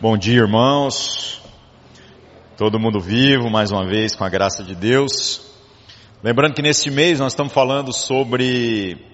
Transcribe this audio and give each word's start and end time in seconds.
Bom 0.00 0.16
dia, 0.16 0.42
irmãos. 0.42 1.42
Todo 2.56 2.78
mundo 2.78 3.00
vivo, 3.00 3.50
mais 3.50 3.72
uma 3.72 3.84
vez, 3.84 4.14
com 4.14 4.22
a 4.22 4.28
graça 4.28 4.62
de 4.62 4.76
Deus. 4.76 5.40
Lembrando 6.22 6.54
que 6.54 6.62
neste 6.62 6.88
mês 6.88 7.18
nós 7.18 7.32
estamos 7.32 7.52
falando 7.52 7.92
sobre 7.92 9.04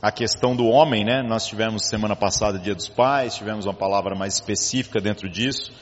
a 0.00 0.12
questão 0.12 0.54
do 0.54 0.66
homem, 0.66 1.04
né? 1.04 1.24
Nós 1.24 1.44
tivemos 1.44 1.88
semana 1.88 2.14
passada 2.14 2.56
Dia 2.56 2.76
dos 2.76 2.88
Pais, 2.88 3.34
tivemos 3.34 3.66
uma 3.66 3.74
palavra 3.74 4.14
mais 4.14 4.34
específica 4.34 5.00
dentro 5.00 5.28
disso. 5.28 5.72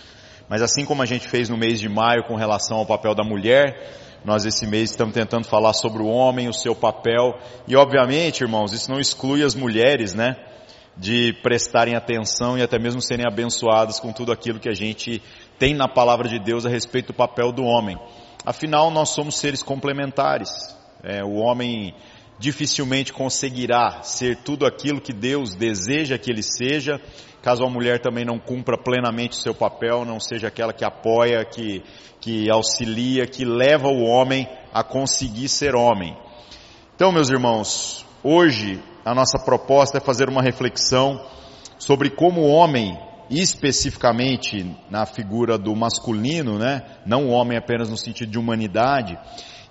Mas 0.49 0.63
assim 0.63 0.87
como 0.87 1.03
a 1.03 1.07
gente 1.07 1.29
fez 1.29 1.51
no 1.51 1.59
mês 1.59 1.79
de 1.79 1.91
maio 1.91 2.25
com 2.25 2.35
relação 2.35 2.79
ao 2.79 2.87
papel 2.87 3.15
da 3.15 3.23
mulher, 3.23 4.23
nós 4.25 4.47
esse 4.47 4.67
mês 4.67 4.89
estamos 4.89 5.13
tentando 5.13 5.45
falar 5.45 5.75
sobre 5.75 6.03
o 6.03 6.07
homem, 6.07 6.49
o 6.49 6.55
seu 6.55 6.75
papel. 6.75 7.39
E 7.69 7.77
obviamente, 7.77 8.41
irmãos, 8.41 8.73
isso 8.73 8.91
não 8.91 8.99
exclui 8.99 9.43
as 9.43 9.55
mulheres, 9.55 10.15
né? 10.15 10.35
De 10.97 11.35
prestarem 11.43 11.95
atenção 11.95 12.57
e 12.57 12.63
até 12.63 12.79
mesmo 12.79 13.03
serem 13.03 13.27
abençoados 13.27 14.01
com 14.01 14.13
tudo 14.13 14.33
aquilo 14.33 14.59
que 14.59 14.69
a 14.69 14.75
gente 14.75 15.23
tem 15.59 15.75
na 15.75 15.89
palavra 15.89 16.29
de 16.29 16.39
Deus 16.39 16.65
a 16.65 16.69
respeito 16.69 17.09
do 17.09 17.15
papel 17.15 17.53
do 17.53 17.65
homem. 17.65 17.99
Afinal, 18.45 18.91
nós 18.91 19.11
somos 19.11 19.39
seres 19.39 19.63
complementares. 19.63 20.51
É, 21.03 21.23
o 21.23 21.35
homem 21.35 21.95
dificilmente 22.39 23.13
conseguirá 23.13 24.03
ser 24.03 24.37
tudo 24.39 24.67
aquilo 24.67 25.01
que 25.01 25.13
Deus 25.13 25.55
deseja 25.55 26.19
que 26.19 26.31
ele 26.31 26.43
seja, 26.43 27.01
caso 27.43 27.65
a 27.65 27.71
mulher 27.71 28.01
também 28.01 28.25
não 28.25 28.39
cumpra 28.39 28.77
plenamente 28.77 29.37
o 29.37 29.41
seu 29.41 29.55
papel, 29.55 30.05
não 30.05 30.21
seja 30.21 30.49
aquela 30.49 30.73
que 30.73 30.85
apoia, 30.85 31.45
que, 31.45 31.83
que 32.21 32.51
auxilia, 32.51 33.27
que 33.27 33.45
leva 33.45 33.89
o 33.89 34.03
homem 34.03 34.49
a 34.73 34.83
conseguir 34.83 35.49
ser 35.49 35.75
homem. 35.75 36.17
Então, 36.95 37.13
meus 37.13 37.31
irmãos, 37.31 38.05
hoje 38.23 38.83
a 39.07 39.15
nossa 39.15 39.39
proposta 39.39 39.99
é 39.99 40.01
fazer 40.01 40.29
uma 40.29 40.43
reflexão 40.43 41.25
sobre 41.79 42.11
como 42.11 42.41
o 42.41 42.49
homem, 42.49 42.99
especificamente 43.31 44.77
na 44.91 45.07
figura 45.07 45.57
do 45.57 45.77
masculino, 45.77 46.59
né, 46.59 46.83
não 47.07 47.29
o 47.29 47.31
homem 47.31 47.57
apenas 47.57 47.89
no 47.89 47.97
sentido 47.97 48.33
de 48.33 48.39
humanidade, 48.39 49.17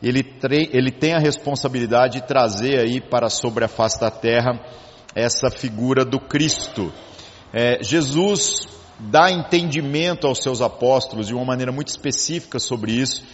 ele, 0.01 0.23
ele 0.71 0.89
tem 0.89 1.13
a 1.13 1.19
responsabilidade 1.19 2.21
de 2.21 2.27
trazer 2.27 2.79
aí 2.79 3.01
para 3.01 3.29
sobre 3.29 3.65
a 3.65 3.67
face 3.67 3.99
da 3.99 4.09
terra 4.09 4.57
essa 5.13 5.49
figura 5.49 6.05
do 6.05 6.19
Cristo. 6.19 6.93
É, 7.51 7.83
Jesus 7.83 8.65
dá 8.97 9.29
entendimento 9.29 10.27
aos 10.27 10.41
seus 10.41 10.61
apóstolos 10.61 11.27
de 11.27 11.33
uma 11.33 11.43
maneira 11.43 11.73
muito 11.73 11.89
específica 11.89 12.57
sobre 12.57 12.93
isso, 12.93 13.25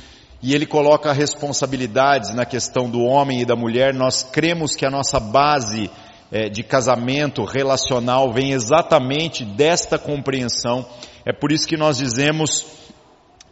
e 0.42 0.56
ele 0.56 0.66
coloca 0.66 1.14
responsabilidades 1.14 2.34
na 2.34 2.46
questão 2.46 2.90
do 2.90 3.02
homem 3.02 3.42
e 3.42 3.46
da 3.46 3.56
mulher. 3.56 3.94
Nós 3.94 4.24
cremos 4.24 4.76
que 4.76 4.86
a 4.86 4.90
nossa 4.90 5.20
base 5.20 5.90
é, 6.32 6.50
de 6.50 6.64
casamento 6.64 7.44
relacional 7.44 8.34
vem 8.34 8.52
exatamente 8.52 9.46
desta 9.46 10.00
compreensão. 10.00 10.86
É 11.26 11.32
por 11.32 11.52
isso 11.52 11.68
que 11.68 11.78
nós 11.78 11.98
dizemos 11.98 12.66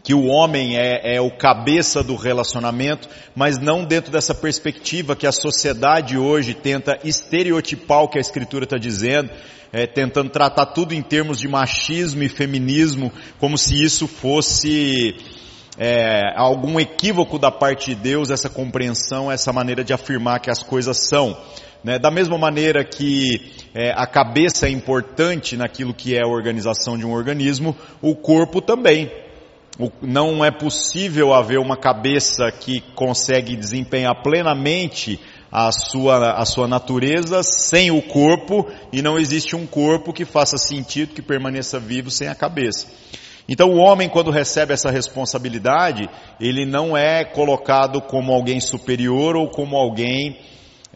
que 0.03 0.13
o 0.13 0.25
homem 0.25 0.77
é, 0.77 1.15
é, 1.15 1.21
o 1.21 1.29
cabeça 1.29 2.01
do 2.01 2.15
relacionamento, 2.15 3.07
mas 3.35 3.59
não 3.59 3.83
dentro 3.83 4.11
dessa 4.11 4.33
perspectiva 4.33 5.15
que 5.15 5.27
a 5.27 5.31
sociedade 5.31 6.17
hoje 6.17 6.53
tenta 6.55 6.97
estereotipar 7.03 8.03
o 8.03 8.07
que 8.07 8.17
a 8.17 8.21
Escritura 8.21 8.63
está 8.63 8.77
dizendo, 8.77 9.29
é, 9.71 9.85
tentando 9.85 10.31
tratar 10.31 10.67
tudo 10.67 10.95
em 10.95 11.01
termos 11.03 11.37
de 11.37 11.47
machismo 11.47 12.23
e 12.23 12.29
feminismo, 12.29 13.11
como 13.39 13.57
se 13.57 13.79
isso 13.79 14.07
fosse 14.07 15.15
é, 15.77 16.33
algum 16.35 16.79
equívoco 16.79 17.37
da 17.37 17.51
parte 17.51 17.93
de 17.93 18.01
Deus, 18.01 18.29
essa 18.29 18.49
compreensão, 18.49 19.31
essa 19.31 19.53
maneira 19.53 19.83
de 19.83 19.93
afirmar 19.93 20.39
que 20.39 20.49
as 20.49 20.63
coisas 20.63 21.07
são. 21.07 21.37
Né? 21.83 21.97
Da 21.97 22.11
mesma 22.11 22.37
maneira 22.37 22.83
que 22.83 23.53
é, 23.73 23.91
a 23.91 24.05
cabeça 24.05 24.67
é 24.67 24.69
importante 24.69 25.55
naquilo 25.55 25.93
que 25.93 26.15
é 26.15 26.21
a 26.23 26.27
organização 26.27 26.97
de 26.97 27.05
um 27.05 27.13
organismo, 27.13 27.75
o 28.01 28.15
corpo 28.15 28.61
também. 28.61 29.11
O, 29.79 29.89
não 30.01 30.43
é 30.43 30.51
possível 30.51 31.33
haver 31.33 31.57
uma 31.57 31.77
cabeça 31.77 32.51
que 32.51 32.81
consegue 32.95 33.55
desempenhar 33.55 34.21
plenamente 34.21 35.17
a 35.49 35.71
sua, 35.71 36.33
a 36.33 36.45
sua 36.45 36.67
natureza 36.67 37.41
sem 37.43 37.89
o 37.89 38.01
corpo 38.01 38.67
e 38.91 39.01
não 39.01 39.17
existe 39.17 39.55
um 39.55 39.65
corpo 39.65 40.11
que 40.11 40.25
faça 40.25 40.57
sentido, 40.57 41.13
que 41.13 41.21
permaneça 41.21 41.79
vivo 41.79 42.11
sem 42.11 42.27
a 42.27 42.35
cabeça. 42.35 42.87
Então 43.51 43.71
o 43.71 43.77
homem 43.77 44.07
quando 44.07 44.29
recebe 44.29 44.73
essa 44.73 44.91
responsabilidade, 44.91 46.07
ele 46.39 46.67
não 46.67 46.95
é 46.95 47.25
colocado 47.25 47.99
como 47.99 48.31
alguém 48.31 48.59
superior 48.59 49.35
ou 49.35 49.49
como 49.49 49.75
alguém 49.75 50.39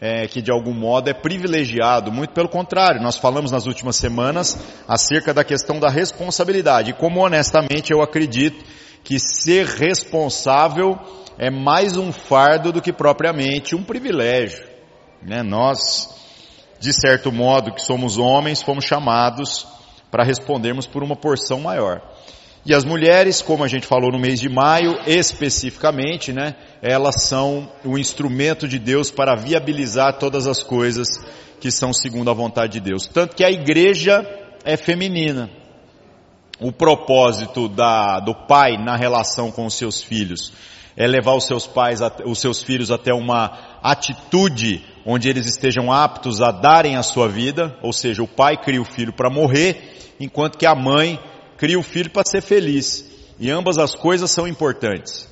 é, 0.00 0.28
que 0.28 0.40
de 0.40 0.52
algum 0.52 0.72
modo 0.72 1.10
é 1.10 1.14
privilegiado, 1.14 2.12
muito 2.12 2.30
pelo 2.30 2.48
contrário, 2.48 3.02
nós 3.02 3.16
falamos 3.16 3.50
nas 3.50 3.66
últimas 3.66 3.96
semanas 3.96 4.56
acerca 4.86 5.34
da 5.34 5.42
questão 5.42 5.80
da 5.80 5.88
responsabilidade, 5.88 6.90
e 6.90 6.94
como 6.94 7.24
honestamente 7.24 7.92
eu 7.92 8.02
acredito 8.02 8.64
que 9.02 9.18
ser 9.18 9.66
responsável 9.66 10.98
é 11.36 11.50
mais 11.50 11.96
um 11.96 12.12
fardo 12.12 12.72
do 12.72 12.80
que 12.80 12.92
propriamente 12.92 13.74
um 13.74 13.82
privilégio. 13.82 14.64
Né? 15.20 15.42
Nós, 15.42 16.08
de 16.78 16.92
certo 16.92 17.32
modo, 17.32 17.72
que 17.72 17.82
somos 17.82 18.16
homens, 18.16 18.62
fomos 18.62 18.84
chamados 18.84 19.66
para 20.10 20.24
respondermos 20.24 20.86
por 20.86 21.02
uma 21.02 21.16
porção 21.16 21.60
maior. 21.60 22.00
E 22.66 22.72
as 22.72 22.84
mulheres, 22.84 23.42
como 23.42 23.62
a 23.62 23.68
gente 23.68 23.86
falou 23.86 24.10
no 24.10 24.18
mês 24.18 24.40
de 24.40 24.48
maio, 24.48 24.98
especificamente, 25.06 26.32
né, 26.32 26.54
elas 26.80 27.24
são 27.24 27.70
o 27.84 27.98
instrumento 27.98 28.66
de 28.66 28.78
Deus 28.78 29.10
para 29.10 29.34
viabilizar 29.34 30.18
todas 30.18 30.46
as 30.46 30.62
coisas 30.62 31.06
que 31.60 31.70
são 31.70 31.92
segundo 31.92 32.30
a 32.30 32.34
vontade 32.34 32.74
de 32.74 32.80
Deus. 32.80 33.06
Tanto 33.06 33.36
que 33.36 33.44
a 33.44 33.50
igreja 33.50 34.26
é 34.64 34.78
feminina. 34.78 35.50
O 36.58 36.72
propósito 36.72 37.68
da, 37.68 38.20
do 38.20 38.34
pai 38.34 38.78
na 38.82 38.96
relação 38.96 39.50
com 39.50 39.66
os 39.66 39.74
seus 39.74 40.02
filhos 40.02 40.52
é 40.96 41.06
levar 41.06 41.34
os 41.34 41.46
seus 41.46 41.66
pais, 41.66 42.00
os 42.24 42.38
seus 42.38 42.62
filhos 42.62 42.90
até 42.90 43.12
uma 43.12 43.78
atitude 43.82 44.82
onde 45.04 45.28
eles 45.28 45.46
estejam 45.46 45.92
aptos 45.92 46.40
a 46.40 46.50
darem 46.50 46.96
a 46.96 47.02
sua 47.02 47.28
vida, 47.28 47.76
ou 47.82 47.92
seja, 47.92 48.22
o 48.22 48.28
pai 48.28 48.56
cria 48.56 48.80
o 48.80 48.86
filho 48.86 49.12
para 49.12 49.28
morrer, 49.28 50.14
enquanto 50.18 50.56
que 50.56 50.64
a 50.64 50.74
mãe 50.74 51.20
cria 51.56 51.78
o 51.78 51.82
filho 51.82 52.10
para 52.10 52.24
ser 52.24 52.40
feliz. 52.40 53.04
E 53.38 53.50
ambas 53.50 53.78
as 53.78 53.94
coisas 53.94 54.30
são 54.30 54.46
importantes. 54.46 55.28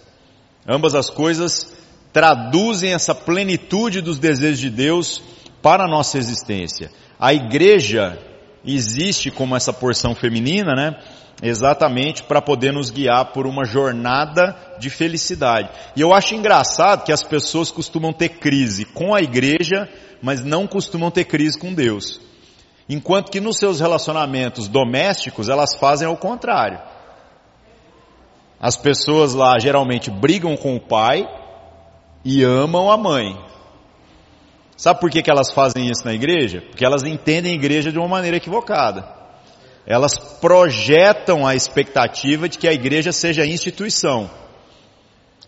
Ambas 0.67 0.95
as 0.95 1.11
coisas 1.11 1.73
traduzem 2.13 2.93
essa 2.93 3.15
plenitude 3.15 4.01
dos 4.01 4.19
desejos 4.19 4.61
de 4.61 4.71
Deus 4.71 5.23
para 5.63 5.85
a 5.85 5.89
nossa 5.89 6.19
existência. 6.19 6.91
A 7.19 7.33
igreja 7.33 8.19
existe 8.65 9.31
como 9.31 9.57
essa 9.57 9.73
porção 9.73 10.15
feminina, 10.15 10.75
né? 10.75 10.99
Exatamente 11.43 12.23
para 12.23 12.41
poder 12.41 12.73
nos 12.73 12.91
guiar 12.91 13.33
por 13.33 13.47
uma 13.47 13.65
jornada 13.65 14.57
de 14.79 14.91
felicidade. 14.91 15.71
E 15.97 16.01
eu 16.01 16.13
acho 16.13 16.35
engraçado 16.35 17.05
que 17.05 17.13
as 17.13 17.25
pessoas 17.25 17.71
costumam 17.71 18.13
ter 18.13 18.29
crise 18.29 18.85
com 18.85 19.15
a 19.15 19.21
igreja, 19.21 19.89
mas 20.21 20.45
não 20.45 20.67
costumam 20.67 21.11
ter 21.11 21.25
crise 21.25 21.59
com 21.59 21.75
Deus. 21.75 22.21
Enquanto 22.93 23.31
que 23.31 23.41
nos 23.41 23.57
seus 23.57 23.81
relacionamentos 23.81 24.69
domésticos 24.69 25.49
elas 25.49 25.75
fazem 25.81 26.07
o 26.07 26.15
contrário. 26.15 26.79
As 28.61 28.77
pessoas 28.77 29.33
lá 29.33 29.59
geralmente 29.59 30.11
brigam 30.11 30.59
com 30.59 30.77
o 30.77 30.81
pai 30.81 31.27
e 32.23 32.45
amam 32.45 32.91
a 32.91 32.99
mãe. 32.99 33.35
Sabe 34.77 35.01
por 35.01 35.11
que, 35.11 35.23
que 35.23 35.31
elas 35.31 35.51
fazem 35.51 35.89
isso 35.89 36.05
na 36.05 36.13
igreja? 36.13 36.61
Porque 36.69 36.85
elas 36.85 37.03
entendem 37.03 37.53
a 37.53 37.55
igreja 37.55 37.91
de 37.91 37.99
uma 37.99 38.09
maneira 38.09 38.37
equivocada. 38.37 39.09
Elas 39.87 40.19
projetam 40.19 41.47
a 41.47 41.55
expectativa 41.55 42.47
de 42.47 42.59
que 42.59 42.69
a 42.69 42.75
igreja 42.75 43.11
seja 43.11 43.43
a 43.43 43.47
instituição 43.47 44.31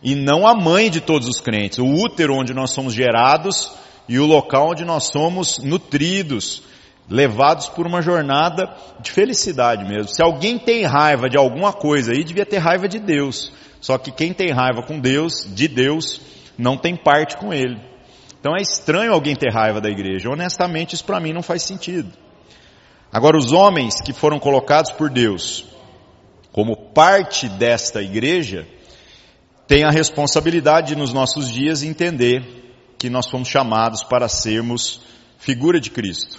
e 0.03 0.15
não 0.15 0.47
a 0.47 0.55
mãe 0.55 0.91
de 0.91 1.03
todos 1.03 1.29
os 1.29 1.43
crentes, 1.43 1.79
o 1.79 1.87
útero 1.87 2.35
onde 2.35 2.55
nós 2.55 2.71
somos 2.71 2.95
gerados 2.95 3.71
e 4.09 4.19
o 4.19 4.25
local 4.25 4.71
onde 4.71 4.85
nós 4.85 5.05
somos 5.05 5.59
nutridos, 5.59 6.63
levados 7.09 7.69
por 7.69 7.87
uma 7.87 8.01
jornada 8.01 8.75
de 9.01 9.11
felicidade 9.11 9.85
mesmo. 9.85 10.09
Se 10.09 10.23
alguém 10.23 10.59
tem 10.59 10.85
raiva 10.85 11.29
de 11.29 11.37
alguma 11.37 11.73
coisa 11.73 12.13
aí, 12.13 12.25
devia 12.25 12.47
ter 12.47 12.59
raiva 12.59 12.89
de 12.89 12.99
Deus. 12.99 13.53
Só 13.81 13.99
que 13.99 14.11
quem 14.11 14.33
tem 14.33 14.51
raiva 14.51 14.83
com 14.83 14.99
Deus, 14.99 15.47
de 15.55 15.69
Deus, 15.69 16.21
não 16.57 16.77
tem 16.77 16.97
parte 16.97 17.37
com 17.37 17.53
Ele. 17.53 17.81
Então 18.41 18.57
é 18.57 18.61
estranho 18.61 19.13
alguém 19.13 19.37
ter 19.37 19.53
raiva 19.53 19.81
da 19.81 19.91
igreja. 19.91 20.31
Honestamente, 20.31 20.95
isso 20.95 21.05
para 21.05 21.21
mim 21.21 21.33
não 21.33 21.43
faz 21.43 21.63
sentido. 21.63 22.11
Agora, 23.13 23.37
os 23.37 23.53
homens 23.53 24.01
que 24.01 24.13
foram 24.13 24.39
colocados 24.39 24.91
por 24.91 25.09
Deus 25.09 25.75
como 26.55 26.77
parte 26.77 27.49
desta 27.49 28.01
igreja, 28.01 28.65
têm 29.67 29.83
a 29.83 29.91
responsabilidade 29.91 30.87
de, 30.87 30.97
nos 30.97 31.13
nossos 31.13 31.51
dias, 31.51 31.83
entender 31.83 32.71
que 32.97 33.11
nós 33.11 33.29
fomos 33.29 33.49
chamados 33.49 34.05
para 34.05 34.29
sermos 34.29 35.01
figura 35.37 35.81
de 35.81 35.91
Cristo. 35.91 36.39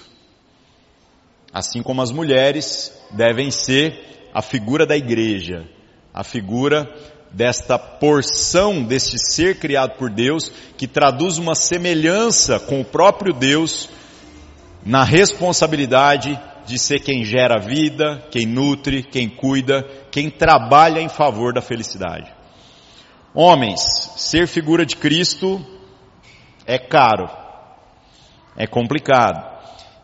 Assim 1.56 1.81
como 1.81 2.02
as 2.02 2.12
mulheres 2.12 2.92
devem 3.12 3.50
ser 3.50 4.28
a 4.34 4.42
figura 4.42 4.86
da 4.86 4.98
igreja, 4.98 5.66
a 6.13 6.22
figura 6.22 6.86
desta 7.31 7.80
porção 7.80 8.84
deste 8.84 9.18
ser 9.18 9.57
criado 9.57 9.96
por 9.98 10.10
Deus, 10.10 10.52
que 10.75 10.86
traduz 10.86 11.38
uma 11.38 11.56
semelhança 11.56 12.60
com 12.60 12.81
o 12.81 12.84
próprio 12.84 13.31
Deus 13.31 13.88
na 14.86 15.06
responsabilidade 15.06 16.38
de 16.66 16.78
ser 16.78 17.00
quem 17.00 17.24
gera 17.24 17.57
vida, 17.57 18.28
quem 18.30 18.46
nutre, 18.46 19.02
quem 19.02 19.30
cuida, 19.30 19.88
quem 20.12 20.30
trabalha 20.30 21.00
em 21.00 21.07
favor 21.07 21.54
da 21.54 21.62
felicidade. 21.62 22.30
Homens, 23.34 23.80
ser 24.18 24.46
figura 24.46 24.86
de 24.86 24.98
Cristo 24.98 25.66
é 26.68 26.78
caro, 26.78 27.30
é 28.57 28.68
complicado. 28.68 29.56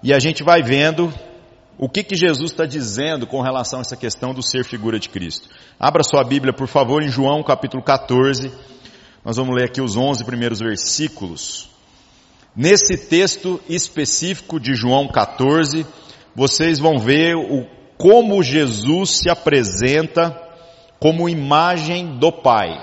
E 0.01 0.13
a 0.13 0.19
gente 0.19 0.43
vai 0.43 0.63
vendo 0.63 1.13
o 1.77 1.89
que, 1.89 2.03
que 2.03 2.15
Jesus 2.15 2.51
está 2.51 2.65
dizendo 2.65 3.25
com 3.25 3.41
relação 3.41 3.79
a 3.79 3.81
essa 3.81 3.97
questão 3.97 4.33
do 4.33 4.43
ser 4.43 4.63
figura 4.63 4.99
de 4.99 5.09
Cristo. 5.09 5.49
Abra 5.79 6.03
sua 6.03 6.23
Bíblia, 6.23 6.53
por 6.53 6.67
favor, 6.67 7.01
em 7.01 7.09
João 7.09 7.43
capítulo 7.43 7.81
14. 7.83 8.51
Nós 9.23 9.37
vamos 9.37 9.55
ler 9.55 9.65
aqui 9.65 9.81
os 9.81 9.95
11 9.95 10.23
primeiros 10.23 10.59
versículos. 10.59 11.69
Nesse 12.55 12.97
texto 12.97 13.61
específico 13.69 14.59
de 14.59 14.75
João 14.75 15.07
14, 15.07 15.85
vocês 16.35 16.79
vão 16.79 16.99
ver 16.99 17.35
o, 17.35 17.65
como 17.97 18.43
Jesus 18.43 19.11
se 19.11 19.29
apresenta 19.29 20.37
como 20.99 21.29
imagem 21.29 22.17
do 22.19 22.31
Pai, 22.31 22.77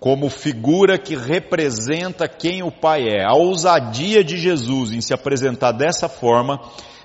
como 0.00 0.28
figura 0.28 0.98
que 0.98 1.14
representa 1.14 2.28
quem 2.28 2.62
o 2.62 2.70
Pai 2.70 3.08
é. 3.08 3.24
A 3.24 3.34
ousadia 3.34 4.24
de 4.24 4.36
Jesus 4.36 4.92
em 4.92 5.00
se 5.00 5.14
apresentar 5.14 5.72
dessa 5.72 6.08
forma 6.08 6.60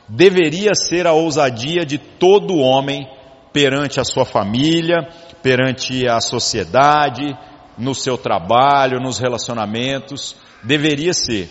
deveria 0.07 0.73
ser 0.73 1.05
a 1.05 1.13
ousadia 1.13 1.85
de 1.85 1.97
todo 1.97 2.57
homem 2.57 3.07
perante 3.51 3.99
a 3.99 4.03
sua 4.03 4.25
família, 4.25 5.07
perante 5.41 6.07
a 6.07 6.19
sociedade, 6.19 7.37
no 7.77 7.93
seu 7.93 8.17
trabalho, 8.17 8.99
nos 8.99 9.19
relacionamentos, 9.19 10.35
deveria 10.63 11.13
ser. 11.13 11.49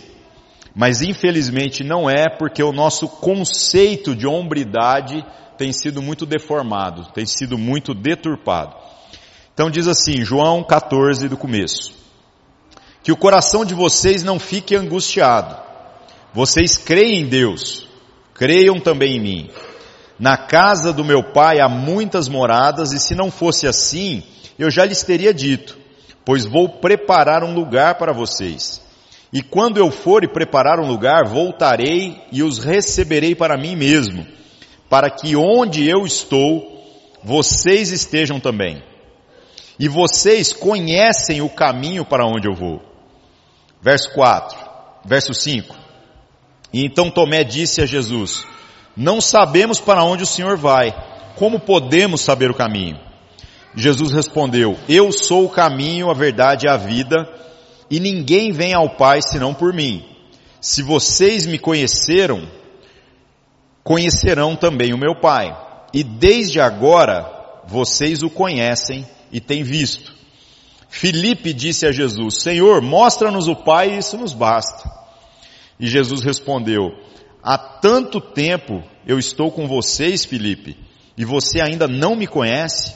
Mas 0.75 1.03
infelizmente 1.03 1.83
não 1.83 2.09
é 2.09 2.29
porque 2.29 2.63
o 2.63 2.73
nosso 2.73 3.09
conceito 3.09 4.15
de 4.15 4.27
hombridade 4.27 5.25
tem 5.57 5.73
sido 5.73 6.03
muito 6.03 6.27
deformado, 6.27 7.11
tem 7.13 7.25
sido 7.25 7.57
muito 7.57 7.95
deturpado. 7.95 8.77
Então 9.55 9.71
diz 9.71 9.89
assim, 9.89 10.23
João 10.23 10.63
14 10.63 11.29
do 11.29 11.37
começo, 11.37 11.95
que 13.03 13.11
o 13.11 13.17
coração 13.17 13.65
de 13.65 13.73
vocês 13.73 14.23
não 14.23 14.39
fique 14.39 14.77
angustiado. 14.77 15.57
Vocês 16.35 16.77
creem 16.77 17.23
em 17.23 17.27
Deus, 17.27 17.89
creiam 18.37 18.79
também 18.79 19.17
em 19.17 19.21
mim. 19.21 19.51
Na 20.19 20.37
casa 20.37 20.93
do 20.93 21.05
meu 21.05 21.23
pai 21.23 21.61
há 21.61 21.69
muitas 21.69 22.29
moradas 22.29 22.93
e 22.93 22.99
se 22.99 23.15
não 23.15 23.31
fosse 23.31 23.67
assim, 23.67 24.23
eu 24.59 24.71
já 24.71 24.85
lhes 24.85 25.03
teria 25.03 25.35
dito, 25.35 25.77
pois 26.25 26.47
vou 26.47 26.69
preparar 26.69 27.43
um 27.43 27.55
lugar 27.55 27.97
para 27.97 28.13
vocês. 28.13 28.83
E 29.33 29.43
quando 29.43 29.79
eu 29.79 29.91
for 29.91 30.25
e 30.25 30.29
preparar 30.29 30.79
um 30.79 30.87
lugar, 30.87 31.27
voltarei 31.27 32.23
e 32.33 32.43
os 32.43 32.59
receberei 32.59 33.35
para 33.35 33.59
mim 33.59 33.77
mesmo, 33.77 34.27
para 34.89 35.11
que 35.11 35.37
onde 35.37 35.89
eu 35.89 36.07
estou, 36.07 36.83
vocês 37.23 37.91
estejam 37.91 38.39
também. 38.39 38.83
E 39.79 39.89
vocês 39.89 40.53
conhecem 40.55 41.43
o 41.43 41.51
caminho 41.51 42.05
para 42.05 42.27
onde 42.27 42.49
eu 42.49 42.55
vou. 42.55 42.81
Verso 43.83 44.15
4, 44.15 44.57
verso 45.05 45.35
5. 45.35 45.86
E 46.77 46.85
então 46.85 47.11
Tomé 47.11 47.43
disse 47.43 47.81
a 47.81 47.87
Jesus, 47.87 48.45
não 48.95 49.19
sabemos 49.19 49.81
para 49.81 50.05
onde 50.05 50.25
o 50.25 50.27
Senhor 50.27 50.59
vai, 50.59 50.95
como 51.35 51.59
podemos 51.59 52.21
saber 52.21 52.51
o 52.51 52.55
caminho? 52.55 53.01
Jesus 53.75 54.13
respondeu, 54.13 54.77
eu 54.87 55.11
sou 55.11 55.47
o 55.47 55.49
caminho, 55.49 56.11
a 56.11 56.13
verdade 56.13 56.67
e 56.67 56.69
a 56.69 56.77
vida, 56.77 57.27
e 57.91 57.99
ninguém 57.99 58.53
vem 58.53 58.75
ao 58.75 58.91
Pai 58.91 59.21
senão 59.23 59.55
por 59.55 59.73
mim. 59.73 60.05
Se 60.61 60.83
vocês 60.83 61.47
me 61.47 61.59
conheceram, 61.59 62.47
conhecerão 63.83 64.55
também 64.55 64.93
o 64.93 64.99
meu 64.99 65.19
Pai. 65.19 65.57
E 65.95 66.05
desde 66.05 66.61
agora 66.61 67.27
vocês 67.67 68.23
o 68.23 68.29
conhecem 68.29 69.07
e 69.33 69.41
têm 69.41 69.63
visto. 69.63 70.13
Filipe 70.91 71.55
disse 71.55 71.87
a 71.87 71.91
Jesus, 71.91 72.43
Senhor, 72.43 72.83
mostra-nos 72.83 73.49
o 73.49 73.57
Pai 73.57 73.95
e 73.95 73.99
isso 74.01 74.19
nos 74.19 74.35
basta. 74.35 75.06
E 75.79 75.87
Jesus 75.87 76.23
respondeu, 76.23 76.93
há 77.43 77.59
tanto 77.59 78.21
tempo 78.21 78.83
eu 79.07 79.19
estou 79.19 79.51
com 79.51 79.67
vocês, 79.67 80.25
Filipe, 80.25 80.77
e 81.17 81.25
você 81.25 81.61
ainda 81.61 81.87
não 81.87 82.17
me 82.17 82.27
conhece? 82.27 82.95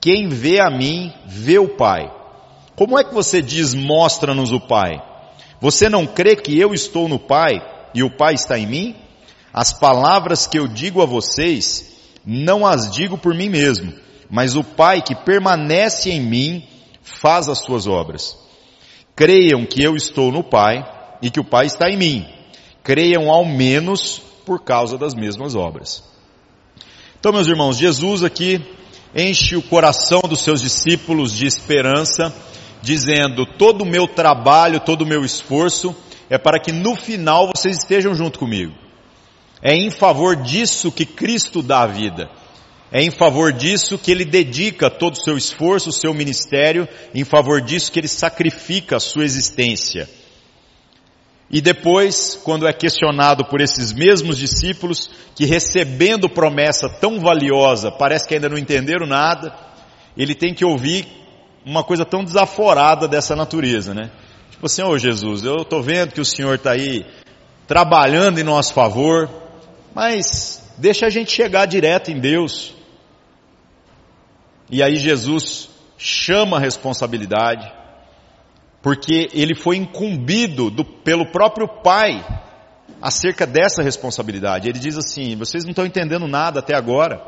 Quem 0.00 0.28
vê 0.28 0.60
a 0.60 0.70
mim, 0.70 1.12
vê 1.26 1.58
o 1.58 1.76
Pai. 1.76 2.12
Como 2.74 2.98
é 2.98 3.04
que 3.04 3.14
você 3.14 3.40
diz, 3.40 3.74
mostra-nos 3.74 4.52
o 4.52 4.60
Pai? 4.60 5.00
Você 5.60 5.88
não 5.88 6.06
crê 6.06 6.34
que 6.36 6.58
eu 6.58 6.74
estou 6.74 7.08
no 7.08 7.18
Pai 7.18 7.62
e 7.94 8.02
o 8.02 8.10
Pai 8.10 8.34
está 8.34 8.58
em 8.58 8.66
mim? 8.66 8.96
As 9.52 9.72
palavras 9.72 10.46
que 10.46 10.58
eu 10.58 10.66
digo 10.66 11.02
a 11.02 11.06
vocês, 11.06 11.92
não 12.24 12.66
as 12.66 12.90
digo 12.90 13.18
por 13.18 13.34
mim 13.34 13.48
mesmo, 13.48 13.92
mas 14.30 14.56
o 14.56 14.64
Pai 14.64 15.02
que 15.02 15.14
permanece 15.14 16.10
em 16.10 16.20
mim 16.20 16.66
faz 17.02 17.48
as 17.48 17.58
suas 17.58 17.86
obras. 17.86 18.36
Creiam 19.14 19.66
que 19.66 19.82
eu 19.82 19.94
estou 19.94 20.32
no 20.32 20.42
Pai 20.42 20.82
e 21.22 21.30
que 21.30 21.40
o 21.40 21.44
Pai 21.44 21.66
está 21.66 21.88
em 21.88 21.96
mim. 21.96 22.26
Creiam 22.82 23.30
ao 23.30 23.44
menos 23.44 24.20
por 24.44 24.62
causa 24.62 24.98
das 24.98 25.14
mesmas 25.14 25.54
obras. 25.54 26.02
Então, 27.18 27.32
meus 27.32 27.46
irmãos, 27.46 27.78
Jesus 27.78 28.24
aqui 28.24 28.60
enche 29.14 29.54
o 29.54 29.62
coração 29.62 30.20
dos 30.22 30.42
seus 30.42 30.60
discípulos 30.60 31.32
de 31.32 31.46
esperança, 31.46 32.34
dizendo: 32.82 33.46
todo 33.46 33.82
o 33.82 33.86
meu 33.86 34.08
trabalho, 34.08 34.80
todo 34.80 35.02
o 35.02 35.06
meu 35.06 35.24
esforço 35.24 35.94
é 36.28 36.36
para 36.36 36.58
que 36.58 36.72
no 36.72 36.96
final 36.96 37.48
vocês 37.54 37.76
estejam 37.76 38.14
junto 38.14 38.38
comigo. 38.38 38.72
É 39.62 39.74
em 39.74 39.90
favor 39.90 40.34
disso 40.34 40.90
que 40.90 41.06
Cristo 41.06 41.62
dá 41.62 41.82
a 41.82 41.86
vida. 41.86 42.28
É 42.90 43.02
em 43.02 43.10
favor 43.10 43.52
disso 43.52 43.96
que 43.96 44.10
ele 44.10 44.24
dedica 44.24 44.90
todo 44.90 45.14
o 45.14 45.22
seu 45.22 45.36
esforço, 45.36 45.90
o 45.90 45.92
seu 45.92 46.12
ministério, 46.12 46.88
em 47.14 47.24
favor 47.24 47.60
disso 47.60 47.92
que 47.92 48.00
ele 48.00 48.08
sacrifica 48.08 48.96
a 48.96 49.00
sua 49.00 49.24
existência. 49.24 50.08
E 51.52 51.60
depois, 51.60 52.40
quando 52.42 52.66
é 52.66 52.72
questionado 52.72 53.44
por 53.44 53.60
esses 53.60 53.92
mesmos 53.92 54.38
discípulos, 54.38 55.10
que 55.36 55.44
recebendo 55.44 56.26
promessa 56.26 56.88
tão 56.88 57.20
valiosa, 57.20 57.92
parece 57.92 58.26
que 58.26 58.34
ainda 58.34 58.48
não 58.48 58.56
entenderam 58.56 59.06
nada, 59.06 59.54
ele 60.16 60.34
tem 60.34 60.54
que 60.54 60.64
ouvir 60.64 61.06
uma 61.62 61.84
coisa 61.84 62.06
tão 62.06 62.24
desaforada 62.24 63.06
dessa 63.06 63.36
natureza, 63.36 63.92
né? 63.92 64.10
Tipo 64.50 64.64
assim, 64.64 64.82
ô 64.82 64.96
Jesus, 64.96 65.44
eu 65.44 65.56
estou 65.56 65.82
vendo 65.82 66.14
que 66.14 66.20
o 66.22 66.24
Senhor 66.24 66.54
está 66.54 66.72
aí 66.72 67.04
trabalhando 67.66 68.38
em 68.38 68.44
nosso 68.44 68.72
favor, 68.72 69.28
mas 69.94 70.72
deixa 70.78 71.06
a 71.06 71.10
gente 71.10 71.30
chegar 71.30 71.66
direto 71.66 72.10
em 72.10 72.18
Deus. 72.18 72.74
E 74.70 74.82
aí 74.82 74.96
Jesus 74.96 75.68
chama 75.98 76.56
a 76.56 76.60
responsabilidade, 76.60 77.70
porque 78.82 79.28
ele 79.32 79.54
foi 79.54 79.76
incumbido 79.76 80.68
do, 80.68 80.84
pelo 80.84 81.30
próprio 81.30 81.68
pai 81.68 82.24
acerca 83.00 83.46
dessa 83.46 83.82
responsabilidade. 83.82 84.68
Ele 84.68 84.78
diz 84.78 84.98
assim: 84.98 85.36
vocês 85.36 85.64
não 85.64 85.70
estão 85.70 85.86
entendendo 85.86 86.26
nada 86.26 86.58
até 86.58 86.74
agora. 86.74 87.22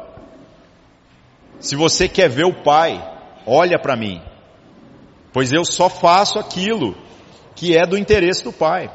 Se 1.60 1.76
você 1.76 2.08
quer 2.08 2.28
ver 2.28 2.44
o 2.44 2.62
pai, 2.62 3.00
olha 3.46 3.78
para 3.78 3.96
mim, 3.96 4.20
pois 5.32 5.52
eu 5.52 5.64
só 5.64 5.88
faço 5.88 6.38
aquilo 6.38 6.96
que 7.54 7.76
é 7.76 7.86
do 7.86 7.96
interesse 7.96 8.42
do 8.42 8.52
pai. 8.52 8.90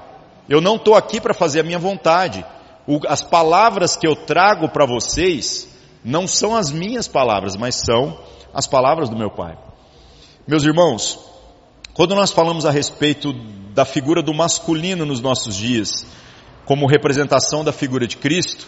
Eu 0.48 0.60
não 0.60 0.76
estou 0.76 0.96
aqui 0.96 1.22
para 1.22 1.34
fazer 1.34 1.62
a 1.62 1.64
minha 1.64 1.80
vontade. 1.80 2.46
O, 2.86 3.00
as 3.08 3.22
palavras 3.24 3.96
que 3.96 4.06
eu 4.06 4.16
trago 4.16 4.68
para 4.68 4.86
vocês 4.86 5.70
não 6.04 6.28
são 6.28 6.56
as 6.56 6.72
minhas 6.72 7.08
palavras, 7.08 7.56
mas 7.56 7.76
são 7.76 8.20
as 8.54 8.68
palavras 8.68 9.10
do 9.10 9.18
meu 9.18 9.30
pai. 9.30 9.58
Meus 10.48 10.64
irmãos, 10.64 11.29
quando 11.94 12.16
nós 12.16 12.32
falamos 12.32 12.66
a 12.66 12.72
respeito 12.72 13.34
da 13.74 13.86
figura 13.86 14.22
do 14.22 14.34
masculino 14.34 15.06
nos 15.06 15.22
nossos 15.22 15.56
dias, 15.56 16.06
como 16.66 16.88
representação 16.88 17.64
da 17.64 17.72
figura 17.72 18.08
de 18.08 18.18
Cristo, 18.18 18.68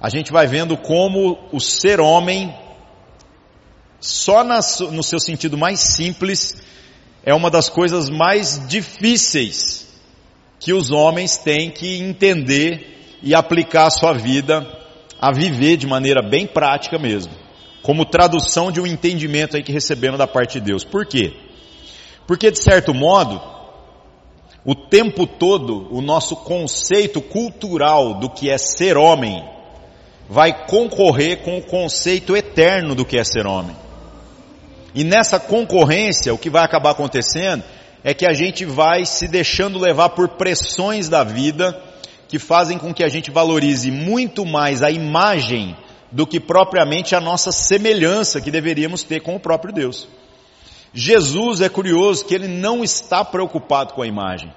a 0.00 0.08
gente 0.08 0.32
vai 0.32 0.46
vendo 0.46 0.76
como 0.76 1.38
o 1.52 1.60
ser 1.60 2.00
homem, 2.00 2.54
só 4.00 4.44
no 4.44 5.02
seu 5.02 5.18
sentido 5.20 5.56
mais 5.56 5.80
simples, 5.80 6.60
é 7.24 7.32
uma 7.32 7.50
das 7.50 7.68
coisas 7.68 8.10
mais 8.10 8.66
difíceis 8.66 9.88
que 10.58 10.72
os 10.72 10.90
homens 10.90 11.36
têm 11.36 11.70
que 11.70 11.98
entender 12.00 13.18
e 13.22 13.34
aplicar 13.34 13.86
a 13.86 13.90
sua 13.90 14.12
vida 14.12 14.66
a 15.20 15.32
viver 15.32 15.76
de 15.76 15.86
maneira 15.86 16.20
bem 16.20 16.46
prática 16.46 16.98
mesmo, 16.98 17.32
como 17.80 18.04
tradução 18.04 18.72
de 18.72 18.80
um 18.80 18.86
entendimento 18.86 19.56
aí 19.56 19.62
que 19.62 19.72
recebendo 19.72 20.18
da 20.18 20.26
parte 20.26 20.58
de 20.58 20.66
Deus. 20.66 20.84
Por 20.84 21.06
quê? 21.06 21.32
Porque, 22.26 22.50
de 22.50 22.62
certo 22.62 22.94
modo, 22.94 23.40
o 24.64 24.74
tempo 24.74 25.26
todo, 25.26 25.88
o 25.90 26.00
nosso 26.00 26.36
conceito 26.36 27.20
cultural 27.20 28.14
do 28.14 28.30
que 28.30 28.48
é 28.48 28.56
ser 28.56 28.96
homem 28.96 29.44
vai 30.28 30.66
concorrer 30.66 31.42
com 31.42 31.58
o 31.58 31.62
conceito 31.62 32.36
eterno 32.36 32.94
do 32.94 33.04
que 33.04 33.18
é 33.18 33.24
ser 33.24 33.46
homem. 33.46 33.76
E 34.94 35.04
nessa 35.04 35.40
concorrência, 35.40 36.32
o 36.32 36.38
que 36.38 36.50
vai 36.50 36.64
acabar 36.64 36.90
acontecendo 36.90 37.64
é 38.04 38.14
que 38.14 38.26
a 38.26 38.32
gente 38.32 38.64
vai 38.64 39.04
se 39.04 39.26
deixando 39.26 39.78
levar 39.78 40.10
por 40.10 40.28
pressões 40.28 41.08
da 41.08 41.24
vida 41.24 41.80
que 42.28 42.38
fazem 42.38 42.78
com 42.78 42.94
que 42.94 43.04
a 43.04 43.08
gente 43.08 43.30
valorize 43.30 43.90
muito 43.90 44.46
mais 44.46 44.82
a 44.82 44.90
imagem 44.90 45.76
do 46.10 46.26
que 46.26 46.38
propriamente 46.38 47.14
a 47.14 47.20
nossa 47.20 47.50
semelhança 47.50 48.40
que 48.40 48.50
deveríamos 48.50 49.02
ter 49.02 49.20
com 49.20 49.34
o 49.34 49.40
próprio 49.40 49.72
Deus. 49.72 50.08
Jesus 50.94 51.60
é 51.60 51.68
curioso 51.68 52.24
que 52.24 52.34
ele 52.34 52.48
não 52.48 52.84
está 52.84 53.24
preocupado 53.24 53.94
com 53.94 54.02
a 54.02 54.06
imagem. 54.06 54.52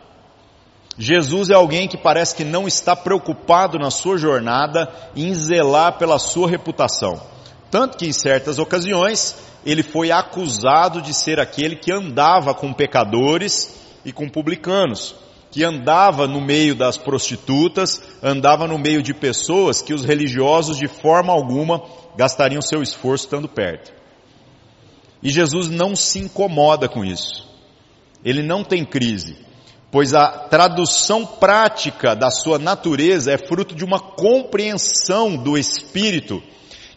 Jesus 0.97 1.49
é 1.49 1.53
alguém 1.53 1.87
que 1.87 1.97
parece 1.97 2.35
que 2.35 2.43
não 2.43 2.67
está 2.67 2.95
preocupado 2.95 3.77
na 3.77 3.91
sua 3.91 4.17
jornada 4.17 4.91
em 5.15 5.33
zelar 5.33 5.97
pela 5.97 6.17
sua 6.19 6.49
reputação. 6.49 7.21
Tanto 7.69 7.97
que 7.97 8.07
em 8.07 8.13
certas 8.13 8.59
ocasiões 8.59 9.35
ele 9.65 9.83
foi 9.83 10.11
acusado 10.11 11.01
de 11.01 11.13
ser 11.13 11.39
aquele 11.39 11.75
que 11.75 11.91
andava 11.91 12.53
com 12.53 12.71
pecadores 12.71 13.75
e 14.05 14.11
com 14.11 14.29
publicanos, 14.29 15.15
que 15.51 15.63
andava 15.63 16.27
no 16.27 16.39
meio 16.39 16.75
das 16.75 16.97
prostitutas, 16.97 18.01
andava 18.21 18.67
no 18.67 18.77
meio 18.77 19.01
de 19.01 19.13
pessoas 19.13 19.81
que 19.81 19.93
os 19.93 20.03
religiosos 20.03 20.77
de 20.77 20.87
forma 20.87 21.33
alguma 21.33 21.81
gastariam 22.15 22.61
seu 22.61 22.81
esforço 22.81 23.25
estando 23.25 23.49
perto. 23.49 24.04
E 25.21 25.29
Jesus 25.29 25.69
não 25.69 25.95
se 25.95 26.19
incomoda 26.19 26.87
com 26.87 27.03
isso. 27.03 27.47
Ele 28.23 28.41
não 28.41 28.63
tem 28.63 28.83
crise, 28.83 29.37
pois 29.91 30.13
a 30.13 30.27
tradução 30.27 31.25
prática 31.25 32.15
da 32.15 32.29
sua 32.29 32.57
natureza 32.57 33.31
é 33.31 33.37
fruto 33.37 33.75
de 33.75 33.83
uma 33.83 33.99
compreensão 33.99 35.35
do 35.35 35.57
Espírito 35.57 36.41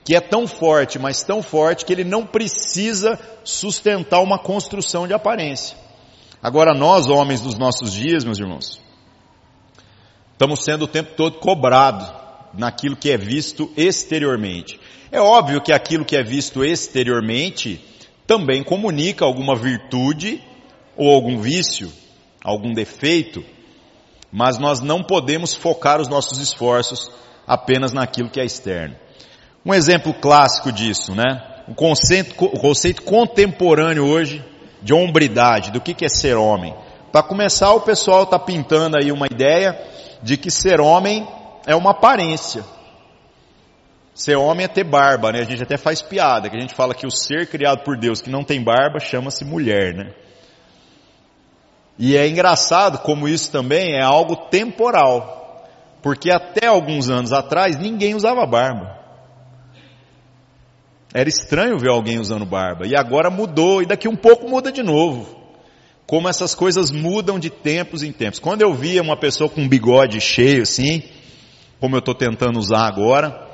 que 0.09 0.17
é 0.17 0.21
tão 0.23 0.47
forte, 0.47 0.99
mas 0.99 1.23
tão 1.23 1.43
forte 1.43 1.85
que 1.85 1.93
ele 1.93 2.03
não 2.03 2.25
precisa 2.25 3.21
sustentar 3.45 4.23
uma 4.23 4.39
construção 4.39 5.07
de 5.07 5.13
aparência. 5.13 5.77
Agora 6.43 6.73
nós, 6.73 7.09
homens 7.09 7.43
dos 7.43 7.59
nossos 7.59 7.93
dias, 7.93 8.25
meus 8.25 8.39
irmãos, 8.39 8.81
estamos 10.33 10.65
sendo 10.65 10.87
o 10.87 10.89
tempo 10.89 11.15
todo 11.15 11.39
cobrados 11.39 12.11
naquilo 12.55 12.97
que 12.97 13.11
é 13.11 13.19
visto 13.19 13.71
exteriormente. 13.77 14.81
É 15.13 15.21
óbvio 15.21 15.61
que 15.61 15.75
aquilo 15.75 16.07
que 16.07 16.17
é 16.17 16.23
visto 16.23 16.65
exteriormente 16.65 17.85
também 18.29 18.63
comunica 18.63 19.25
alguma 19.25 19.57
virtude 19.57 20.45
ou 20.95 21.09
algum 21.15 21.39
vício, 21.41 21.91
algum 22.45 22.75
defeito, 22.75 23.43
mas 24.31 24.59
nós 24.59 24.81
não 24.81 25.03
podemos 25.03 25.55
focar 25.55 25.99
os 25.99 26.09
nossos 26.09 26.39
esforços 26.39 27.11
apenas 27.47 27.95
naquilo 27.95 28.29
que 28.29 28.39
é 28.39 28.45
externo. 28.45 28.95
Um 29.65 29.73
exemplo 29.73 30.13
clássico 30.13 30.71
disso, 30.71 31.15
né? 31.15 31.43
O 31.67 31.75
conceito, 31.75 32.45
o 32.45 32.61
conceito 32.61 33.03
contemporâneo 33.03 34.05
hoje 34.07 34.45
de 34.83 34.93
hombridade, 34.93 35.71
do 35.71 35.81
que, 35.81 35.95
que 35.95 36.05
é 36.05 36.09
ser 36.09 36.37
homem. 36.37 36.75
Para 37.11 37.23
começar, 37.23 37.73
o 37.73 37.81
pessoal 37.81 38.25
está 38.25 38.39
pintando 38.39 38.99
aí 38.99 39.11
uma 39.11 39.27
ideia 39.27 39.75
de 40.23 40.37
que 40.37 40.51
ser 40.51 40.83
homem 40.83 41.27
é 41.67 41.75
uma 41.75 41.93
aparência. 41.93 42.63
Ser 44.19 44.35
homem 44.35 44.65
é 44.65 44.69
ter 44.69 44.83
barba, 44.83 45.31
né? 45.31 45.39
A 45.43 45.45
gente 45.45 45.63
até 45.63 45.77
faz 45.77 46.03
piada, 46.03 46.51
que 46.51 46.57
a 46.57 46.61
gente 46.61 46.75
fala 46.75 46.93
que 46.93 47.07
o 47.07 47.11
ser 47.11 47.47
criado 47.47 47.85
por 47.85 47.97
Deus 47.97 48.21
que 48.21 48.29
não 48.29 48.43
tem 48.43 48.61
barba 48.61 48.99
chama-se 48.99 49.45
mulher, 49.45 49.95
né? 49.95 50.13
E 51.97 52.17
é 52.17 52.29
engraçado 52.29 52.99
como 52.99 53.29
isso 53.29 53.53
também 53.53 53.95
é 53.95 54.03
algo 54.03 54.35
temporal. 54.35 55.65
Porque 56.03 56.33
até 56.33 56.67
alguns 56.67 57.09
anos 57.09 57.33
atrás 57.33 57.79
ninguém 57.79 58.17
usava 58.17 58.45
barba. 58.45 58.99
Era 61.15 61.29
estranho 61.29 61.79
ver 61.79 61.91
alguém 61.91 62.19
usando 62.19 62.45
barba. 62.45 62.89
E 62.89 62.97
agora 62.97 63.31
mudou, 63.31 63.83
e 63.83 63.87
daqui 63.87 64.09
um 64.09 64.17
pouco 64.17 64.51
muda 64.51 64.73
de 64.73 64.83
novo. 64.83 65.39
Como 66.09 66.29
essas 66.29 66.57
coisas 66.57 66.91
mudam 66.91 67.39
de 67.39 67.51
tempos 67.51 68.03
em 68.03 68.11
tempos. 68.11 68.41
Quando 68.41 68.63
eu 68.63 68.75
via 68.75 69.01
uma 69.01 69.17
pessoa 69.17 69.49
com 69.49 69.61
um 69.61 69.69
bigode 69.69 70.21
cheio 70.21 70.63
assim, 70.63 71.05
como 71.79 71.95
eu 71.95 72.01
estou 72.01 72.17
tentando 72.17 72.59
usar 72.59 72.85
agora, 72.85 73.47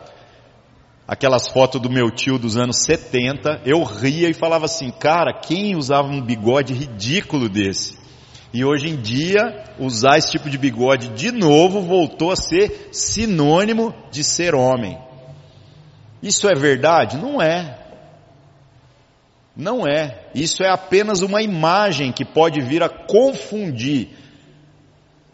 aquelas 1.07 1.49
fotos 1.49 1.81
do 1.81 1.91
meu 1.91 2.11
tio 2.11 2.39
dos 2.39 2.57
anos 2.57 2.79
70, 2.85 3.63
eu 3.65 3.83
ria 3.83 4.29
e 4.29 4.35
falava 4.35 4.65
assim, 4.65 4.91
cara, 4.91 5.33
quem 5.33 5.77
usava 5.77 6.09
um 6.09 6.21
bigode 6.21 6.73
ridículo 6.73 7.49
desse? 7.49 7.97
E 8.53 8.65
hoje 8.65 8.89
em 8.89 8.97
dia, 8.97 9.65
usar 9.79 10.17
esse 10.17 10.31
tipo 10.31 10.49
de 10.49 10.57
bigode 10.57 11.09
de 11.09 11.33
novo 11.33 11.81
voltou 11.81 12.31
a 12.31 12.37
ser 12.37 12.89
sinônimo 12.93 13.93
de 14.11 14.23
ser 14.23 14.55
homem. 14.55 14.97
Isso 16.23 16.49
é 16.49 16.55
verdade? 16.55 17.19
Não 17.19 17.43
é. 17.43 17.81
Não 19.57 19.87
é. 19.87 20.29
Isso 20.35 20.63
é 20.63 20.71
apenas 20.71 21.21
uma 21.21 21.43
imagem 21.43 22.13
que 22.13 22.25
pode 22.25 22.61
vir 22.61 22.83
a 22.83 22.89
confundir 22.89 24.11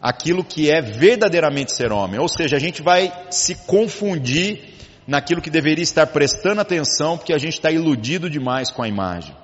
aquilo 0.01 0.43
que 0.43 0.69
é 0.69 0.81
verdadeiramente 0.81 1.73
ser 1.73 1.91
homem. 1.91 2.19
Ou 2.19 2.27
seja, 2.27 2.57
a 2.57 2.59
gente 2.59 2.81
vai 2.81 3.13
se 3.29 3.55
confundir 3.67 4.71
naquilo 5.11 5.41
que 5.41 5.49
deveria 5.49 5.83
estar 5.83 6.07
prestando 6.07 6.61
atenção, 6.61 7.17
porque 7.17 7.33
a 7.33 7.37
gente 7.37 7.55
está 7.55 7.69
iludido 7.69 8.29
demais 8.29 8.71
com 8.71 8.81
a 8.81 8.87
imagem. 8.87 9.35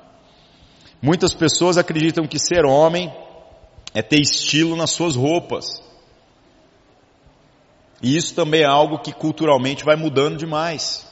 Muitas 1.02 1.34
pessoas 1.34 1.78
acreditam 1.78 2.26
que 2.26 2.40
ser 2.40 2.64
homem 2.66 3.14
é 3.94 4.02
ter 4.02 4.22
estilo 4.22 4.78
nas 4.78 4.92
suas 4.92 5.18
roupas. 5.18 5.84
E 8.02 8.16
isso 8.16 8.34
também 8.34 8.62
é 8.62 8.66
algo 8.66 9.00
que 9.00 9.12
culturalmente 9.12 9.84
vai 9.84 9.98
mudando 9.98 10.38
demais. 10.38 11.06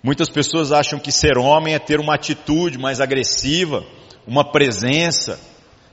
Muitas 0.00 0.30
pessoas 0.30 0.70
acham 0.70 1.00
que 1.00 1.10
ser 1.10 1.36
homem 1.36 1.74
é 1.74 1.80
ter 1.80 1.98
uma 1.98 2.14
atitude 2.14 2.78
mais 2.78 3.00
agressiva, 3.00 3.84
uma 4.24 4.52
presença, 4.52 5.40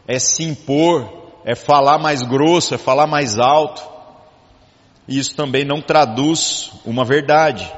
é 0.07 0.19
se 0.19 0.43
impor, 0.43 1.31
é 1.43 1.55
falar 1.55 1.98
mais 1.98 2.22
grosso, 2.22 2.75
é 2.75 2.77
falar 2.77 3.07
mais 3.07 3.39
alto. 3.39 3.95
Isso 5.07 5.35
também 5.35 5.63
não 5.63 5.81
traduz 5.81 6.71
uma 6.85 7.05
verdade. 7.05 7.71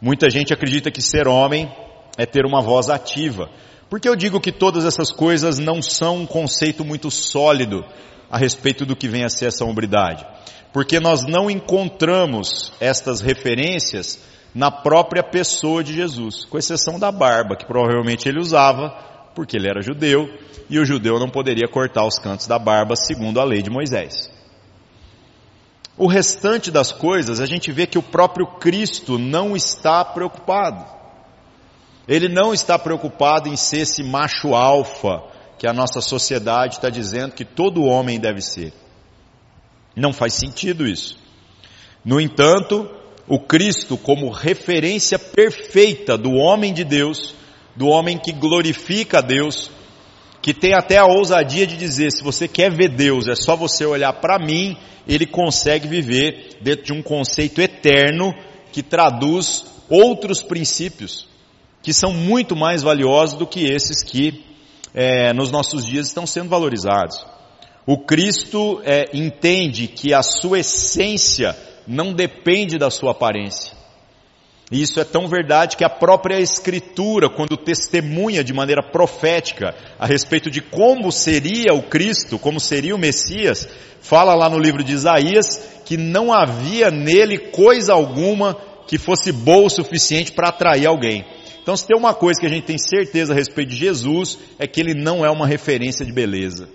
Muita 0.00 0.30
gente 0.30 0.52
acredita 0.52 0.90
que 0.90 1.02
ser 1.02 1.26
homem 1.26 1.70
é 2.16 2.24
ter 2.24 2.44
uma 2.44 2.60
voz 2.60 2.88
ativa. 2.88 3.50
Porque 3.88 4.08
eu 4.08 4.16
digo 4.16 4.40
que 4.40 4.52
todas 4.52 4.84
essas 4.84 5.10
coisas 5.10 5.58
não 5.58 5.80
são 5.80 6.18
um 6.18 6.26
conceito 6.26 6.84
muito 6.84 7.10
sólido 7.10 7.84
a 8.30 8.38
respeito 8.38 8.84
do 8.84 8.96
que 8.96 9.08
vem 9.08 9.24
a 9.24 9.28
ser 9.28 9.46
essa 9.46 9.64
hombridade. 9.64 10.26
Porque 10.72 11.00
nós 11.00 11.24
não 11.24 11.50
encontramos 11.50 12.72
estas 12.80 13.20
referências 13.20 14.20
na 14.54 14.70
própria 14.70 15.22
pessoa 15.22 15.84
de 15.84 15.92
Jesus, 15.92 16.44
com 16.44 16.58
exceção 16.58 16.98
da 16.98 17.12
barba, 17.12 17.56
que 17.56 17.66
provavelmente 17.66 18.28
ele 18.28 18.40
usava, 18.40 18.90
porque 19.34 19.56
ele 19.56 19.68
era 19.68 19.82
judeu, 19.82 20.28
e 20.68 20.78
o 20.78 20.84
judeu 20.84 21.18
não 21.18 21.28
poderia 21.28 21.68
cortar 21.68 22.06
os 22.06 22.18
cantos 22.18 22.46
da 22.46 22.58
barba 22.58 22.96
segundo 22.96 23.38
a 23.38 23.44
lei 23.44 23.62
de 23.62 23.70
Moisés. 23.70 24.35
O 25.98 26.06
restante 26.06 26.70
das 26.70 26.92
coisas, 26.92 27.40
a 27.40 27.46
gente 27.46 27.72
vê 27.72 27.86
que 27.86 27.98
o 27.98 28.02
próprio 28.02 28.46
Cristo 28.46 29.18
não 29.18 29.56
está 29.56 30.04
preocupado. 30.04 30.84
Ele 32.06 32.28
não 32.28 32.52
está 32.52 32.78
preocupado 32.78 33.48
em 33.48 33.56
ser 33.56 33.78
esse 33.78 34.02
macho 34.02 34.54
alfa 34.54 35.22
que 35.58 35.66
a 35.66 35.72
nossa 35.72 36.00
sociedade 36.00 36.74
está 36.74 36.90
dizendo 36.90 37.32
que 37.32 37.44
todo 37.44 37.84
homem 37.84 38.20
deve 38.20 38.42
ser. 38.42 38.72
Não 39.94 40.12
faz 40.12 40.34
sentido 40.34 40.86
isso. 40.86 41.18
No 42.04 42.20
entanto, 42.20 42.88
o 43.26 43.40
Cristo 43.40 43.96
como 43.96 44.30
referência 44.30 45.18
perfeita 45.18 46.18
do 46.18 46.32
homem 46.32 46.74
de 46.74 46.84
Deus, 46.84 47.34
do 47.74 47.88
homem 47.88 48.18
que 48.18 48.32
glorifica 48.32 49.18
a 49.18 49.22
Deus, 49.22 49.70
que 50.46 50.54
tem 50.54 50.74
até 50.74 50.96
a 50.96 51.06
ousadia 51.06 51.66
de 51.66 51.76
dizer, 51.76 52.12
se 52.12 52.22
você 52.22 52.46
quer 52.46 52.70
ver 52.70 52.90
Deus, 52.90 53.26
é 53.26 53.34
só 53.34 53.56
você 53.56 53.84
olhar 53.84 54.12
para 54.12 54.38
mim, 54.38 54.76
ele 55.04 55.26
consegue 55.26 55.88
viver 55.88 56.58
dentro 56.60 56.84
de 56.84 56.92
um 56.92 57.02
conceito 57.02 57.60
eterno 57.60 58.32
que 58.70 58.80
traduz 58.80 59.64
outros 59.90 60.44
princípios, 60.44 61.26
que 61.82 61.92
são 61.92 62.12
muito 62.12 62.54
mais 62.54 62.80
valiosos 62.80 63.36
do 63.36 63.44
que 63.44 63.66
esses 63.66 64.04
que 64.04 64.44
é, 64.94 65.32
nos 65.32 65.50
nossos 65.50 65.84
dias 65.84 66.06
estão 66.06 66.24
sendo 66.24 66.48
valorizados. 66.48 67.26
O 67.84 67.98
Cristo 67.98 68.80
é, 68.84 69.06
entende 69.12 69.88
que 69.88 70.14
a 70.14 70.22
sua 70.22 70.60
essência 70.60 71.56
não 71.88 72.12
depende 72.12 72.78
da 72.78 72.88
sua 72.88 73.10
aparência. 73.10 73.72
E 74.70 74.82
isso 74.82 74.98
é 74.98 75.04
tão 75.04 75.28
verdade 75.28 75.76
que 75.76 75.84
a 75.84 75.88
própria 75.88 76.40
Escritura, 76.40 77.30
quando 77.30 77.56
testemunha 77.56 78.42
de 78.42 78.52
maneira 78.52 78.82
profética 78.82 79.74
a 79.98 80.06
respeito 80.06 80.50
de 80.50 80.60
como 80.60 81.12
seria 81.12 81.72
o 81.72 81.82
Cristo, 81.82 82.38
como 82.38 82.58
seria 82.58 82.94
o 82.94 82.98
Messias, 82.98 83.68
fala 84.00 84.34
lá 84.34 84.50
no 84.50 84.58
livro 84.58 84.82
de 84.82 84.92
Isaías 84.92 85.82
que 85.84 85.96
não 85.96 86.32
havia 86.32 86.90
nele 86.90 87.38
coisa 87.38 87.92
alguma 87.92 88.56
que 88.88 88.98
fosse 88.98 89.30
boa 89.30 89.66
o 89.66 89.70
suficiente 89.70 90.32
para 90.32 90.48
atrair 90.48 90.86
alguém. 90.86 91.24
Então, 91.62 91.76
se 91.76 91.86
tem 91.86 91.96
uma 91.96 92.14
coisa 92.14 92.40
que 92.40 92.46
a 92.46 92.50
gente 92.50 92.64
tem 92.64 92.78
certeza 92.78 93.32
a 93.32 93.36
respeito 93.36 93.70
de 93.70 93.76
Jesus, 93.76 94.38
é 94.58 94.66
que 94.66 94.80
ele 94.80 94.94
não 94.94 95.24
é 95.24 95.30
uma 95.30 95.46
referência 95.46 96.04
de 96.04 96.12
beleza. 96.12 96.68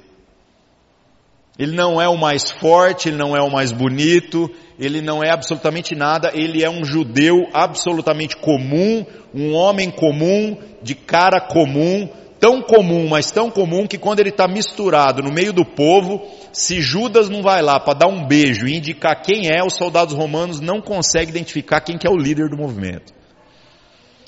Ele 1.60 1.75
não 1.75 2.01
é 2.01 2.08
o 2.08 2.17
mais 2.17 2.50
forte, 2.50 3.10
ele 3.10 3.17
não 3.17 3.36
é 3.36 3.41
o 3.41 3.51
mais 3.51 3.72
bonito, 3.72 4.50
ele 4.79 5.01
não 5.01 5.24
é 5.24 5.29
absolutamente 5.29 5.93
nada, 5.93 6.31
ele 6.34 6.63
é 6.63 6.70
um 6.70 6.84
judeu 6.84 7.48
absolutamente 7.53 8.36
comum, 8.38 9.05
um 9.34 9.53
homem 9.53 9.91
comum, 9.91 10.58
de 10.81 10.96
cara 10.96 11.39
comum, 11.39 12.10
tão 12.39 12.62
comum, 12.62 13.08
mas 13.08 13.29
tão 13.29 13.51
comum 13.51 13.86
que 13.86 14.00
quando 14.00 14.20
ele 14.20 14.29
está 14.29 14.48
misturado 14.48 15.22
no 15.22 15.31
meio 15.31 15.53
do 15.53 15.63
povo, 15.63 16.25
se 16.51 16.81
Judas 16.81 17.29
não 17.29 17.43
vai 17.43 17.62
lá 17.62 17.79
para 17.79 18.00
dar 18.00 18.08
um 18.08 18.25
beijo 18.25 18.65
e 18.65 18.75
indicar 18.75 19.22
quem 19.22 19.48
é, 19.48 19.63
os 19.63 19.75
soldados 19.75 20.15
romanos 20.15 20.60
não 20.60 20.81
conseguem 20.81 21.29
identificar 21.29 21.81
quem 21.81 21.98
que 21.98 22.08
é 22.08 22.10
o 22.10 22.17
líder 22.17 22.50
do 22.50 22.58
movimento. 22.58 23.13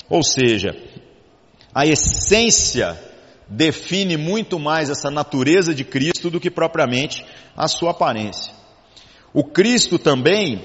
Ou 0.08 0.22
seja, 0.22 0.76
a 1.74 1.84
essência 1.84 2.96
define 3.48 4.16
muito 4.16 4.58
mais 4.58 4.90
essa 4.90 5.10
natureza 5.10 5.74
de 5.74 5.84
Cristo 5.84 6.30
do 6.30 6.40
que 6.40 6.50
propriamente 6.50 7.24
a 7.56 7.68
sua 7.68 7.90
aparência. 7.90 8.52
O 9.32 9.44
Cristo 9.44 9.98
também 9.98 10.64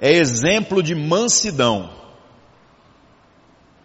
é 0.00 0.12
exemplo 0.12 0.82
de 0.82 0.94
mansidão. 0.94 1.90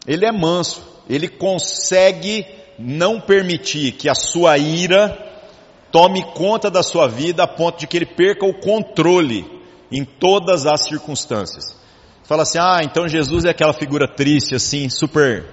Ele 0.07 0.25
é 0.25 0.31
manso, 0.31 0.81
ele 1.09 1.27
consegue 1.27 2.45
não 2.79 3.19
permitir 3.19 3.93
que 3.93 4.09
a 4.09 4.15
sua 4.15 4.57
ira 4.57 5.29
tome 5.91 6.23
conta 6.33 6.71
da 6.71 6.81
sua 6.81 7.07
vida 7.07 7.43
a 7.43 7.47
ponto 7.47 7.79
de 7.79 7.87
que 7.87 7.97
ele 7.97 8.05
perca 8.05 8.45
o 8.45 8.59
controle 8.59 9.45
em 9.91 10.05
todas 10.05 10.65
as 10.65 10.85
circunstâncias. 10.85 11.77
Fala 12.23 12.43
assim, 12.43 12.59
ah, 12.59 12.79
então 12.81 13.07
Jesus 13.07 13.43
é 13.43 13.49
aquela 13.49 13.73
figura 13.73 14.07
triste, 14.07 14.55
assim, 14.55 14.89
super, 14.89 15.45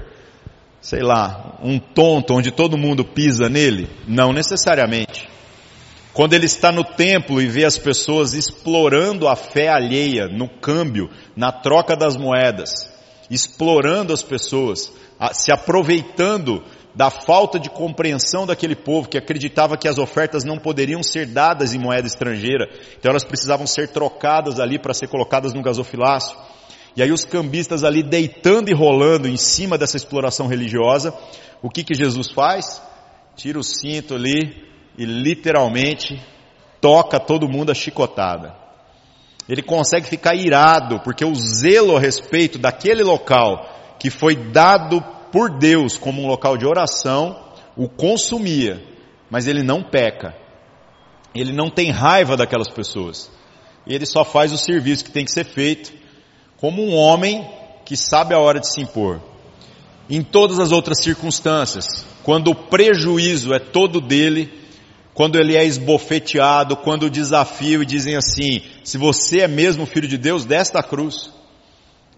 sei 0.80 1.02
lá, 1.02 1.58
um 1.62 1.78
tonto 1.78 2.34
onde 2.34 2.50
todo 2.50 2.78
mundo 2.78 3.04
pisa 3.04 3.48
nele? 3.48 3.88
Não 4.06 4.32
necessariamente. 4.32 5.28
Quando 6.12 6.32
ele 6.32 6.46
está 6.46 6.72
no 6.72 6.82
templo 6.82 7.40
e 7.40 7.46
vê 7.46 7.64
as 7.64 7.78
pessoas 7.78 8.34
explorando 8.34 9.28
a 9.28 9.36
fé 9.36 9.68
alheia 9.68 10.26
no 10.26 10.48
câmbio, 10.48 11.08
na 11.36 11.52
troca 11.52 11.96
das 11.96 12.16
moedas, 12.16 12.90
explorando 13.30 14.12
as 14.12 14.22
pessoas, 14.22 14.92
se 15.32 15.52
aproveitando 15.52 16.64
da 16.94 17.10
falta 17.10 17.60
de 17.60 17.70
compreensão 17.70 18.44
daquele 18.44 18.74
povo 18.74 19.08
que 19.08 19.16
acreditava 19.16 19.76
que 19.76 19.86
as 19.86 19.98
ofertas 19.98 20.42
não 20.42 20.58
poderiam 20.58 21.02
ser 21.02 21.26
dadas 21.26 21.72
em 21.72 21.78
moeda 21.78 22.08
estrangeira, 22.08 22.68
então 22.98 23.10
elas 23.10 23.24
precisavam 23.24 23.66
ser 23.66 23.88
trocadas 23.90 24.58
ali 24.58 24.78
para 24.78 24.94
ser 24.94 25.06
colocadas 25.06 25.54
no 25.54 25.62
gasofilácio. 25.62 26.36
E 26.98 27.02
aí 27.02 27.12
os 27.12 27.24
cambistas 27.24 27.84
ali 27.84 28.02
deitando 28.02 28.70
e 28.70 28.74
rolando 28.74 29.28
em 29.28 29.36
cima 29.36 29.78
dessa 29.78 29.96
exploração 29.96 30.48
religiosa, 30.48 31.14
o 31.62 31.70
que 31.70 31.84
que 31.84 31.94
Jesus 31.94 32.28
faz? 32.28 32.82
Tira 33.36 33.56
o 33.56 33.62
cinto 33.62 34.16
ali, 34.16 34.66
e 34.98 35.04
literalmente 35.04 36.20
toca 36.80 37.20
todo 37.20 37.48
mundo 37.48 37.70
a 37.70 37.74
chicotada. 37.74 38.52
Ele 39.48 39.62
consegue 39.62 40.08
ficar 40.08 40.34
irado, 40.34 40.98
porque 41.04 41.24
o 41.24 41.32
zelo 41.36 41.96
a 41.96 42.00
respeito 42.00 42.58
daquele 42.58 43.04
local 43.04 43.94
que 44.00 44.10
foi 44.10 44.34
dado 44.34 45.00
por 45.30 45.56
Deus 45.56 45.96
como 45.96 46.20
um 46.20 46.26
local 46.26 46.56
de 46.56 46.66
oração, 46.66 47.38
o 47.76 47.88
consumia, 47.88 48.82
mas 49.30 49.46
ele 49.46 49.62
não 49.62 49.84
peca. 49.84 50.34
Ele 51.32 51.52
não 51.52 51.70
tem 51.70 51.92
raiva 51.92 52.36
daquelas 52.36 52.68
pessoas. 52.68 53.30
Ele 53.86 54.04
só 54.04 54.24
faz 54.24 54.52
o 54.52 54.58
serviço 54.58 55.04
que 55.04 55.12
tem 55.12 55.24
que 55.24 55.30
ser 55.30 55.44
feito, 55.44 55.92
como 56.60 56.82
um 56.82 56.94
homem 56.94 57.48
que 57.84 57.96
sabe 57.96 58.34
a 58.34 58.38
hora 58.38 58.60
de 58.60 58.70
se 58.70 58.80
impor. 58.82 59.20
Em 60.10 60.22
todas 60.22 60.58
as 60.58 60.72
outras 60.72 61.02
circunstâncias, 61.02 62.04
quando 62.22 62.50
o 62.50 62.54
prejuízo 62.54 63.54
é 63.54 63.58
todo 63.58 64.00
dele, 64.00 64.52
quando 65.14 65.38
ele 65.38 65.56
é 65.56 65.64
esbofeteado, 65.64 66.76
quando 66.76 67.04
o 67.04 67.10
desafio 67.10 67.82
e 67.82 67.86
dizem 67.86 68.16
assim, 68.16 68.62
se 68.84 68.96
você 68.96 69.40
é 69.40 69.48
mesmo 69.48 69.86
filho 69.86 70.06
de 70.06 70.16
Deus, 70.16 70.44
desta 70.44 70.82
cruz. 70.82 71.32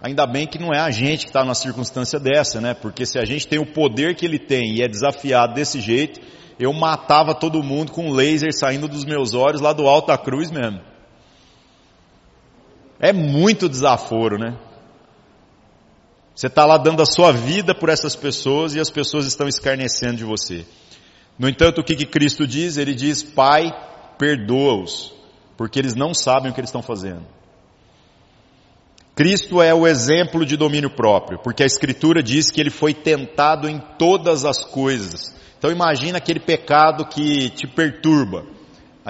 Ainda 0.02 0.26
bem 0.26 0.47
que 0.47 0.59
não 0.59 0.73
é 0.73 0.80
a 0.80 0.90
gente 0.90 1.25
que 1.25 1.30
está 1.30 1.44
numa 1.44 1.54
circunstância 1.54 2.18
dessa, 2.18 2.61
né? 2.61 2.75
Porque 2.75 3.04
se 3.04 3.18
a 3.18 3.25
gente 3.25 3.47
tem 3.47 3.59
o 3.59 3.66
poder 3.66 4.14
que 4.14 4.25
ele 4.25 4.38
tem 4.38 4.75
e 4.75 4.82
é 4.82 4.88
desafiado 4.88 5.54
desse 5.54 5.80
jeito, 5.80 6.20
eu 6.59 6.73
matava 6.73 7.35
todo 7.35 7.62
mundo 7.62 7.92
com 7.92 8.09
um 8.09 8.12
laser 8.12 8.50
saindo 8.53 8.88
dos 8.88 9.05
meus 9.05 9.35
olhos 9.35 9.61
lá 9.61 9.72
do 9.72 9.87
alto 9.87 10.09
da 10.09 10.18
cruz 10.18 10.50
mesmo. 10.50 10.89
É 13.00 13.12
muito 13.12 13.68
desaforo, 13.68 14.38
né? 14.38 14.56
Você 16.34 16.46
está 16.46 16.64
lá 16.64 16.78
dando 16.78 17.02
a 17.02 17.06
sua 17.06 17.32
vida 17.32 17.74
por 17.74 17.88
essas 17.88 18.14
pessoas 18.14 18.74
e 18.74 18.80
as 18.80 18.90
pessoas 18.90 19.26
estão 19.26 19.48
escarnecendo 19.48 20.16
de 20.16 20.24
você. 20.24 20.64
No 21.38 21.48
entanto, 21.48 21.80
o 21.80 21.84
que, 21.84 21.96
que 21.96 22.06
Cristo 22.06 22.46
diz? 22.46 22.76
Ele 22.76 22.94
diz, 22.94 23.22
Pai, 23.22 23.72
perdoa-os, 24.18 25.12
porque 25.56 25.78
eles 25.78 25.94
não 25.94 26.12
sabem 26.12 26.50
o 26.50 26.54
que 26.54 26.60
eles 26.60 26.68
estão 26.68 26.82
fazendo. 26.82 27.26
Cristo 29.14 29.60
é 29.60 29.74
o 29.74 29.86
exemplo 29.86 30.46
de 30.46 30.56
domínio 30.56 30.90
próprio, 30.90 31.38
porque 31.38 31.62
a 31.62 31.66
Escritura 31.66 32.22
diz 32.22 32.50
que 32.50 32.60
ele 32.60 32.70
foi 32.70 32.94
tentado 32.94 33.68
em 33.68 33.78
todas 33.98 34.44
as 34.44 34.64
coisas. 34.64 35.34
Então 35.58 35.70
imagina 35.70 36.16
aquele 36.18 36.40
pecado 36.40 37.04
que 37.04 37.50
te 37.50 37.66
perturba, 37.66 38.46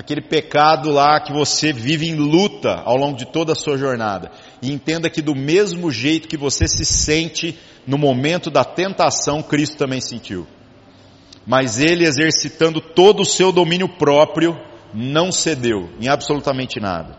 aquele 0.01 0.23
pecado 0.23 0.91
lá 0.91 1.21
que 1.21 1.33
você 1.33 1.73
vive 1.73 2.09
em 2.09 2.15
luta 2.15 2.83
ao 2.85 2.97
longo 2.97 3.17
de 3.17 3.27
toda 3.27 3.53
a 3.53 3.57
sua 3.57 3.77
jornada. 3.77 4.31
E 4.61 4.73
entenda 4.73 5.11
que 5.11 5.23
do 5.23 5.35
mesmo 5.35 5.91
jeito 5.91 6.29
que 6.29 6.37
você 6.37 6.67
se 6.67 6.85
sente 6.85 7.59
no 7.87 7.97
momento 7.97 8.51
da 8.51 8.65
tentação, 8.65 9.43
Cristo 9.43 9.77
também 9.77 10.01
sentiu 10.01 10.47
mas 11.47 11.81
ele 11.81 12.05
exercitando 12.05 12.81
todo 12.81 13.23
o 13.23 13.25
seu 13.25 13.51
domínio 13.51 13.89
próprio, 13.89 14.57
não 14.93 15.33
cedeu 15.33 15.91
em 16.01 16.09
absolutamente 16.09 16.79
nada. 16.79 17.19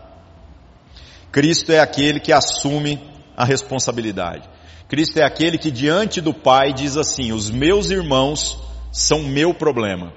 Cristo 1.30 1.72
é 1.72 1.80
aquele 1.80 2.20
que 2.20 2.32
assume 2.32 2.98
a 3.36 3.44
responsabilidade. 3.44 4.48
Cristo 4.88 5.18
é 5.18 5.24
aquele 5.24 5.56
que 5.58 5.70
diante 5.70 6.20
do 6.20 6.34
Pai 6.34 6.72
diz 6.72 6.96
assim: 6.96 7.32
os 7.32 7.50
meus 7.50 7.90
irmãos 7.90 8.58
são 8.90 9.22
meu 9.22 9.54
problema. 9.54 10.12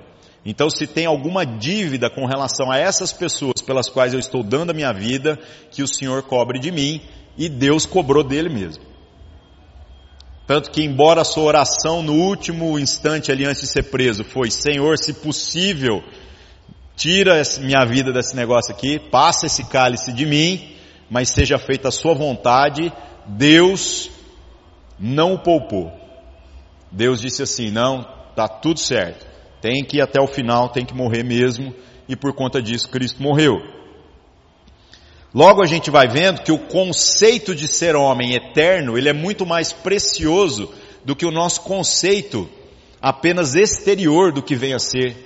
Então, 0.45 0.69
se 0.69 0.85
tem 0.85 1.07
alguma 1.07 1.43
dívida 1.43 2.07
com 2.07 2.25
relação 2.25 2.71
a 2.71 2.77
essas 2.77 3.11
pessoas 3.11 3.61
pelas 3.65 3.89
quais 3.89 4.13
eu 4.13 4.19
estou 4.19 4.43
dando 4.43 4.69
a 4.69 4.73
minha 4.73 4.93
vida, 4.93 5.39
que 5.71 5.81
o 5.81 5.87
Senhor 5.87 6.21
cobre 6.21 6.59
de 6.59 6.71
mim, 6.71 7.01
e 7.35 7.49
Deus 7.49 7.85
cobrou 7.85 8.23
dele 8.23 8.49
mesmo. 8.49 8.83
Tanto 10.45 10.69
que, 10.69 10.83
embora 10.83 11.21
a 11.21 11.25
sua 11.25 11.43
oração 11.43 12.03
no 12.03 12.13
último 12.13 12.77
instante 12.77 13.31
ali 13.31 13.45
antes 13.45 13.61
de 13.61 13.67
ser 13.67 13.83
preso 13.83 14.23
foi: 14.23 14.51
Senhor, 14.51 14.99
se 14.99 15.13
possível, 15.13 16.03
tira 16.95 17.41
minha 17.61 17.83
vida 17.83 18.13
desse 18.13 18.35
negócio 18.35 18.71
aqui, 18.71 18.99
passa 18.99 19.47
esse 19.47 19.63
cálice 19.65 20.13
de 20.13 20.25
mim, 20.27 20.75
mas 21.09 21.29
seja 21.29 21.57
feita 21.57 21.87
a 21.87 21.91
sua 21.91 22.13
vontade. 22.13 22.93
Deus 23.25 24.11
não 24.99 25.33
o 25.33 25.39
poupou. 25.39 25.91
Deus 26.91 27.19
disse 27.19 27.41
assim: 27.41 27.71
não, 27.71 28.03
tá 28.35 28.47
tudo 28.47 28.79
certo. 28.79 29.24
Tem 29.65 29.83
que 29.83 29.97
ir 29.97 30.01
até 30.01 30.21
o 30.21 30.27
final, 30.27 30.69
tem 30.69 30.85
que 30.85 30.93
morrer 30.93 31.23
mesmo, 31.23 31.73
e 32.07 32.15
por 32.15 32.33
conta 32.33 32.61
disso 32.61 32.87
Cristo 32.87 33.23
morreu. 33.23 33.55
Logo 35.33 35.59
a 35.63 35.65
gente 35.65 35.89
vai 35.89 36.07
vendo 36.07 36.43
que 36.43 36.51
o 36.51 36.67
conceito 36.67 37.55
de 37.55 37.67
ser 37.67 37.95
homem 37.95 38.35
eterno, 38.35 38.95
ele 38.95 39.09
é 39.09 39.13
muito 39.13 39.43
mais 39.43 39.73
precioso 39.73 40.71
do 41.03 41.15
que 41.15 41.25
o 41.25 41.31
nosso 41.31 41.61
conceito 41.61 42.47
apenas 43.01 43.55
exterior 43.55 44.31
do 44.31 44.43
que 44.43 44.53
vem 44.53 44.75
a 44.75 44.77
ser 44.77 45.17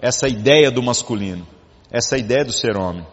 essa 0.00 0.28
ideia 0.28 0.70
do 0.70 0.80
masculino, 0.80 1.44
essa 1.90 2.16
ideia 2.16 2.44
do 2.44 2.52
ser 2.52 2.76
homem. 2.76 3.04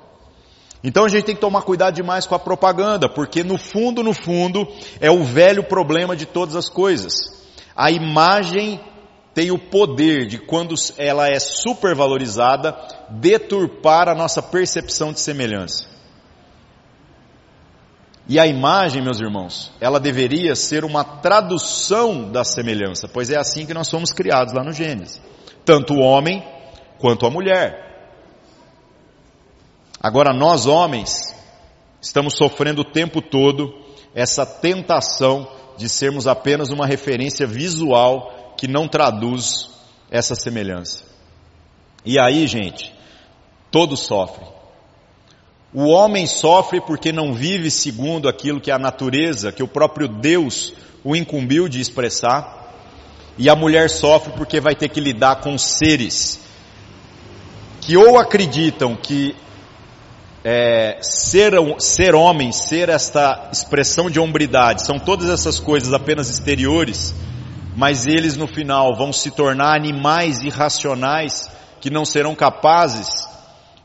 Então 0.84 1.04
a 1.04 1.10
gente 1.10 1.24
tem 1.24 1.34
que 1.34 1.42
tomar 1.42 1.64
cuidado 1.64 1.96
demais 1.96 2.28
com 2.28 2.36
a 2.36 2.40
propaganda, 2.40 3.10
porque 3.10 3.44
no 3.44 3.58
fundo, 3.58 4.04
no 4.04 4.14
fundo, 4.14 4.68
é 5.02 5.10
o 5.10 5.24
velho 5.24 5.64
problema 5.64 6.16
de 6.16 6.28
todas 6.28 6.56
as 6.56 6.70
coisas. 6.70 7.12
A 7.76 7.90
imagem 7.90 8.80
tem 9.34 9.52
o 9.52 9.60
poder 9.60 10.28
de, 10.28 10.38
quando 10.38 10.76
ela 10.98 11.28
é 11.28 11.40
supervalorizada, 11.40 12.76
deturpar 13.10 14.10
a 14.10 14.16
nossa 14.16 14.42
percepção 14.42 15.14
de 15.14 15.20
semelhança. 15.20 15.88
E 18.28 18.38
a 18.40 18.46
imagem, 18.46 19.02
meus 19.02 19.20
irmãos, 19.20 19.72
ela 19.82 20.00
deveria 20.00 20.56
ser 20.56 20.86
uma 20.86 21.04
tradução 21.04 22.32
da 22.32 22.44
semelhança, 22.44 23.08
pois 23.08 23.32
é 23.32 23.38
assim 23.38 23.66
que 23.66 23.74
nós 23.74 23.90
fomos 23.90 24.12
criados 24.12 24.54
lá 24.54 24.64
no 24.64 24.72
Gênesis. 24.72 25.20
Tanto 25.66 25.96
o 25.96 26.00
homem 26.00 26.44
quanto 27.00 27.26
a 27.26 27.30
mulher. 27.32 27.90
Agora 30.00 30.32
nós 30.32 30.66
homens 30.66 31.36
estamos 32.02 32.38
sofrendo 32.38 32.82
o 32.82 32.92
tempo 32.92 33.22
todo 33.22 33.74
essa 34.14 34.46
tentação 34.46 35.48
de 35.78 35.90
sermos 35.90 36.28
apenas 36.28 36.70
uma 36.70 36.86
referência 36.86 37.48
visual 37.48 38.39
que 38.60 38.68
não 38.68 38.90
traduz 38.90 39.70
essa 40.12 40.36
semelhança. 40.36 41.06
E 42.04 42.20
aí, 42.20 42.46
gente, 42.46 42.94
todos 43.72 44.02
sofrem. 44.02 44.50
O 45.74 45.88
homem 45.88 46.28
sofre 46.28 46.82
porque 46.82 47.14
não 47.14 47.34
vive 47.34 47.72
segundo 47.72 48.28
aquilo 48.28 48.60
que 48.60 48.70
a 48.70 48.78
natureza, 48.78 49.54
que 49.54 49.64
o 49.64 49.68
próprio 49.68 50.10
Deus 50.10 50.74
o 51.06 51.16
incumbiu 51.16 51.70
de 51.70 51.80
expressar. 51.80 52.76
E 53.38 53.50
a 53.50 53.56
mulher 53.56 53.90
sofre 53.90 54.34
porque 54.34 54.60
vai 54.60 54.76
ter 54.76 54.90
que 54.90 55.00
lidar 55.00 55.38
com 55.38 55.58
seres 55.58 56.42
que 57.80 57.96
ou 57.96 58.20
acreditam 58.20 58.94
que 58.94 59.34
é, 60.44 60.98
ser, 61.02 61.54
ser 61.80 62.14
homem, 62.14 62.52
ser 62.52 62.90
esta 62.90 63.50
expressão 63.54 64.10
de 64.10 64.20
hombridade, 64.20 64.86
são 64.86 65.00
todas 65.00 65.30
essas 65.30 65.62
coisas 65.62 65.94
apenas 65.94 66.30
exteriores, 66.30 67.16
mas 67.76 68.06
eles 68.06 68.36
no 68.36 68.48
final 68.48 68.96
vão 68.96 69.14
se 69.14 69.32
tornar 69.32 69.76
animais 69.76 70.42
irracionais 70.42 71.50
que 71.80 71.90
não 71.90 72.06
serão 72.06 72.36
capazes 72.36 73.28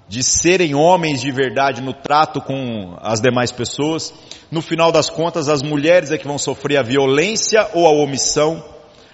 de 0.09 0.23
serem 0.23 0.75
homens 0.75 1.21
de 1.21 1.31
verdade 1.31 1.81
no 1.81 1.93
trato 1.93 2.41
com 2.41 2.97
as 3.01 3.21
demais 3.21 3.51
pessoas. 3.51 4.13
No 4.51 4.61
final 4.61 4.93
das 4.93 5.09
contas, 5.09 5.49
as 5.49 5.63
mulheres 5.63 6.11
é 6.11 6.19
que 6.19 6.27
vão 6.27 6.39
sofrer 6.39 6.77
a 6.77 6.83
violência 6.83 7.69
ou 7.73 7.87
a 7.87 7.91
omissão, 7.91 8.63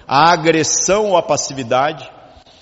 a 0.06 0.32
agressão 0.32 1.06
ou 1.06 1.16
a 1.16 1.22
passividade. 1.22 2.10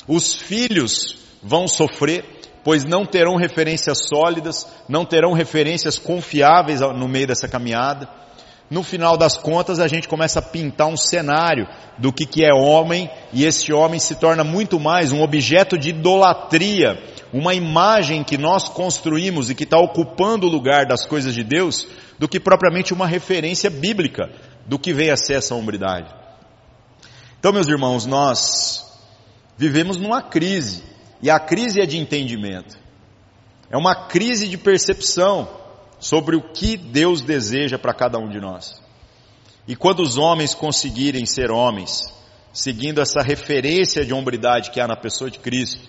Os 0.07 0.35
filhos 0.35 1.19
vão 1.43 1.67
sofrer, 1.67 2.25
pois 2.63 2.85
não 2.85 3.07
terão 3.07 3.37
referências 3.37 4.07
sólidas, 4.07 4.67
não 4.89 5.05
terão 5.05 5.33
referências 5.33 5.99
confiáveis 5.99 6.81
no 6.81 7.09
meio 7.09 7.27
dessa 7.27 7.49
caminhada. 7.49 8.09
No 8.71 8.83
final 8.83 9.17
das 9.17 9.37
contas, 9.37 9.81
a 9.81 9.89
gente 9.89 10.07
começa 10.07 10.41
a 10.41 10.43
pintar 10.43 10.89
um 10.89 10.97
cenário 10.97 11.67
do 11.97 12.13
que, 12.13 12.27
que 12.27 12.45
é 12.45 12.53
homem, 12.53 13.11
e 13.33 13.45
esse 13.45 13.73
homem 13.73 13.99
se 13.99 14.17
torna 14.17 14.45
muito 14.45 14.79
mais 14.79 15.11
um 15.11 15.23
objeto 15.23 15.79
de 15.79 15.89
idolatria, 15.91 17.03
uma 17.33 17.55
imagem 17.55 18.23
que 18.23 18.37
nós 18.37 18.69
construímos 18.69 19.49
e 19.49 19.55
que 19.55 19.65
está 19.65 19.79
ocupando 19.79 20.47
o 20.47 20.51
lugar 20.51 20.85
das 20.85 21.07
coisas 21.07 21.35
de 21.35 21.43
Deus, 21.43 21.87
do 22.19 22.29
que 22.29 22.39
propriamente 22.39 22.93
uma 22.93 23.07
referência 23.07 23.71
bíblica 23.71 24.31
do 24.67 24.79
que 24.79 24.93
vem 24.93 25.11
a 25.11 25.17
ser 25.17 25.35
essa 25.35 25.55
hombridade. 25.55 26.15
Então, 27.41 27.53
meus 27.53 27.69
irmãos, 27.69 28.05
nós 28.05 28.85
vivemos 29.57 29.97
numa 29.97 30.21
crise, 30.21 30.83
e 31.23 31.31
a 31.31 31.41
crise 31.41 31.81
é 31.81 31.87
de 31.87 31.97
entendimento. 31.97 32.77
É 33.71 33.77
uma 33.79 34.09
crise 34.09 34.47
de 34.47 34.59
percepção 34.59 35.58
sobre 35.99 36.37
o 36.37 36.43
que 36.43 36.77
Deus 36.77 37.23
deseja 37.23 37.79
para 37.79 37.95
cada 37.95 38.19
um 38.19 38.29
de 38.29 38.41
nós. 38.41 38.81
E 39.67 39.77
quando 39.77 40.01
os 40.01 40.17
homens 40.17 40.55
conseguirem 40.55 41.27
ser 41.27 41.51
homens, 41.51 42.13
seguindo 42.53 43.01
essa 43.01 43.21
referência 43.21 44.05
de 44.05 44.15
hombridade 44.15 44.71
que 44.71 44.81
há 44.81 44.87
na 44.87 44.97
pessoa 44.97 45.31
de 45.31 45.39
Cristo, 45.39 45.87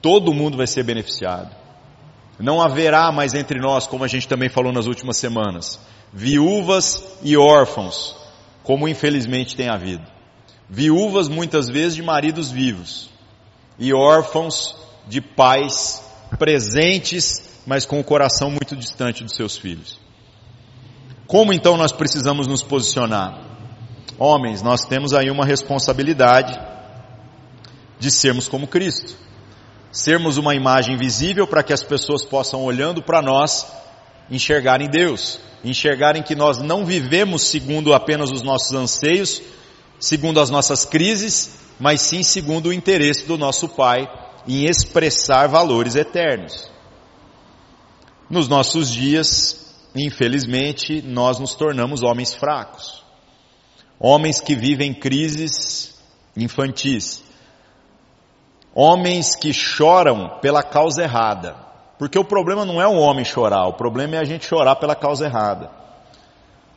todo 0.00 0.34
mundo 0.34 0.56
vai 0.56 0.66
ser 0.66 0.84
beneficiado. 0.84 1.54
Não 2.38 2.62
haverá 2.62 3.10
mais 3.12 3.34
entre 3.34 3.58
nós, 3.58 3.86
como 3.86 4.04
a 4.04 4.08
gente 4.08 4.28
também 4.28 4.48
falou 4.48 4.72
nas 4.72 4.86
últimas 4.86 5.16
semanas, 5.16 5.78
viúvas 6.12 7.02
e 7.22 7.36
órfãos, 7.36 8.16
como 8.62 8.88
infelizmente 8.88 9.56
tem 9.56 9.68
havido. 9.68 10.04
Viúvas 10.68 11.28
muitas 11.28 11.68
vezes 11.68 11.96
de 11.96 12.02
maridos 12.02 12.50
vivos 12.50 13.10
e 13.78 13.92
órfãos 13.92 14.76
de 15.08 15.20
pais 15.20 16.02
presentes 16.38 17.49
mas 17.66 17.84
com 17.84 18.00
o 18.00 18.04
coração 18.04 18.50
muito 18.50 18.74
distante 18.76 19.22
dos 19.22 19.34
seus 19.34 19.56
filhos. 19.56 19.98
Como 21.26 21.52
então 21.52 21.76
nós 21.76 21.92
precisamos 21.92 22.46
nos 22.46 22.62
posicionar? 22.62 23.38
Homens, 24.18 24.62
nós 24.62 24.84
temos 24.84 25.14
aí 25.14 25.30
uma 25.30 25.46
responsabilidade 25.46 26.58
de 27.98 28.10
sermos 28.10 28.48
como 28.48 28.66
Cristo. 28.66 29.14
Sermos 29.92 30.36
uma 30.36 30.54
imagem 30.54 30.96
visível 30.96 31.46
para 31.46 31.62
que 31.62 31.72
as 31.72 31.82
pessoas 31.82 32.24
possam, 32.24 32.64
olhando 32.64 33.02
para 33.02 33.22
nós, 33.22 33.66
enxergarem 34.30 34.88
Deus, 34.88 35.38
enxergarem 35.64 36.22
que 36.22 36.34
nós 36.34 36.58
não 36.58 36.84
vivemos 36.84 37.42
segundo 37.42 37.92
apenas 37.92 38.30
os 38.30 38.42
nossos 38.42 38.72
anseios, 38.72 39.42
segundo 39.98 40.40
as 40.40 40.50
nossas 40.50 40.84
crises, 40.84 41.58
mas 41.78 42.00
sim 42.00 42.22
segundo 42.22 42.70
o 42.70 42.72
interesse 42.72 43.26
do 43.26 43.36
nosso 43.36 43.68
Pai 43.68 44.08
em 44.46 44.64
expressar 44.64 45.48
valores 45.48 45.94
eternos. 45.94 46.70
Nos 48.30 48.48
nossos 48.48 48.88
dias, 48.88 49.90
infelizmente, 49.94 51.02
nós 51.02 51.40
nos 51.40 51.56
tornamos 51.56 52.04
homens 52.04 52.32
fracos. 52.32 53.04
Homens 53.98 54.40
que 54.40 54.54
vivem 54.54 54.94
crises 54.94 56.00
infantis. 56.36 57.24
Homens 58.72 59.34
que 59.34 59.52
choram 59.52 60.38
pela 60.40 60.62
causa 60.62 61.02
errada. 61.02 61.56
Porque 61.98 62.18
o 62.18 62.24
problema 62.24 62.64
não 62.64 62.80
é 62.80 62.86
o 62.86 62.96
homem 62.96 63.24
chorar, 63.24 63.66
o 63.66 63.74
problema 63.74 64.14
é 64.14 64.20
a 64.20 64.24
gente 64.24 64.46
chorar 64.46 64.76
pela 64.76 64.94
causa 64.94 65.26
errada. 65.26 65.70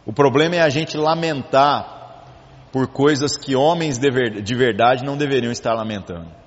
O 0.06 0.12
problema 0.12 0.56
é 0.56 0.62
a 0.62 0.70
gente 0.70 0.98
lamentar 0.98 2.26
por 2.74 2.88
coisas 2.88 3.38
que 3.38 3.56
homens 3.56 3.98
de 3.98 4.56
verdade 4.56 5.06
não 5.06 5.16
deveriam 5.16 5.52
estar 5.52 5.74
lamentando. 5.76 6.43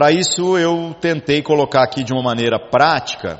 Para 0.00 0.12
isso 0.12 0.56
eu 0.56 0.96
tentei 0.98 1.42
colocar 1.42 1.82
aqui 1.82 2.02
de 2.02 2.10
uma 2.10 2.22
maneira 2.22 2.58
prática 2.58 3.38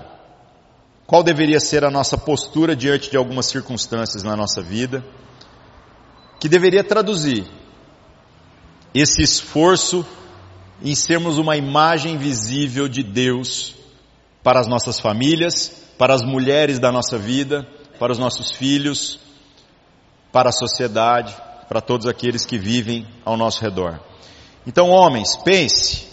qual 1.06 1.22
deveria 1.22 1.58
ser 1.58 1.86
a 1.86 1.90
nossa 1.90 2.18
postura 2.18 2.76
diante 2.76 3.10
de 3.10 3.16
algumas 3.16 3.46
circunstâncias 3.46 4.22
na 4.22 4.36
nossa 4.36 4.60
vida, 4.60 5.02
que 6.38 6.50
deveria 6.50 6.84
traduzir 6.84 7.46
esse 8.92 9.22
esforço 9.22 10.04
em 10.82 10.94
sermos 10.94 11.38
uma 11.38 11.56
imagem 11.56 12.18
visível 12.18 12.90
de 12.90 13.02
Deus 13.02 13.74
para 14.42 14.60
as 14.60 14.66
nossas 14.66 15.00
famílias, 15.00 15.72
para 15.96 16.12
as 16.12 16.22
mulheres 16.22 16.78
da 16.78 16.92
nossa 16.92 17.16
vida, 17.16 17.66
para 17.98 18.12
os 18.12 18.18
nossos 18.18 18.50
filhos, 18.50 19.18
para 20.30 20.50
a 20.50 20.52
sociedade, 20.52 21.34
para 21.70 21.80
todos 21.80 22.06
aqueles 22.06 22.44
que 22.44 22.58
vivem 22.58 23.08
ao 23.24 23.38
nosso 23.38 23.62
redor. 23.62 23.98
Então, 24.66 24.90
homens, 24.90 25.38
pense, 25.38 26.09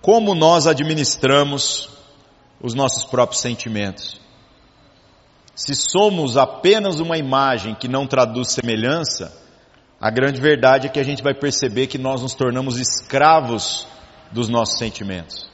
como 0.00 0.34
nós 0.34 0.66
administramos 0.66 1.90
os 2.60 2.74
nossos 2.74 3.04
próprios 3.04 3.40
sentimentos. 3.40 4.20
Se 5.54 5.74
somos 5.74 6.36
apenas 6.36 7.00
uma 7.00 7.18
imagem 7.18 7.74
que 7.74 7.88
não 7.88 8.06
traduz 8.06 8.52
semelhança, 8.52 9.36
a 10.00 10.10
grande 10.10 10.40
verdade 10.40 10.86
é 10.86 10.90
que 10.90 11.00
a 11.00 11.04
gente 11.04 11.22
vai 11.22 11.34
perceber 11.34 11.88
que 11.88 11.98
nós 11.98 12.22
nos 12.22 12.34
tornamos 12.34 12.78
escravos 12.78 13.86
dos 14.30 14.48
nossos 14.48 14.78
sentimentos. 14.78 15.48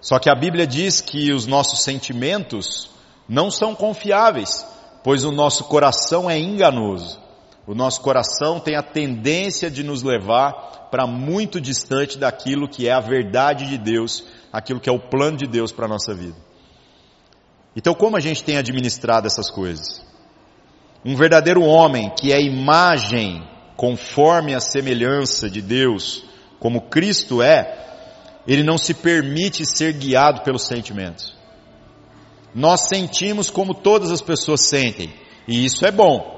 Só 0.00 0.18
que 0.18 0.30
a 0.30 0.34
Bíblia 0.34 0.66
diz 0.66 1.00
que 1.00 1.32
os 1.32 1.46
nossos 1.46 1.82
sentimentos 1.82 2.90
não 3.28 3.50
são 3.50 3.74
confiáveis, 3.74 4.64
pois 5.02 5.24
o 5.24 5.32
nosso 5.32 5.64
coração 5.64 6.30
é 6.30 6.38
enganoso. 6.38 7.23
O 7.66 7.74
nosso 7.74 8.00
coração 8.02 8.60
tem 8.60 8.76
a 8.76 8.82
tendência 8.82 9.70
de 9.70 9.82
nos 9.82 10.02
levar 10.02 10.88
para 10.90 11.06
muito 11.06 11.60
distante 11.60 12.18
daquilo 12.18 12.68
que 12.68 12.86
é 12.86 12.92
a 12.92 13.00
verdade 13.00 13.66
de 13.66 13.78
Deus, 13.78 14.24
aquilo 14.52 14.80
que 14.80 14.88
é 14.88 14.92
o 14.92 15.00
plano 15.00 15.38
de 15.38 15.46
Deus 15.46 15.72
para 15.72 15.86
a 15.86 15.88
nossa 15.88 16.14
vida. 16.14 16.36
Então, 17.74 17.94
como 17.94 18.16
a 18.16 18.20
gente 18.20 18.44
tem 18.44 18.56
administrado 18.58 19.26
essas 19.26 19.50
coisas? 19.50 20.04
Um 21.04 21.16
verdadeiro 21.16 21.62
homem 21.62 22.10
que 22.10 22.32
é 22.32 22.40
imagem 22.40 23.42
conforme 23.76 24.54
a 24.54 24.60
semelhança 24.60 25.50
de 25.50 25.60
Deus, 25.60 26.24
como 26.60 26.82
Cristo 26.82 27.42
é, 27.42 27.84
ele 28.46 28.62
não 28.62 28.78
se 28.78 28.94
permite 28.94 29.64
ser 29.66 29.94
guiado 29.94 30.42
pelos 30.42 30.66
sentimentos. 30.66 31.34
Nós 32.54 32.88
sentimos 32.88 33.50
como 33.50 33.74
todas 33.74 34.12
as 34.12 34.22
pessoas 34.22 34.60
sentem, 34.60 35.12
e 35.48 35.64
isso 35.64 35.84
é 35.84 35.90
bom. 35.90 36.33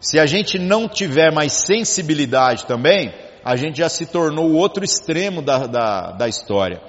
Se 0.00 0.18
a 0.18 0.26
gente 0.26 0.58
não 0.58 0.88
tiver 0.88 1.32
mais 1.32 1.52
sensibilidade 1.52 2.66
também, 2.66 3.12
a 3.44 3.56
gente 3.56 3.78
já 3.78 3.88
se 3.88 4.06
tornou 4.06 4.50
o 4.50 4.56
outro 4.56 4.84
extremo 4.84 5.42
da, 5.42 5.66
da, 5.66 6.12
da 6.12 6.28
história. 6.28 6.80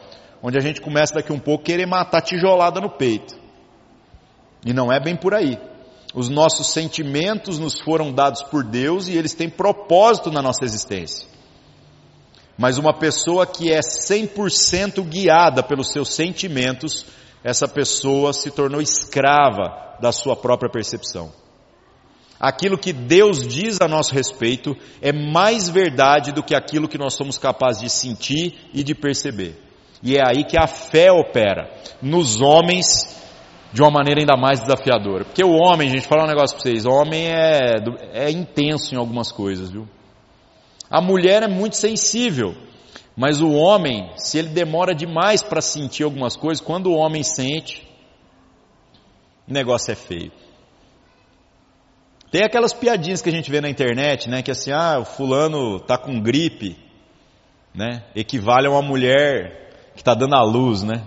Onde 0.42 0.58
a 0.58 0.62
gente 0.62 0.80
começa 0.80 1.16
daqui 1.16 1.34
um 1.34 1.40
pouco 1.40 1.66
querer 1.66 1.86
matar 1.86 2.22
tijolada 2.22 2.80
no 2.80 2.90
peito. 2.90 3.36
E 4.66 4.74
não 4.74 4.92
é 4.92 5.00
bem 5.00 5.16
por 5.16 5.34
aí. 5.34 5.58
Os 6.14 6.30
nossos 6.30 6.72
sentimentos 6.72 7.60
nos 7.60 7.80
foram 7.82 8.12
dados 8.12 8.44
por 8.44 8.64
Deus 8.64 9.08
e 9.08 9.18
eles 9.18 9.34
têm 9.34 9.50
propósito 9.50 10.32
na 10.32 10.42
nossa 10.42 10.64
existência. 10.64 11.28
Mas 12.58 12.78
uma 12.78 12.94
pessoa 12.94 13.46
que 13.46 13.72
é 13.72 13.80
100% 13.80 15.02
guiada 15.04 15.64
pelos 15.64 15.92
seus 15.92 16.14
sentimentos, 16.14 17.06
essa 17.44 17.68
pessoa 17.68 18.34
se 18.34 18.52
tornou 18.52 18.82
escrava 18.82 19.98
da 20.00 20.12
sua 20.12 20.36
própria 20.36 20.70
percepção 20.70 21.32
aquilo 22.40 22.78
que 22.78 22.94
Deus 22.94 23.46
diz 23.46 23.82
a 23.82 23.88
nosso 23.88 24.14
respeito 24.14 24.76
é 25.02 25.12
mais 25.12 25.70
verdade 25.70 26.32
do 26.32 26.42
que 26.42 26.56
aquilo 26.56 26.88
que 26.88 26.98
nós 26.98 27.14
somos 27.14 27.38
capazes 27.38 27.82
de 27.82 27.90
sentir 27.90 28.56
e 28.74 28.84
de 28.84 28.96
perceber. 28.96 29.56
E 30.02 30.16
é 30.16 30.22
aí 30.26 30.46
que 30.46 30.58
a 30.58 30.66
fé 30.66 31.12
opera, 31.12 31.70
nos 32.02 32.40
homens, 32.42 33.18
de 33.74 33.82
uma 33.82 33.92
maneira 33.92 34.22
ainda 34.22 34.38
mais 34.38 34.62
desafiadora. 34.62 35.26
Porque 35.26 35.44
o 35.44 35.52
homem, 35.52 35.90
gente, 35.90 36.08
falar 36.08 36.24
um 36.24 36.28
negócio 36.28 36.56
para 36.56 36.64
vocês, 36.64 36.86
o 36.86 36.92
homem 36.92 37.28
é, 37.28 37.76
é 38.14 38.32
intenso 38.32 38.96
em 38.96 38.98
algumas 38.98 39.32
coisas, 39.32 39.70
viu? 39.70 39.88
A 40.90 41.02
mulher 41.02 41.44
é 41.44 41.48
muito 41.48 41.76
sensível, 41.76 42.56
mas 43.16 43.42
o 43.42 43.52
homem, 43.52 44.12
se 44.16 44.40
ele 44.40 44.50
demora 44.50 44.96
demais 44.96 45.44
para 45.44 45.62
sentir 45.62 46.04
algumas 46.04 46.36
coisas, 46.36 46.64
quando 46.64 46.88
o 46.88 46.96
homem 46.96 47.22
sente, 47.22 47.88
o 49.48 49.54
negócio 49.54 49.92
é 49.92 49.96
feio. 49.96 50.32
Tem 52.32 52.44
aquelas 52.44 52.74
piadinhas 52.74 53.22
que 53.22 53.30
a 53.30 53.32
gente 53.32 53.50
vê 53.50 53.60
na 53.60 53.70
internet, 53.70 54.30
né? 54.30 54.44
Que 54.44 54.52
assim, 54.52 54.72
ah, 54.72 55.00
o 55.00 55.06
fulano 55.06 55.80
tá 55.80 55.98
com 55.98 56.22
gripe, 56.22 56.78
né? 57.74 58.04
Equivale 58.16 58.68
a 58.68 58.72
uma 58.72 58.82
mulher 58.82 59.92
que 59.96 60.02
está 60.02 60.14
dando 60.14 60.36
a 60.36 60.44
luz, 60.44 60.84
né? 60.84 61.02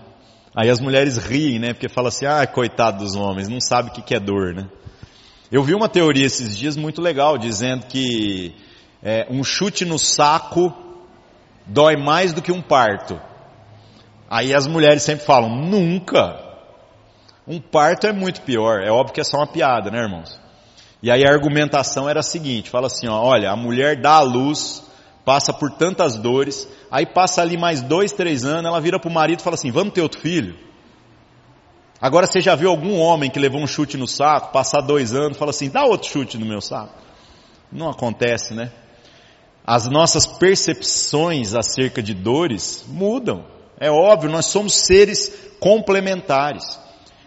Aí 0.55 0.69
as 0.69 0.81
mulheres 0.81 1.19
riem, 1.19 1.61
né? 1.61 1.73
Porque 1.73 1.89
fala 1.89 2.09
assim, 2.09 2.27
ah, 2.27 2.45
coitado 2.47 3.05
dos 3.05 3.15
homens, 3.15 3.49
não 3.49 3.61
sabe 3.61 3.91
o 3.91 3.93
que 3.93 4.15
é 4.15 4.19
dor, 4.19 4.53
né? 4.53 4.69
Eu 5.51 5.63
vi 5.63 5.75
uma 5.75 5.89
teoria 5.89 6.27
esses 6.27 6.57
dias 6.59 6.77
muito 6.77 7.01
legal, 7.01 7.39
dizendo 7.39 7.87
que 7.87 8.55
é, 9.03 9.27
um 9.31 9.45
chute 9.45 9.85
no 9.85 9.99
saco 9.99 10.75
dói 11.67 11.97
mais 11.97 12.33
do 12.33 12.43
que 12.43 12.51
um 12.51 12.63
parto. 12.63 13.21
Aí 14.29 14.53
as 14.55 14.67
mulheres 14.67 15.03
sempre 15.03 15.25
falam, 15.25 15.51
nunca. 15.51 16.41
Um 17.47 17.61
parto 17.61 18.07
é 18.07 18.13
muito 18.13 18.41
pior. 18.41 18.83
É 18.83 18.91
óbvio 18.91 19.15
que 19.15 19.21
é 19.21 19.25
só 19.25 19.37
uma 19.37 19.47
piada, 19.47 19.91
né, 19.91 19.99
irmãos? 19.99 20.42
E 21.03 21.11
aí 21.11 21.25
a 21.25 21.31
argumentação 21.31 22.09
era 22.09 22.21
a 22.21 22.23
seguinte, 22.23 22.71
fala 22.71 22.87
assim, 22.87 23.09
ó, 23.09 23.21
olha, 23.21 23.51
a 23.51 23.57
mulher 23.57 24.01
dá 24.01 24.12
a 24.12 24.23
luz, 24.23 24.85
passa 25.25 25.53
por 25.53 25.73
tantas 25.73 26.17
dores, 26.17 26.69
aí 26.91 27.05
passa 27.05 27.43
ali 27.43 27.57
mais 27.57 27.83
dois, 27.83 28.12
três 28.12 28.45
anos, 28.45 28.67
ela 28.67 28.81
vira 28.81 29.01
pro 29.01 29.11
marido 29.11 29.41
e 29.41 29.43
fala 29.43 29.55
assim, 29.55 29.73
vamos 29.73 29.93
ter 29.93 30.01
outro 30.01 30.21
filho? 30.21 30.57
Agora 32.01 32.27
você 32.27 32.41
já 32.41 32.55
viu 32.55 32.71
algum 32.71 32.99
homem 32.99 33.31
que 33.31 33.38
levou 33.38 33.61
um 33.61 33.67
chute 33.67 33.97
no 33.97 34.07
saco, 34.07 34.53
passar 34.53 34.81
dois 34.81 35.15
anos, 35.15 35.38
fala 35.38 35.51
assim, 35.51 35.69
dá 35.69 35.85
outro 35.85 36.09
chute 36.09 36.38
no 36.38 36.47
meu 36.47 36.61
saco? 36.61 36.95
Não 37.71 37.88
acontece, 37.88 38.55
né? 38.55 38.71
As 39.65 39.88
nossas 39.88 40.27
percepções 40.27 41.55
acerca 41.55 42.03
de 42.03 42.15
dores 42.15 42.85
mudam. 42.88 43.45
É 43.79 43.91
óbvio, 43.91 44.31
nós 44.31 44.47
somos 44.47 44.75
seres 44.75 45.33
complementares. 45.61 46.79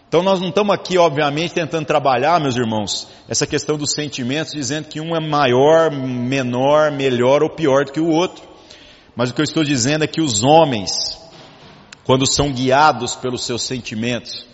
Então 0.08 0.22
nós 0.22 0.40
não 0.40 0.50
estamos 0.50 0.74
aqui, 0.74 0.98
obviamente, 0.98 1.54
tentando 1.54 1.86
trabalhar, 1.86 2.40
meus 2.40 2.56
irmãos, 2.56 3.08
essa 3.28 3.48
questão 3.48 3.78
dos 3.78 3.92
sentimentos, 3.92 4.54
dizendo 4.54 4.88
que 4.88 5.02
um 5.02 5.16
é 5.16 5.20
maior, 5.20 5.92
menor, 5.92 6.92
melhor 6.92 7.44
ou 7.44 7.50
pior 7.50 7.86
do 7.86 7.92
que 7.92 8.00
o 8.00 8.10
outro. 8.10 8.48
Mas 9.16 9.30
o 9.30 9.34
que 9.34 9.42
eu 9.42 9.46
estou 9.46 9.64
dizendo 9.64 10.04
é 10.04 10.08
que 10.08 10.22
os 10.22 10.44
homens, 10.44 11.20
quando 12.04 12.30
são 12.30 12.52
guiados 12.52 13.16
pelos 13.16 13.46
seus 13.46 13.64
sentimentos, 13.64 14.46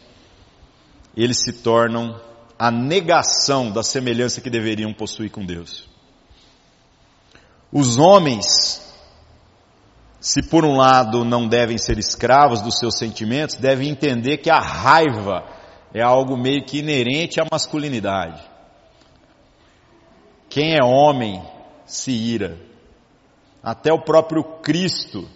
eles 1.16 1.44
se 1.44 1.52
tornam 1.54 2.20
a 2.58 2.72
negação 2.72 3.72
da 3.72 3.84
semelhança 3.84 4.40
que 4.40 4.50
deveriam 4.50 4.94
possuir 4.94 5.32
com 5.32 5.46
Deus. 5.46 5.90
Os 7.72 7.98
homens, 7.98 8.91
se 10.22 10.44
por 10.44 10.64
um 10.64 10.78
lado 10.78 11.26
não 11.26 11.48
devem 11.48 11.80
ser 11.80 11.98
escravos 11.98 12.62
dos 12.62 12.78
seus 12.78 12.96
sentimentos, 12.96 13.56
devem 13.56 13.90
entender 13.90 14.38
que 14.38 14.52
a 14.52 14.60
raiva 14.60 15.44
é 15.92 16.02
algo 16.02 16.38
meio 16.38 16.64
que 16.64 16.78
inerente 16.78 17.42
à 17.42 17.48
masculinidade. 17.52 18.40
Quem 20.48 20.76
é 20.76 20.86
homem 20.86 21.42
se 21.88 22.12
ira. 22.12 22.56
Até 23.64 23.92
o 23.92 24.04
próprio 24.04 24.44
Cristo, 24.62 25.28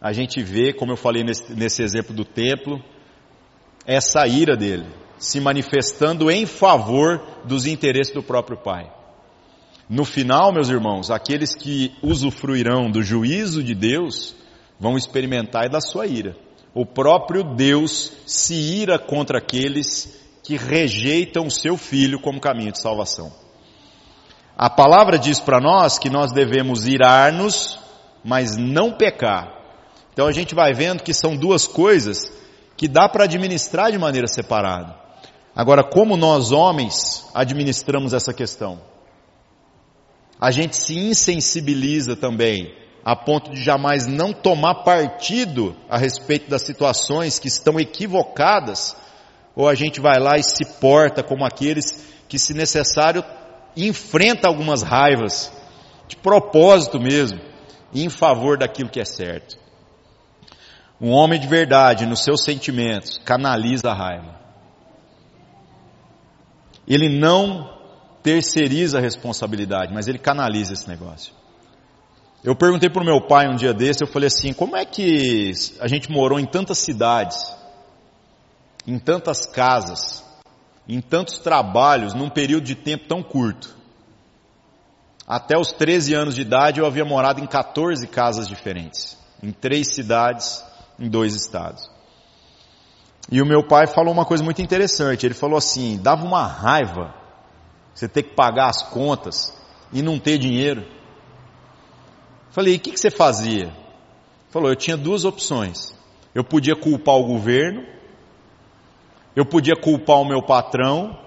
a 0.00 0.12
gente 0.12 0.44
vê, 0.44 0.72
como 0.72 0.92
eu 0.92 0.96
falei 0.96 1.24
nesse, 1.24 1.52
nesse 1.52 1.82
exemplo 1.82 2.14
do 2.14 2.24
templo, 2.24 2.80
essa 3.84 4.28
ira 4.28 4.56
dele, 4.56 4.86
se 5.18 5.40
manifestando 5.40 6.30
em 6.30 6.46
favor 6.46 7.20
dos 7.44 7.66
interesses 7.66 8.14
do 8.14 8.22
próprio 8.22 8.58
Pai. 8.58 8.97
No 9.88 10.04
final, 10.04 10.52
meus 10.52 10.68
irmãos, 10.68 11.10
aqueles 11.10 11.54
que 11.54 11.96
usufruirão 12.02 12.90
do 12.90 13.02
juízo 13.02 13.64
de 13.64 13.74
Deus 13.74 14.36
vão 14.78 14.98
experimentar 14.98 15.70
da 15.70 15.80
sua 15.80 16.06
ira. 16.06 16.36
O 16.74 16.84
próprio 16.84 17.42
Deus 17.42 18.12
se 18.26 18.54
ira 18.54 18.98
contra 18.98 19.38
aqueles 19.38 20.20
que 20.42 20.56
rejeitam 20.56 21.46
o 21.46 21.50
seu 21.50 21.76
filho 21.78 22.20
como 22.20 22.40
caminho 22.40 22.72
de 22.72 22.80
salvação. 22.80 23.32
A 24.56 24.68
palavra 24.68 25.18
diz 25.18 25.40
para 25.40 25.60
nós 25.60 25.98
que 25.98 26.10
nós 26.10 26.32
devemos 26.32 26.86
irar-nos, 26.86 27.78
mas 28.22 28.56
não 28.56 28.92
pecar. 28.92 29.54
Então 30.12 30.26
a 30.26 30.32
gente 30.32 30.54
vai 30.54 30.74
vendo 30.74 31.02
que 31.02 31.14
são 31.14 31.34
duas 31.34 31.66
coisas 31.66 32.30
que 32.76 32.86
dá 32.86 33.08
para 33.08 33.24
administrar 33.24 33.90
de 33.90 33.98
maneira 33.98 34.26
separada. 34.26 34.94
Agora, 35.56 35.82
como 35.82 36.16
nós 36.16 36.52
homens 36.52 37.26
administramos 37.34 38.12
essa 38.12 38.34
questão? 38.34 38.80
A 40.40 40.50
gente 40.50 40.76
se 40.76 40.96
insensibiliza 40.96 42.14
também, 42.14 42.74
a 43.04 43.16
ponto 43.16 43.52
de 43.52 43.62
jamais 43.62 44.06
não 44.06 44.32
tomar 44.32 44.84
partido 44.84 45.74
a 45.88 45.96
respeito 45.96 46.48
das 46.48 46.62
situações 46.62 47.38
que 47.38 47.48
estão 47.48 47.80
equivocadas, 47.80 48.96
ou 49.56 49.68
a 49.68 49.74
gente 49.74 50.00
vai 50.00 50.18
lá 50.18 50.36
e 50.36 50.42
se 50.42 50.64
porta 50.78 51.22
como 51.22 51.44
aqueles 51.44 52.06
que, 52.28 52.38
se 52.38 52.54
necessário, 52.54 53.24
enfrenta 53.76 54.46
algumas 54.46 54.82
raivas, 54.82 55.52
de 56.06 56.16
propósito 56.16 57.00
mesmo, 57.00 57.40
em 57.92 58.08
favor 58.08 58.56
daquilo 58.58 58.90
que 58.90 59.00
é 59.00 59.04
certo. 59.04 59.58
Um 61.00 61.10
homem 61.10 61.40
de 61.40 61.46
verdade, 61.46 62.06
nos 62.06 62.22
seus 62.22 62.42
sentimentos, 62.42 63.18
canaliza 63.24 63.90
a 63.90 63.94
raiva. 63.94 64.38
Ele 66.86 67.08
não 67.08 67.77
terceiriza 68.22 68.98
a 68.98 69.00
responsabilidade, 69.00 69.92
mas 69.92 70.08
ele 70.08 70.18
canaliza 70.18 70.72
esse 70.72 70.88
negócio. 70.88 71.32
Eu 72.42 72.54
perguntei 72.54 72.88
para 72.88 73.02
o 73.02 73.04
meu 73.04 73.20
pai 73.20 73.48
um 73.48 73.56
dia 73.56 73.74
desse, 73.74 74.02
eu 74.02 74.06
falei 74.06 74.28
assim, 74.28 74.52
como 74.52 74.76
é 74.76 74.84
que 74.84 75.52
a 75.80 75.88
gente 75.88 76.10
morou 76.10 76.38
em 76.38 76.46
tantas 76.46 76.78
cidades, 76.78 77.36
em 78.86 78.98
tantas 78.98 79.44
casas, 79.46 80.24
em 80.88 81.00
tantos 81.00 81.38
trabalhos, 81.38 82.14
num 82.14 82.30
período 82.30 82.64
de 82.64 82.74
tempo 82.74 83.08
tão 83.08 83.22
curto? 83.22 83.76
Até 85.26 85.58
os 85.58 85.72
13 85.72 86.14
anos 86.14 86.34
de 86.34 86.42
idade 86.42 86.80
eu 86.80 86.86
havia 86.86 87.04
morado 87.04 87.40
em 87.40 87.46
14 87.46 88.06
casas 88.06 88.48
diferentes, 88.48 89.18
em 89.42 89.50
três 89.50 89.94
cidades, 89.94 90.64
em 90.98 91.08
dois 91.10 91.34
estados. 91.34 91.90
E 93.30 93.42
o 93.42 93.46
meu 93.46 93.66
pai 93.66 93.86
falou 93.86 94.12
uma 94.12 94.24
coisa 94.24 94.42
muito 94.42 94.62
interessante, 94.62 95.26
ele 95.26 95.34
falou 95.34 95.58
assim, 95.58 95.98
dava 95.98 96.24
uma 96.24 96.46
raiva 96.46 97.14
você 97.98 98.06
ter 98.06 98.22
que 98.22 98.34
pagar 98.34 98.68
as 98.68 98.80
contas 98.80 99.52
e 99.92 100.02
não 100.02 100.20
ter 100.20 100.38
dinheiro. 100.38 100.86
Falei, 102.50 102.76
o 102.76 102.80
que, 102.80 102.92
que 102.92 103.00
você 103.00 103.10
fazia? 103.10 103.72
Falou, 104.50 104.68
eu 104.68 104.76
tinha 104.76 104.96
duas 104.96 105.24
opções. 105.24 105.92
Eu 106.32 106.44
podia 106.44 106.76
culpar 106.76 107.16
o 107.16 107.24
governo, 107.24 107.84
eu 109.34 109.44
podia 109.44 109.74
culpar 109.74 110.18
o 110.18 110.24
meu 110.24 110.40
patrão, 110.40 111.18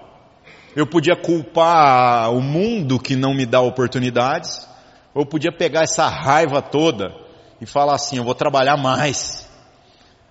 eu 0.74 0.86
podia 0.86 1.14
culpar 1.14 2.32
o 2.32 2.40
mundo 2.40 2.98
que 2.98 3.16
não 3.16 3.34
me 3.34 3.44
dá 3.44 3.60
oportunidades, 3.60 4.66
ou 5.14 5.22
eu 5.22 5.26
podia 5.26 5.52
pegar 5.52 5.82
essa 5.82 6.08
raiva 6.08 6.62
toda 6.62 7.14
e 7.60 7.66
falar 7.66 7.96
assim, 7.96 8.16
eu 8.16 8.24
vou 8.24 8.34
trabalhar 8.34 8.78
mais. 8.78 9.46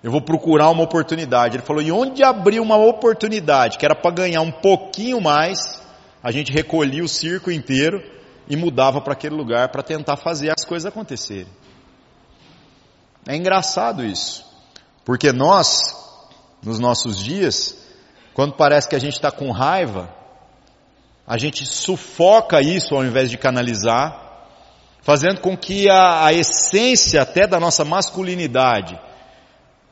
Eu 0.02 0.10
vou 0.10 0.20
procurar 0.20 0.70
uma 0.70 0.82
oportunidade. 0.82 1.56
Ele 1.56 1.64
falou, 1.64 1.80
e 1.80 1.92
onde 1.92 2.24
abrir 2.24 2.58
uma 2.58 2.76
oportunidade, 2.76 3.78
que 3.78 3.84
era 3.84 3.94
para 3.94 4.10
ganhar 4.10 4.40
um 4.40 4.50
pouquinho 4.50 5.20
mais, 5.20 5.81
a 6.22 6.30
gente 6.30 6.52
recolhia 6.52 7.02
o 7.02 7.08
circo 7.08 7.50
inteiro 7.50 8.02
e 8.48 8.56
mudava 8.56 9.00
para 9.00 9.12
aquele 9.12 9.34
lugar 9.34 9.70
para 9.70 9.82
tentar 9.82 10.16
fazer 10.16 10.50
as 10.50 10.64
coisas 10.64 10.86
acontecerem. 10.86 11.52
É 13.26 13.36
engraçado 13.36 14.04
isso, 14.04 14.44
porque 15.04 15.32
nós, 15.32 15.80
nos 16.62 16.78
nossos 16.78 17.22
dias, 17.22 17.76
quando 18.34 18.54
parece 18.54 18.88
que 18.88 18.96
a 18.96 19.00
gente 19.00 19.14
está 19.14 19.30
com 19.30 19.50
raiva, 19.50 20.12
a 21.26 21.38
gente 21.38 21.64
sufoca 21.64 22.60
isso 22.60 22.94
ao 22.94 23.04
invés 23.04 23.30
de 23.30 23.38
canalizar, 23.38 24.20
fazendo 25.02 25.40
com 25.40 25.56
que 25.56 25.88
a, 25.88 26.26
a 26.26 26.32
essência 26.32 27.22
até 27.22 27.46
da 27.46 27.58
nossa 27.58 27.84
masculinidade 27.84 28.98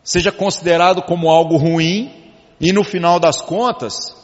seja 0.03 0.33
considerado 0.33 1.03
como 1.03 1.29
algo 1.29 1.57
ruim 1.57 2.33
e 2.61 2.73
no 2.73 2.85
final 2.85 3.19
das 3.21 3.41
contas 3.41 4.17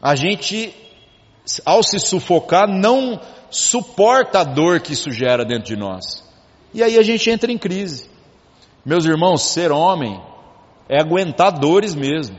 a 0.00 0.14
gente 0.14 0.74
ao 1.64 1.82
se 1.82 1.98
sufocar, 1.98 2.68
não 2.68 3.20
suporta 3.50 4.40
a 4.40 4.44
dor 4.44 4.80
que 4.80 4.92
isso 4.92 5.10
gera 5.10 5.44
dentro 5.44 5.66
de 5.66 5.76
nós. 5.76 6.24
E 6.72 6.82
aí 6.82 6.98
a 6.98 7.02
gente 7.02 7.30
entra 7.30 7.52
em 7.52 7.58
crise. 7.58 8.10
Meus 8.84 9.04
irmãos, 9.04 9.42
ser 9.42 9.70
homem 9.70 10.20
é 10.88 11.00
aguentar 11.00 11.52
dores 11.52 11.94
mesmo. 11.94 12.36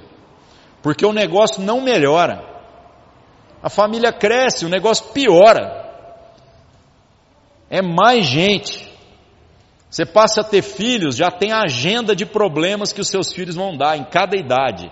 Porque 0.81 1.05
o 1.05 1.13
negócio 1.13 1.61
não 1.61 1.81
melhora. 1.81 2.43
A 3.63 3.69
família 3.69 4.11
cresce, 4.11 4.65
o 4.65 4.69
negócio 4.69 5.05
piora. 5.13 5.83
É 7.69 7.81
mais 7.81 8.25
gente. 8.25 8.91
Você 9.89 10.05
passa 10.05 10.41
a 10.41 10.43
ter 10.43 10.61
filhos, 10.61 11.15
já 11.15 11.31
tem 11.31 11.51
a 11.51 11.61
agenda 11.61 12.15
de 12.15 12.25
problemas 12.25 12.91
que 12.91 13.01
os 13.01 13.07
seus 13.07 13.31
filhos 13.31 13.55
vão 13.55 13.77
dar 13.77 13.97
em 13.97 14.03
cada 14.03 14.37
idade. 14.37 14.91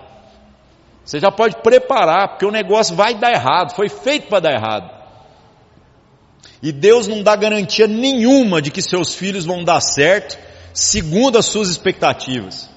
Você 1.04 1.20
já 1.20 1.30
pode 1.30 1.56
preparar, 1.56 2.30
porque 2.30 2.46
o 2.46 2.50
negócio 2.50 2.96
vai 2.96 3.14
dar 3.14 3.30
errado, 3.30 3.74
foi 3.74 3.88
feito 3.88 4.28
para 4.28 4.40
dar 4.40 4.52
errado. 4.52 4.90
E 6.62 6.72
Deus 6.72 7.06
não 7.06 7.22
dá 7.22 7.36
garantia 7.36 7.86
nenhuma 7.86 8.62
de 8.62 8.70
que 8.70 8.80
seus 8.80 9.14
filhos 9.14 9.44
vão 9.44 9.62
dar 9.62 9.80
certo, 9.80 10.38
segundo 10.72 11.36
as 11.36 11.44
suas 11.44 11.68
expectativas. 11.68 12.70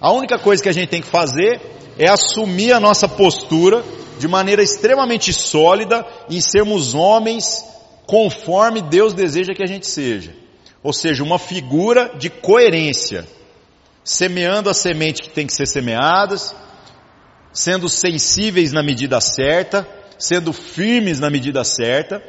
A 0.00 0.10
única 0.12 0.38
coisa 0.38 0.62
que 0.62 0.68
a 0.68 0.72
gente 0.72 0.88
tem 0.88 1.02
que 1.02 1.08
fazer 1.08 1.60
é 1.98 2.08
assumir 2.08 2.72
a 2.72 2.80
nossa 2.80 3.06
postura 3.06 3.84
de 4.18 4.26
maneira 4.26 4.62
extremamente 4.62 5.32
sólida 5.32 6.06
e 6.30 6.40
sermos 6.40 6.94
homens 6.94 7.64
conforme 8.06 8.80
Deus 8.80 9.12
deseja 9.12 9.52
que 9.54 9.62
a 9.62 9.66
gente 9.66 9.86
seja. 9.86 10.34
Ou 10.82 10.92
seja, 10.92 11.22
uma 11.22 11.38
figura 11.38 12.12
de 12.16 12.30
coerência, 12.30 13.26
semeando 14.02 14.70
a 14.70 14.74
semente 14.74 15.22
que 15.22 15.30
tem 15.30 15.46
que 15.46 15.52
ser 15.52 15.66
semeadas, 15.66 16.54
sendo 17.58 17.88
sensíveis 17.88 18.72
na 18.72 18.84
medida 18.84 19.20
certa, 19.20 19.84
sendo 20.16 20.52
firmes 20.52 21.18
na 21.18 21.28
medida 21.28 21.64
certa, 21.64 22.22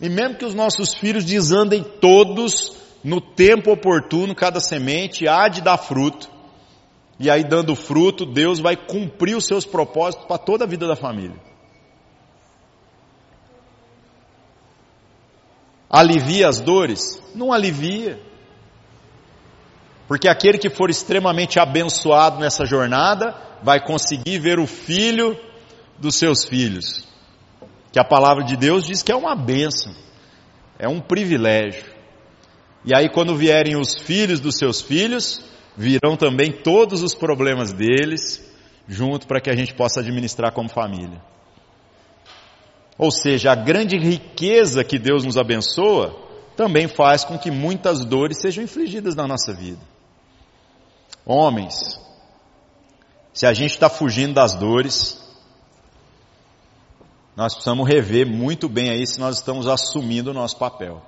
e 0.00 0.08
mesmo 0.08 0.36
que 0.36 0.44
os 0.44 0.54
nossos 0.54 0.94
filhos 0.94 1.24
desandem 1.24 1.82
todos 1.82 2.76
no 3.02 3.20
tempo 3.20 3.72
oportuno, 3.72 4.36
cada 4.36 4.60
semente 4.60 5.26
há 5.26 5.48
de 5.48 5.60
dar 5.60 5.76
fruto, 5.76 6.30
e 7.18 7.28
aí 7.28 7.42
dando 7.42 7.74
fruto, 7.74 8.24
Deus 8.24 8.60
vai 8.60 8.76
cumprir 8.76 9.36
os 9.36 9.46
seus 9.46 9.64
propósitos 9.64 10.28
para 10.28 10.38
toda 10.38 10.64
a 10.64 10.68
vida 10.68 10.86
da 10.86 10.94
família. 10.94 11.40
Alivia 15.90 16.46
as 16.46 16.60
dores? 16.60 17.20
Não 17.34 17.52
alivia. 17.52 18.20
Porque 20.06 20.28
aquele 20.28 20.58
que 20.58 20.70
for 20.70 20.88
extremamente 20.88 21.58
abençoado 21.58 22.38
nessa 22.38 22.64
jornada 22.64 23.34
vai 23.62 23.84
conseguir 23.84 24.38
ver 24.38 24.58
o 24.58 24.66
filho 24.66 25.36
dos 25.98 26.14
seus 26.14 26.44
filhos. 26.44 27.06
Que 27.92 27.98
a 27.98 28.04
palavra 28.04 28.44
de 28.44 28.56
Deus 28.56 28.86
diz 28.86 29.02
que 29.02 29.10
é 29.10 29.16
uma 29.16 29.34
bênção, 29.34 29.92
é 30.78 30.88
um 30.88 31.00
privilégio. 31.00 31.84
E 32.84 32.94
aí, 32.94 33.08
quando 33.08 33.34
vierem 33.34 33.76
os 33.76 33.96
filhos 33.96 34.38
dos 34.38 34.56
seus 34.56 34.80
filhos, 34.80 35.42
virão 35.76 36.16
também 36.16 36.52
todos 36.52 37.02
os 37.02 37.14
problemas 37.14 37.72
deles, 37.72 38.44
junto 38.86 39.26
para 39.26 39.40
que 39.40 39.50
a 39.50 39.56
gente 39.56 39.74
possa 39.74 40.00
administrar 40.00 40.52
como 40.52 40.68
família. 40.68 41.20
Ou 42.96 43.10
seja, 43.10 43.50
a 43.50 43.54
grande 43.56 43.98
riqueza 43.98 44.84
que 44.84 44.98
Deus 44.98 45.24
nos 45.24 45.36
abençoa 45.36 46.16
também 46.56 46.86
faz 46.86 47.24
com 47.24 47.36
que 47.38 47.50
muitas 47.50 48.04
dores 48.04 48.40
sejam 48.40 48.62
infligidas 48.62 49.14
na 49.14 49.26
nossa 49.26 49.52
vida. 49.52 49.95
Homens, 51.26 52.00
se 53.34 53.44
a 53.46 53.52
gente 53.52 53.72
está 53.72 53.90
fugindo 53.90 54.34
das 54.34 54.54
dores, 54.54 55.20
nós 57.34 57.52
precisamos 57.52 57.86
rever 57.86 58.26
muito 58.26 58.68
bem 58.68 58.90
aí 58.90 59.04
se 59.04 59.18
nós 59.18 59.38
estamos 59.38 59.66
assumindo 59.66 60.30
o 60.30 60.34
nosso 60.34 60.56
papel. 60.56 61.02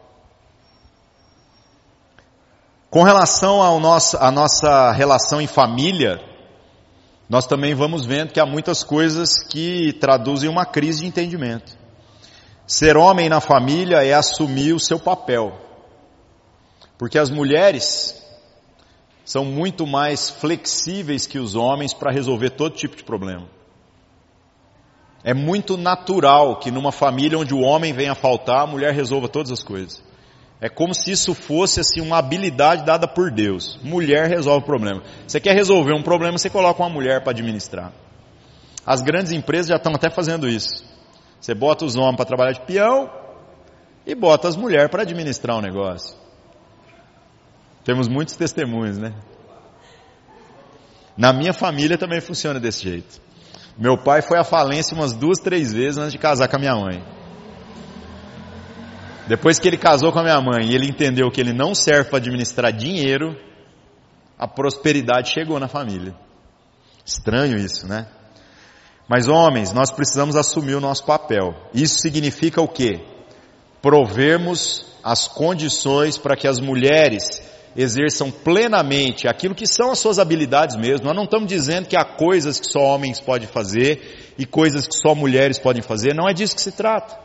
Com 2.91 3.05
relação 3.05 3.63
à 3.63 4.31
nossa 4.33 4.91
relação 4.93 5.41
em 5.41 5.47
família, 5.47 6.21
nós 7.29 7.47
também 7.47 7.75
vamos 7.75 8.05
vendo 8.05 8.33
que 8.33 8.41
há 8.41 8.47
muitas 8.47 8.83
coisas 8.83 9.43
que 9.43 9.93
traduzem 10.01 10.51
uma 10.51 10.67
crise 10.67 11.03
de 11.03 11.07
entendimento. 11.07 11.79
Ser 12.67 12.97
homem 12.97 13.29
na 13.29 13.41
família 13.41 14.05
é 14.05 14.15
assumir 14.15 14.73
o 14.73 14.81
seu 14.81 14.99
papel. 14.99 15.59
Porque 16.99 17.19
as 17.19 17.31
mulheres 17.31 18.21
são 19.29 19.45
muito 19.45 19.87
mais 19.87 20.31
flexíveis 20.31 21.27
que 21.27 21.39
os 21.39 21.55
homens 21.55 21.93
para 21.93 22.11
resolver 22.11 22.49
todo 22.49 22.75
tipo 22.75 22.97
de 22.97 23.05
problema. 23.05 23.47
É 25.23 25.35
muito 25.35 25.77
natural 25.77 26.59
que 26.59 26.71
numa 26.71 26.91
família 26.91 27.39
onde 27.39 27.53
o 27.53 27.61
homem 27.61 27.93
venha 27.93 28.13
a 28.13 28.15
faltar, 28.15 28.63
a 28.63 28.67
mulher 28.67 28.95
resolva 28.95 29.29
todas 29.29 29.53
as 29.53 29.63
coisas. 29.63 30.03
É 30.63 30.71
como 30.71 30.95
se 30.95 31.11
isso 31.11 31.35
fosse 31.35 31.79
assim 31.79 32.01
uma 32.01 32.17
habilidade 32.17 32.87
dada 32.87 33.07
por 33.07 33.31
Deus. 33.31 33.79
Mulher 33.83 34.31
resolve 34.31 34.63
o 34.63 34.67
problema. 34.67 35.03
Você 35.27 35.39
quer 35.39 35.55
resolver 35.55 35.93
um 35.93 36.03
problema, 36.03 36.39
você 36.39 36.49
coloca 36.49 36.83
uma 36.83 36.89
mulher 36.89 37.21
para 37.21 37.33
administrar. 37.33 37.93
As 38.87 39.03
grandes 39.03 39.33
empresas 39.33 39.67
já 39.67 39.77
estão 39.77 39.93
até 39.95 40.09
fazendo 40.09 40.49
isso. 40.49 40.83
Você 41.39 41.55
bota 41.55 41.85
os 41.85 41.97
homens 41.97 42.17
para 42.17 42.25
trabalhar 42.25 42.53
de 42.53 42.63
peão 42.63 43.11
e 44.07 44.15
bota 44.15 44.49
as 44.49 44.57
mulheres 44.57 44.91
para 44.91 45.03
administrar 45.03 45.59
o 45.59 45.61
negócio. 45.61 46.17
Temos 47.89 48.07
muitos 48.07 48.37
testemunhos, 48.37 48.99
né? 48.99 49.15
Na 51.17 51.33
minha 51.33 51.55
família 51.55 51.97
também 51.97 52.21
funciona 52.21 52.61
desse 52.61 52.83
jeito. 52.83 53.19
Meu 53.79 53.97
pai 53.97 54.21
foi 54.21 54.39
à 54.39 54.45
falência 54.45 54.95
umas 54.95 55.15
duas, 55.15 55.39
três 55.39 55.73
vezes 55.73 55.97
antes 55.97 56.13
de 56.13 56.19
casar 56.19 56.49
com 56.49 56.57
a 56.57 56.59
minha 56.59 56.77
mãe. 56.77 57.03
Depois 59.27 59.59
que 59.59 59.67
ele 59.67 59.79
casou 59.79 60.13
com 60.13 60.19
a 60.19 60.23
minha 60.23 60.39
mãe 60.39 60.67
e 60.67 60.75
ele 60.75 60.87
entendeu 60.87 61.31
que 61.31 61.41
ele 61.41 61.55
não 61.55 61.75
serve 61.75 62.11
para 62.11 62.19
administrar 62.19 62.71
dinheiro, 62.75 63.35
a 64.39 64.47
prosperidade 64.47 65.31
chegou 65.31 65.59
na 65.59 65.67
família. 65.67 66.15
Estranho 67.07 67.57
isso, 67.57 67.89
né? 67.89 68.07
Mas 69.09 69.29
homens, 69.29 69.73
nós 69.73 69.91
precisamos 69.91 70.37
assumir 70.37 70.75
o 70.75 70.81
nosso 70.81 71.07
papel. 71.07 71.55
Isso 71.73 72.01
significa 72.01 72.61
o 72.61 72.69
quê? 72.69 73.01
Provermos 73.81 74.85
as 75.03 75.27
condições 75.27 76.19
para 76.19 76.37
que 76.37 76.47
as 76.47 76.61
mulheres 76.61 77.49
exerçam 77.77 78.31
plenamente 78.31 79.29
aquilo 79.29 79.55
que 79.55 79.67
são 79.67 79.91
as 79.91 79.99
suas 79.99 80.19
habilidades 80.19 80.77
mesmo. 80.77 81.07
Nós 81.07 81.17
não 81.17 81.25
estamos 81.25 81.49
dizendo 81.49 81.87
que 81.87 81.97
há 81.97 82.05
coisas 82.05 82.59
que 82.59 82.67
só 82.67 82.81
homens 82.81 83.21
podem 83.21 83.47
fazer 83.47 84.35
e 84.39 84.45
coisas 84.45 84.87
que 84.87 84.97
só 84.97 85.15
mulheres 85.15 85.59
podem 85.59 85.83
fazer, 85.83 86.15
não 86.15 86.29
é 86.29 86.33
disso 86.33 86.55
que 86.55 86.63
se 86.63 86.73
trata. 86.73 87.19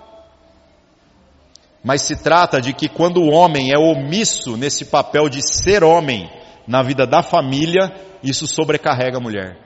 Mas 1.84 2.02
se 2.04 2.16
trata 2.16 2.62
de 2.62 2.74
que 2.74 2.88
quando 2.88 3.18
o 3.18 3.30
homem 3.30 3.72
é 3.72 3.78
omisso 3.78 4.56
nesse 4.56 4.86
papel 4.86 5.28
de 5.28 5.42
ser 5.42 5.84
homem 5.84 6.30
na 6.66 6.82
vida 6.82 7.06
da 7.06 7.22
família, 7.22 7.94
isso 8.24 8.48
sobrecarrega 8.48 9.18
a 9.18 9.22
mulher. 9.22 9.58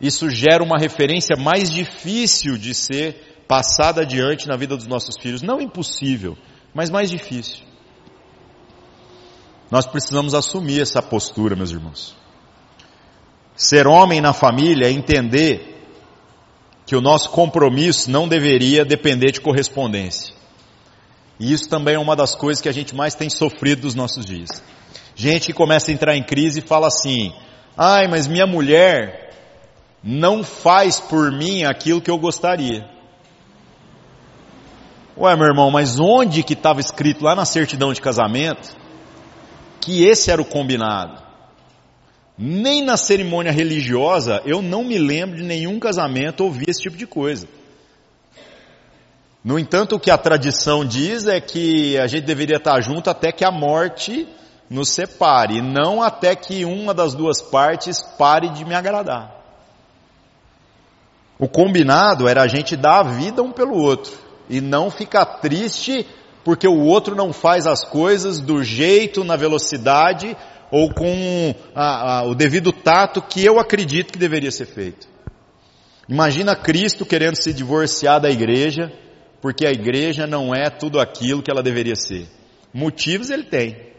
Isso 0.00 0.30
gera 0.30 0.62
uma 0.62 0.78
referência 0.78 1.36
mais 1.36 1.70
difícil 1.70 2.56
de 2.56 2.74
ser 2.74 3.44
passada 3.48 4.02
adiante 4.02 4.48
na 4.48 4.56
vida 4.56 4.76
dos 4.76 4.86
nossos 4.86 5.16
filhos. 5.16 5.42
Não 5.42 5.60
impossível, 5.60 6.36
mas 6.72 6.90
mais 6.90 7.10
difícil. 7.10 7.71
Nós 9.72 9.86
precisamos 9.86 10.34
assumir 10.34 10.82
essa 10.82 11.00
postura, 11.00 11.56
meus 11.56 11.70
irmãos. 11.70 12.14
Ser 13.56 13.86
homem 13.86 14.20
na 14.20 14.34
família 14.34 14.86
é 14.86 14.90
entender 14.90 15.82
que 16.84 16.94
o 16.94 17.00
nosso 17.00 17.30
compromisso 17.30 18.10
não 18.10 18.28
deveria 18.28 18.84
depender 18.84 19.30
de 19.32 19.40
correspondência. 19.40 20.34
E 21.40 21.50
isso 21.50 21.70
também 21.70 21.94
é 21.94 21.98
uma 21.98 22.14
das 22.14 22.34
coisas 22.34 22.60
que 22.60 22.68
a 22.68 22.72
gente 22.72 22.94
mais 22.94 23.14
tem 23.14 23.30
sofrido 23.30 23.80
dos 23.80 23.94
nossos 23.94 24.26
dias. 24.26 24.62
Gente 25.14 25.46
que 25.46 25.52
começa 25.54 25.90
a 25.90 25.94
entrar 25.94 26.14
em 26.14 26.22
crise 26.22 26.58
e 26.58 26.68
fala 26.68 26.88
assim: 26.88 27.32
ai, 27.74 28.06
mas 28.08 28.26
minha 28.26 28.46
mulher 28.46 29.30
não 30.04 30.44
faz 30.44 31.00
por 31.00 31.32
mim 31.32 31.64
aquilo 31.64 32.02
que 32.02 32.10
eu 32.10 32.18
gostaria. 32.18 32.86
Ué, 35.16 35.34
meu 35.34 35.46
irmão, 35.46 35.70
mas 35.70 35.98
onde 35.98 36.42
que 36.42 36.52
estava 36.52 36.78
escrito 36.78 37.24
lá 37.24 37.34
na 37.34 37.46
certidão 37.46 37.94
de 37.94 38.02
casamento 38.02 38.81
que 39.82 40.04
esse 40.04 40.30
era 40.30 40.40
o 40.40 40.44
combinado. 40.44 41.20
Nem 42.38 42.82
na 42.82 42.96
cerimônia 42.96 43.52
religiosa 43.52 44.40
eu 44.46 44.62
não 44.62 44.82
me 44.82 44.96
lembro 44.96 45.36
de 45.36 45.42
nenhum 45.42 45.78
casamento 45.78 46.44
ouvir 46.44 46.70
esse 46.70 46.80
tipo 46.80 46.96
de 46.96 47.06
coisa. 47.06 47.46
No 49.44 49.58
entanto, 49.58 49.96
o 49.96 50.00
que 50.00 50.10
a 50.10 50.16
tradição 50.16 50.84
diz 50.84 51.26
é 51.26 51.40
que 51.40 51.98
a 51.98 52.06
gente 52.06 52.24
deveria 52.24 52.58
estar 52.58 52.80
junto 52.80 53.10
até 53.10 53.32
que 53.32 53.44
a 53.44 53.50
morte 53.50 54.26
nos 54.70 54.88
separe, 54.88 55.56
e 55.56 55.60
não 55.62 56.00
até 56.00 56.34
que 56.34 56.64
uma 56.64 56.94
das 56.94 57.12
duas 57.12 57.42
partes 57.42 58.00
pare 58.16 58.48
de 58.50 58.64
me 58.64 58.74
agradar. 58.74 59.36
O 61.38 61.48
combinado 61.48 62.28
era 62.28 62.40
a 62.42 62.46
gente 62.46 62.76
dar 62.76 63.00
a 63.00 63.02
vida 63.02 63.42
um 63.42 63.50
pelo 63.50 63.76
outro 63.76 64.12
e 64.48 64.60
não 64.60 64.90
ficar 64.90 65.26
triste 65.26 66.06
porque 66.44 66.66
o 66.66 66.80
outro 66.80 67.14
não 67.14 67.32
faz 67.32 67.66
as 67.66 67.84
coisas 67.84 68.40
do 68.40 68.62
jeito, 68.62 69.24
na 69.24 69.36
velocidade 69.36 70.36
ou 70.70 70.92
com 70.92 71.54
a, 71.74 72.20
a, 72.20 72.22
o 72.24 72.34
devido 72.34 72.72
tato 72.72 73.20
que 73.20 73.44
eu 73.44 73.60
acredito 73.60 74.12
que 74.12 74.18
deveria 74.18 74.50
ser 74.50 74.66
feito. 74.66 75.06
Imagina 76.08 76.56
Cristo 76.56 77.04
querendo 77.04 77.36
se 77.36 77.52
divorciar 77.52 78.20
da 78.20 78.30
igreja, 78.30 78.90
porque 79.40 79.66
a 79.66 79.70
igreja 79.70 80.26
não 80.26 80.54
é 80.54 80.70
tudo 80.70 80.98
aquilo 80.98 81.42
que 81.42 81.50
ela 81.50 81.62
deveria 81.62 81.94
ser. 81.94 82.26
Motivos 82.72 83.30
ele 83.30 83.44
tem. 83.44 83.92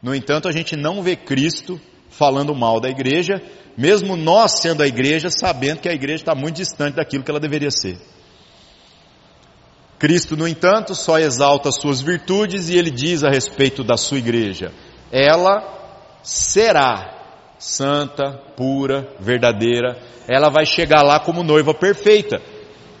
No 0.00 0.14
entanto, 0.14 0.48
a 0.48 0.52
gente 0.52 0.76
não 0.76 1.02
vê 1.02 1.16
Cristo 1.16 1.80
falando 2.08 2.54
mal 2.54 2.80
da 2.80 2.88
igreja, 2.88 3.42
mesmo 3.76 4.16
nós 4.16 4.60
sendo 4.60 4.82
a 4.82 4.86
igreja, 4.86 5.28
sabendo 5.28 5.80
que 5.80 5.88
a 5.88 5.92
igreja 5.92 6.22
está 6.22 6.34
muito 6.34 6.56
distante 6.56 6.94
daquilo 6.96 7.24
que 7.24 7.30
ela 7.30 7.40
deveria 7.40 7.70
ser. 7.70 7.98
Cristo, 9.98 10.36
no 10.36 10.46
entanto, 10.46 10.94
só 10.94 11.18
exalta 11.18 11.72
suas 11.72 12.00
virtudes 12.00 12.68
e 12.68 12.76
ele 12.76 12.90
diz 12.90 13.24
a 13.24 13.30
respeito 13.30 13.82
da 13.82 13.96
sua 13.96 14.18
igreja: 14.18 14.72
ela 15.10 15.62
será 16.22 17.16
santa, 17.58 18.32
pura, 18.56 19.08
verdadeira, 19.18 19.96
ela 20.28 20.50
vai 20.50 20.66
chegar 20.66 21.02
lá 21.02 21.18
como 21.18 21.42
noiva 21.42 21.72
perfeita. 21.72 22.40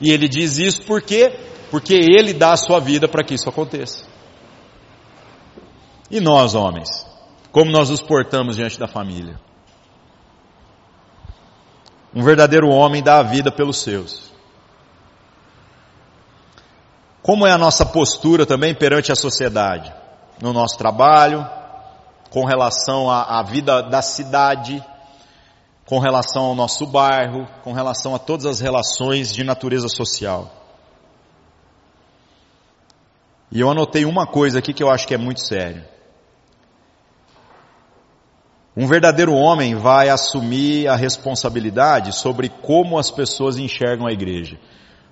E 0.00 0.10
ele 0.10 0.28
diz 0.28 0.58
isso 0.58 0.82
por 0.82 1.02
quê? 1.02 1.38
Porque 1.70 1.94
ele 1.94 2.32
dá 2.32 2.52
a 2.52 2.56
sua 2.56 2.80
vida 2.80 3.08
para 3.08 3.24
que 3.24 3.34
isso 3.34 3.48
aconteça. 3.48 4.04
E 6.10 6.20
nós, 6.20 6.54
homens, 6.54 6.88
como 7.50 7.70
nós 7.70 7.90
nos 7.90 8.00
portamos 8.00 8.56
diante 8.56 8.78
da 8.78 8.86
família? 8.86 9.38
Um 12.14 12.22
verdadeiro 12.22 12.68
homem 12.68 13.02
dá 13.02 13.18
a 13.18 13.22
vida 13.22 13.50
pelos 13.50 13.78
seus. 13.78 14.32
Como 17.26 17.44
é 17.44 17.50
a 17.50 17.58
nossa 17.58 17.84
postura 17.84 18.46
também 18.46 18.72
perante 18.72 19.10
a 19.10 19.16
sociedade? 19.16 19.92
No 20.40 20.52
nosso 20.52 20.78
trabalho, 20.78 21.44
com 22.30 22.44
relação 22.44 23.10
à, 23.10 23.40
à 23.40 23.42
vida 23.42 23.82
da 23.82 24.00
cidade, 24.00 24.80
com 25.84 25.98
relação 25.98 26.44
ao 26.44 26.54
nosso 26.54 26.86
bairro, 26.86 27.48
com 27.64 27.72
relação 27.72 28.14
a 28.14 28.20
todas 28.20 28.46
as 28.46 28.60
relações 28.60 29.34
de 29.34 29.42
natureza 29.42 29.88
social. 29.88 30.48
E 33.50 33.58
eu 33.58 33.68
anotei 33.68 34.04
uma 34.04 34.24
coisa 34.24 34.60
aqui 34.60 34.72
que 34.72 34.84
eu 34.84 34.88
acho 34.88 35.08
que 35.08 35.14
é 35.14 35.18
muito 35.18 35.40
séria. 35.40 35.84
Um 38.76 38.86
verdadeiro 38.86 39.34
homem 39.34 39.74
vai 39.74 40.10
assumir 40.10 40.86
a 40.86 40.94
responsabilidade 40.94 42.12
sobre 42.12 42.48
como 42.48 42.96
as 42.96 43.10
pessoas 43.10 43.58
enxergam 43.58 44.06
a 44.06 44.12
igreja. 44.12 44.60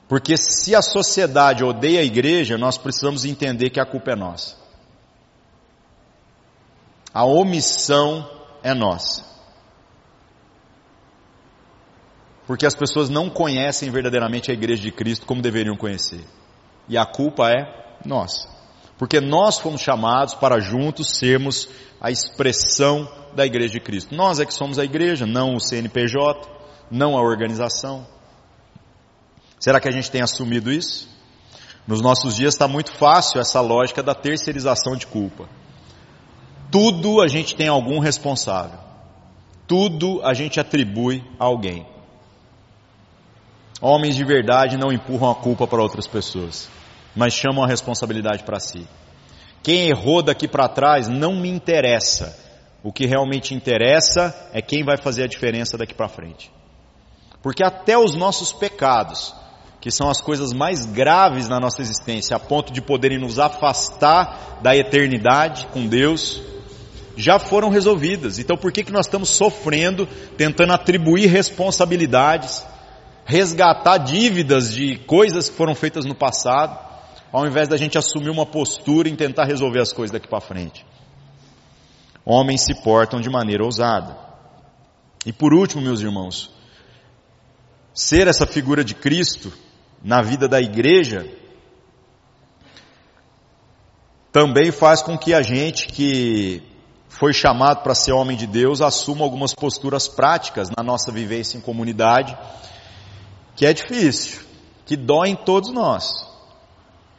Porque 0.09 0.37
se 0.37 0.75
a 0.75 0.83
sociedade 0.83 1.65
odeia 1.65 2.01
a 2.01 2.05
igreja, 2.05 2.59
nós 2.59 2.77
precisamos 2.77 3.25
entender 3.25 3.71
que 3.71 3.81
a 3.81 3.87
culpa 3.87 4.13
é 4.13 4.17
nossa. 4.17 4.57
A 7.13 7.25
omissão 7.25 8.29
é 8.63 8.75
nossa. 8.75 9.25
Porque 12.47 12.67
as 12.67 12.75
pessoas 12.75 13.09
não 13.09 13.31
conhecem 13.31 13.91
verdadeiramente 13.91 14.51
a 14.51 14.55
igreja 14.55 14.83
de 14.83 14.93
Cristo 14.93 15.25
como 15.25 15.41
deveriam 15.41 15.77
conhecer. 15.77 16.25
E 16.89 16.99
a 16.99 17.07
culpa 17.07 17.51
é 17.51 17.97
nossa. 18.05 18.49
Porque 18.99 19.21
nós 19.21 19.59
fomos 19.59 19.81
chamados 19.81 20.35
para 20.35 20.61
juntos 20.61 21.19
sermos 21.19 21.69
a 22.01 22.11
expressão 22.11 23.09
da 23.35 23.47
igreja 23.47 23.73
de 23.73 23.81
Cristo. 23.81 24.15
Nós 24.15 24.39
é 24.39 24.45
que 24.45 24.53
somos 24.53 24.79
a 24.79 24.85
igreja, 24.85 25.27
não 25.27 25.55
o 25.55 25.61
CNPJ, 25.61 26.49
não 26.91 27.17
a 27.17 27.23
organização. 27.23 28.07
Será 29.65 29.81
que 29.81 29.89
a 29.89 29.91
gente 29.91 30.11
tem 30.11 30.21
assumido 30.21 30.71
isso? 30.71 31.09
Nos 31.87 32.03
nossos 32.03 32.37
dias 32.37 32.53
está 32.53 32.69
muito 32.69 32.93
fácil 32.99 33.41
essa 33.41 33.63
lógica 33.63 34.03
da 34.03 34.15
terceirização 34.15 34.95
de 34.95 35.07
culpa. 35.07 35.49
Tudo 36.71 37.23
a 37.23 37.29
gente 37.29 37.57
tem 37.57 37.67
algum 37.67 37.99
responsável. 37.99 38.79
Tudo 39.67 40.21
a 40.23 40.35
gente 40.35 40.61
atribui 40.61 41.25
a 41.41 41.47
alguém. 41.47 41.87
Homens 43.81 44.17
de 44.17 44.23
verdade 44.23 44.77
não 44.77 44.93
empurram 44.93 45.31
a 45.31 45.35
culpa 45.35 45.67
para 45.67 45.81
outras 45.81 46.07
pessoas, 46.07 46.69
mas 47.17 47.33
chamam 47.33 47.65
a 47.65 47.67
responsabilidade 47.67 48.45
para 48.45 48.61
si. 48.61 48.87
Quem 49.63 49.89
errou 49.89 50.23
daqui 50.23 50.47
para 50.47 50.69
trás 50.69 51.09
não 51.09 51.37
me 51.37 51.49
interessa. 51.49 52.39
O 52.83 52.93
que 52.93 53.07
realmente 53.07 53.55
interessa 53.55 54.51
é 54.53 54.61
quem 54.61 54.85
vai 54.85 54.99
fazer 54.99 55.23
a 55.23 55.27
diferença 55.27 55.79
daqui 55.79 55.95
para 55.95 56.07
frente. 56.07 56.53
Porque 57.43 57.65
até 57.65 57.97
os 57.97 58.15
nossos 58.15 58.53
pecados, 58.53 59.35
que 59.85 59.91
são 59.91 60.09
as 60.09 60.19
coisas 60.19 60.55
mais 60.55 60.87
graves 60.87 61.47
na 61.47 61.61
nossa 61.61 61.83
existência, 61.83 62.35
a 62.35 62.41
ponto 62.41 62.73
de 62.73 62.81
poderem 62.81 63.19
nos 63.19 63.39
afastar 63.39 64.61
da 64.63 64.75
eternidade 64.75 65.67
com 65.75 65.87
Deus, 65.87 66.41
já 67.19 67.39
foram 67.39 67.69
resolvidas. 67.69 68.39
Então 68.39 68.57
por 68.57 68.73
que, 68.73 68.83
que 68.83 68.91
nós 68.91 69.05
estamos 69.05 69.29
sofrendo, 69.29 70.07
tentando 70.39 70.73
atribuir 70.73 71.27
responsabilidades, 71.27 72.65
resgatar 73.27 73.99
dívidas 73.99 74.73
de 74.73 74.97
coisas 75.01 75.51
que 75.51 75.57
foram 75.57 75.75
feitas 75.75 76.07
no 76.07 76.15
passado, 76.15 76.79
ao 77.31 77.47
invés 77.47 77.69
da 77.69 77.77
gente 77.77 77.99
assumir 77.99 78.31
uma 78.31 78.47
postura 78.47 79.07
em 79.07 79.15
tentar 79.15 79.45
resolver 79.45 79.81
as 79.81 79.93
coisas 79.93 80.13
daqui 80.13 80.27
para 80.27 80.41
frente? 80.41 80.87
Homens 82.25 82.63
se 82.63 82.83
portam 82.83 83.21
de 83.21 83.29
maneira 83.29 83.63
ousada. 83.63 84.17
E 85.27 85.33
por 85.33 85.53
último, 85.53 85.83
meus 85.83 86.01
irmãos, 86.01 86.51
ser 87.93 88.29
essa 88.29 88.47
figura 88.47 88.83
de 88.83 88.95
Cristo 88.95 89.53
na 90.05 90.21
vida 90.21 90.47
da 90.47 90.61
igreja, 90.61 91.27
também 94.31 94.71
faz 94.71 95.01
com 95.01 95.17
que 95.17 95.33
a 95.33 95.41
gente 95.41 95.87
que 95.87 96.63
foi 97.09 97.33
chamado 97.33 97.83
para 97.83 97.95
ser 97.95 98.13
homem 98.13 98.37
de 98.37 98.47
Deus 98.47 98.81
assuma 98.83 99.25
algumas 99.25 99.55
posturas 99.55 100.07
práticas 100.07 100.69
na 100.77 100.83
nossa 100.85 101.11
vivência 101.11 101.57
em 101.57 101.61
comunidade, 101.61 102.37
que 103.57 103.65
é 103.65 103.73
difícil, 103.73 104.43
que 104.85 104.97
dói 104.97 105.29
em 105.31 105.37
todos 105.37 105.73
nós. 105.73 106.05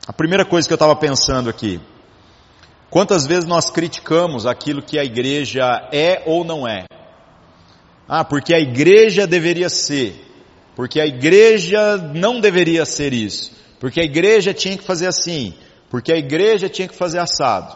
A 0.05 0.13
primeira 0.13 0.45
coisa 0.45 0.67
que 0.67 0.73
eu 0.73 0.75
estava 0.75 0.95
pensando 0.95 1.49
aqui, 1.49 1.79
quantas 2.89 3.25
vezes 3.25 3.45
nós 3.45 3.71
criticamos 3.71 4.45
aquilo 4.45 4.83
que 4.83 4.99
a 4.99 5.03
igreja 5.03 5.89
é 5.91 6.21
ou 6.25 6.43
não 6.43 6.67
é? 6.67 6.86
Ah, 8.07 8.23
porque 8.23 8.53
a 8.53 8.59
igreja 8.59 9.25
deveria 9.25 9.69
ser, 9.69 10.34
porque 10.76 10.99
a 10.99 11.05
igreja 11.05 11.97
não 11.97 12.39
deveria 12.39 12.86
ser 12.86 13.13
isso, 13.13 13.53
porque 13.80 14.01
a 14.01 14.03
igreja 14.03 14.53
tinha 14.53 14.78
que 14.78 14.84
fazer 14.84 15.07
assim, 15.07 15.53
porque 15.89 16.11
a 16.11 16.17
igreja 16.17 16.67
tinha 16.67 16.88
que 16.88 16.95
fazer 16.95 17.19
assado. 17.19 17.76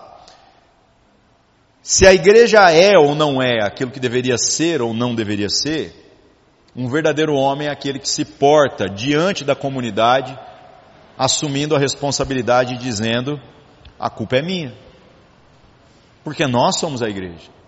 Se 1.81 2.05
a 2.05 2.13
igreja 2.13 2.69
é 2.69 2.97
ou 2.97 3.15
não 3.15 3.41
é 3.41 3.63
aquilo 3.63 3.89
que 3.89 3.99
deveria 3.99 4.37
ser 4.37 4.81
ou 4.81 4.93
não 4.93 5.15
deveria 5.15 5.49
ser, 5.49 5.95
um 6.75 6.87
verdadeiro 6.87 7.33
homem 7.33 7.67
é 7.67 7.71
aquele 7.71 7.99
que 7.99 8.09
se 8.09 8.25
porta 8.25 8.87
diante 8.87 9.43
da 9.43 9.55
comunidade, 9.55 10.37
assumindo 11.17 11.75
a 11.75 11.79
responsabilidade 11.79 12.75
e 12.75 12.77
dizendo: 12.77 13.39
a 13.99 14.09
culpa 14.09 14.37
é 14.37 14.41
minha. 14.41 14.73
Porque 16.23 16.45
nós 16.45 16.77
somos 16.77 17.01
a 17.01 17.09
igreja. 17.09 17.58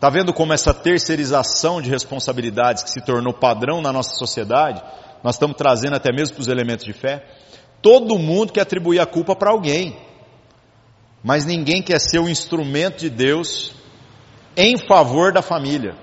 Está 0.00 0.08
vendo 0.08 0.32
como 0.32 0.54
essa 0.54 0.72
terceirização 0.72 1.78
de 1.82 1.90
responsabilidades 1.90 2.82
que 2.82 2.88
se 2.88 3.02
tornou 3.02 3.34
padrão 3.34 3.82
na 3.82 3.92
nossa 3.92 4.14
sociedade, 4.16 4.82
nós 5.22 5.34
estamos 5.34 5.58
trazendo 5.58 5.94
até 5.94 6.10
mesmo 6.10 6.36
para 6.36 6.40
os 6.40 6.48
elementos 6.48 6.86
de 6.86 6.94
fé? 6.94 7.22
Todo 7.82 8.18
mundo 8.18 8.50
quer 8.50 8.62
atribuir 8.62 8.98
a 8.98 9.04
culpa 9.04 9.36
para 9.36 9.50
alguém, 9.50 9.94
mas 11.22 11.44
ninguém 11.44 11.82
quer 11.82 12.00
ser 12.00 12.18
o 12.18 12.30
instrumento 12.30 13.00
de 13.00 13.10
Deus 13.10 13.72
em 14.56 14.78
favor 14.78 15.34
da 15.34 15.42
família. 15.42 15.94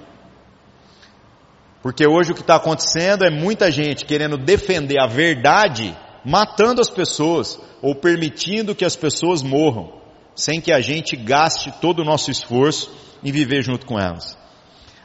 Porque 1.82 2.08
hoje 2.08 2.34
o 2.34 2.36
que 2.36 2.41
está 2.41 2.58
acontecendo 2.58 3.26
é 3.26 3.32
muita 3.32 3.72
gente 3.72 4.06
querendo 4.06 4.38
defender 4.38 5.02
a 5.02 5.08
verdade, 5.08 5.98
matando 6.24 6.82
as 6.82 6.89
pessoas, 6.91 7.60
ou 7.82 7.95
permitindo 7.95 8.76
que 8.76 8.86
as 8.86 8.95
pessoas 8.95 9.41
morram, 9.41 9.91
sem 10.36 10.62
que 10.62 10.72
a 10.72 10.82
gente 10.82 11.16
gaste 11.16 11.74
todo 11.82 12.04
o 12.04 12.06
nosso 12.06 12.30
esforço 12.30 13.07
em 13.24 13.32
viver 13.32 13.63
junto 13.63 13.86
com 13.86 13.99
elas. 13.99 14.38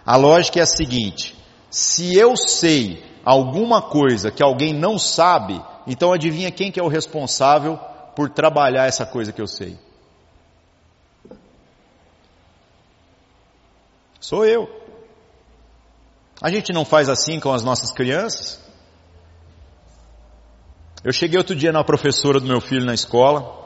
A 0.05 0.17
lógica 0.17 0.59
é 0.59 0.63
a 0.63 0.67
seguinte: 0.67 1.35
se 1.71 2.15
eu 2.15 2.37
sei 2.37 3.03
alguma 3.25 3.81
coisa 3.81 4.31
que 4.31 4.43
alguém 4.43 4.73
não 4.73 4.99
sabe, 4.99 5.63
então 5.87 6.13
adivinha 6.13 6.51
quem 6.51 6.71
que 6.71 6.81
é 6.81 6.83
o 6.83 6.89
responsável 6.89 7.79
por 8.15 8.31
trabalhar 8.31 8.87
essa 8.87 9.07
coisa 9.07 9.33
que 9.33 9.41
eu 9.41 9.47
sei? 9.47 9.79
Sou 14.21 14.45
eu. 14.45 14.69
A 16.41 16.51
gente 16.51 16.73
não 16.73 16.85
faz 16.85 17.09
assim 17.09 17.39
com 17.39 17.53
as 17.53 17.63
nossas 17.63 17.93
crianças? 17.93 18.61
Eu 21.05 21.13
cheguei 21.13 21.37
outro 21.37 21.57
dia 21.57 21.73
na 21.73 21.83
professora 21.83 22.39
do 22.39 22.47
meu 22.47 22.61
filho 22.61 22.85
na 22.85 22.95
escola, 22.95 23.61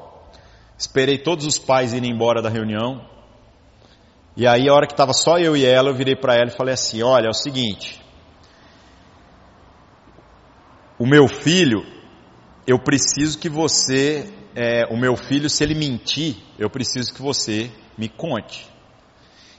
esperei 0.79 1.19
todos 1.19 1.45
os 1.45 1.59
pais 1.59 1.93
irem 1.93 2.11
embora 2.11 2.41
da 2.41 2.49
reunião, 2.49 3.07
e 4.37 4.47
aí 4.47 4.69
a 4.69 4.75
hora 4.75 4.87
que 4.87 4.93
estava 4.93 5.13
só 5.13 5.39
eu 5.39 5.57
e 5.57 5.65
ela, 5.65 5.89
eu 5.89 5.95
virei 5.95 6.15
para 6.15 6.35
ela 6.35 6.49
e 6.49 6.57
falei 6.57 6.75
assim, 6.75 7.03
olha, 7.03 7.27
é 7.27 7.31
o 7.31 7.35
seguinte, 7.35 8.03
o 10.99 11.07
meu 11.07 11.29
filho, 11.29 11.85
eu 12.67 12.79
preciso 12.79 13.39
que 13.39 13.49
você, 13.49 14.33
é, 14.55 14.87
o 14.91 14.97
meu 14.97 15.17
filho, 15.17 15.49
se 15.49 15.63
ele 15.63 15.75
mentir, 15.75 16.37
eu 16.59 16.71
preciso 16.71 17.13
que 17.15 17.23
você 17.23 17.71
me 17.97 18.09
conte. 18.09 18.69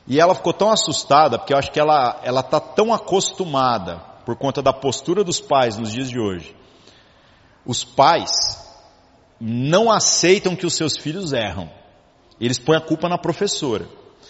E 0.07 0.19
ela 0.19 0.34
ficou 0.34 0.53
tão 0.53 0.71
assustada, 0.71 1.38
porque 1.38 1.53
eu 1.53 1.57
acho 1.57 1.71
que 1.71 1.80
ela, 1.80 2.19
ela 2.23 2.41
tá 2.41 2.59
tão 2.59 2.93
acostumada, 2.93 3.97
por 4.25 4.36
conta 4.36 4.61
da 4.61 4.73
postura 4.73 5.23
dos 5.23 5.39
pais 5.39 5.78
nos 5.78 5.91
dias 5.91 6.09
de 6.09 6.19
hoje. 6.19 6.55
Os 7.65 7.84
pais 7.84 8.32
não 9.39 9.91
aceitam 9.91 10.55
que 10.55 10.65
os 10.65 10.75
seus 10.75 10.97
filhos 10.97 11.34
erram. 11.34 11.69
Eles 12.39 12.59
põem 12.59 12.78
a 12.78 12.82
culpa 12.82 13.07
na 13.07 13.17
professora. 13.17 13.88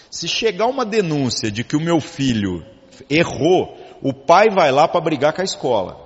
Se 0.10 0.28
chegar 0.28 0.68
uma 0.68 0.86
denúncia 0.86 1.52
de 1.52 1.64
que 1.64 1.76
o 1.76 1.82
meu 1.82 2.00
filho 2.00 2.66
errou, 3.10 3.78
o 4.02 4.14
pai 4.14 4.50
vai 4.50 4.72
lá 4.72 4.88
para 4.88 5.02
brigar 5.02 5.34
com 5.34 5.42
a 5.42 5.46
escola. 5.46 5.98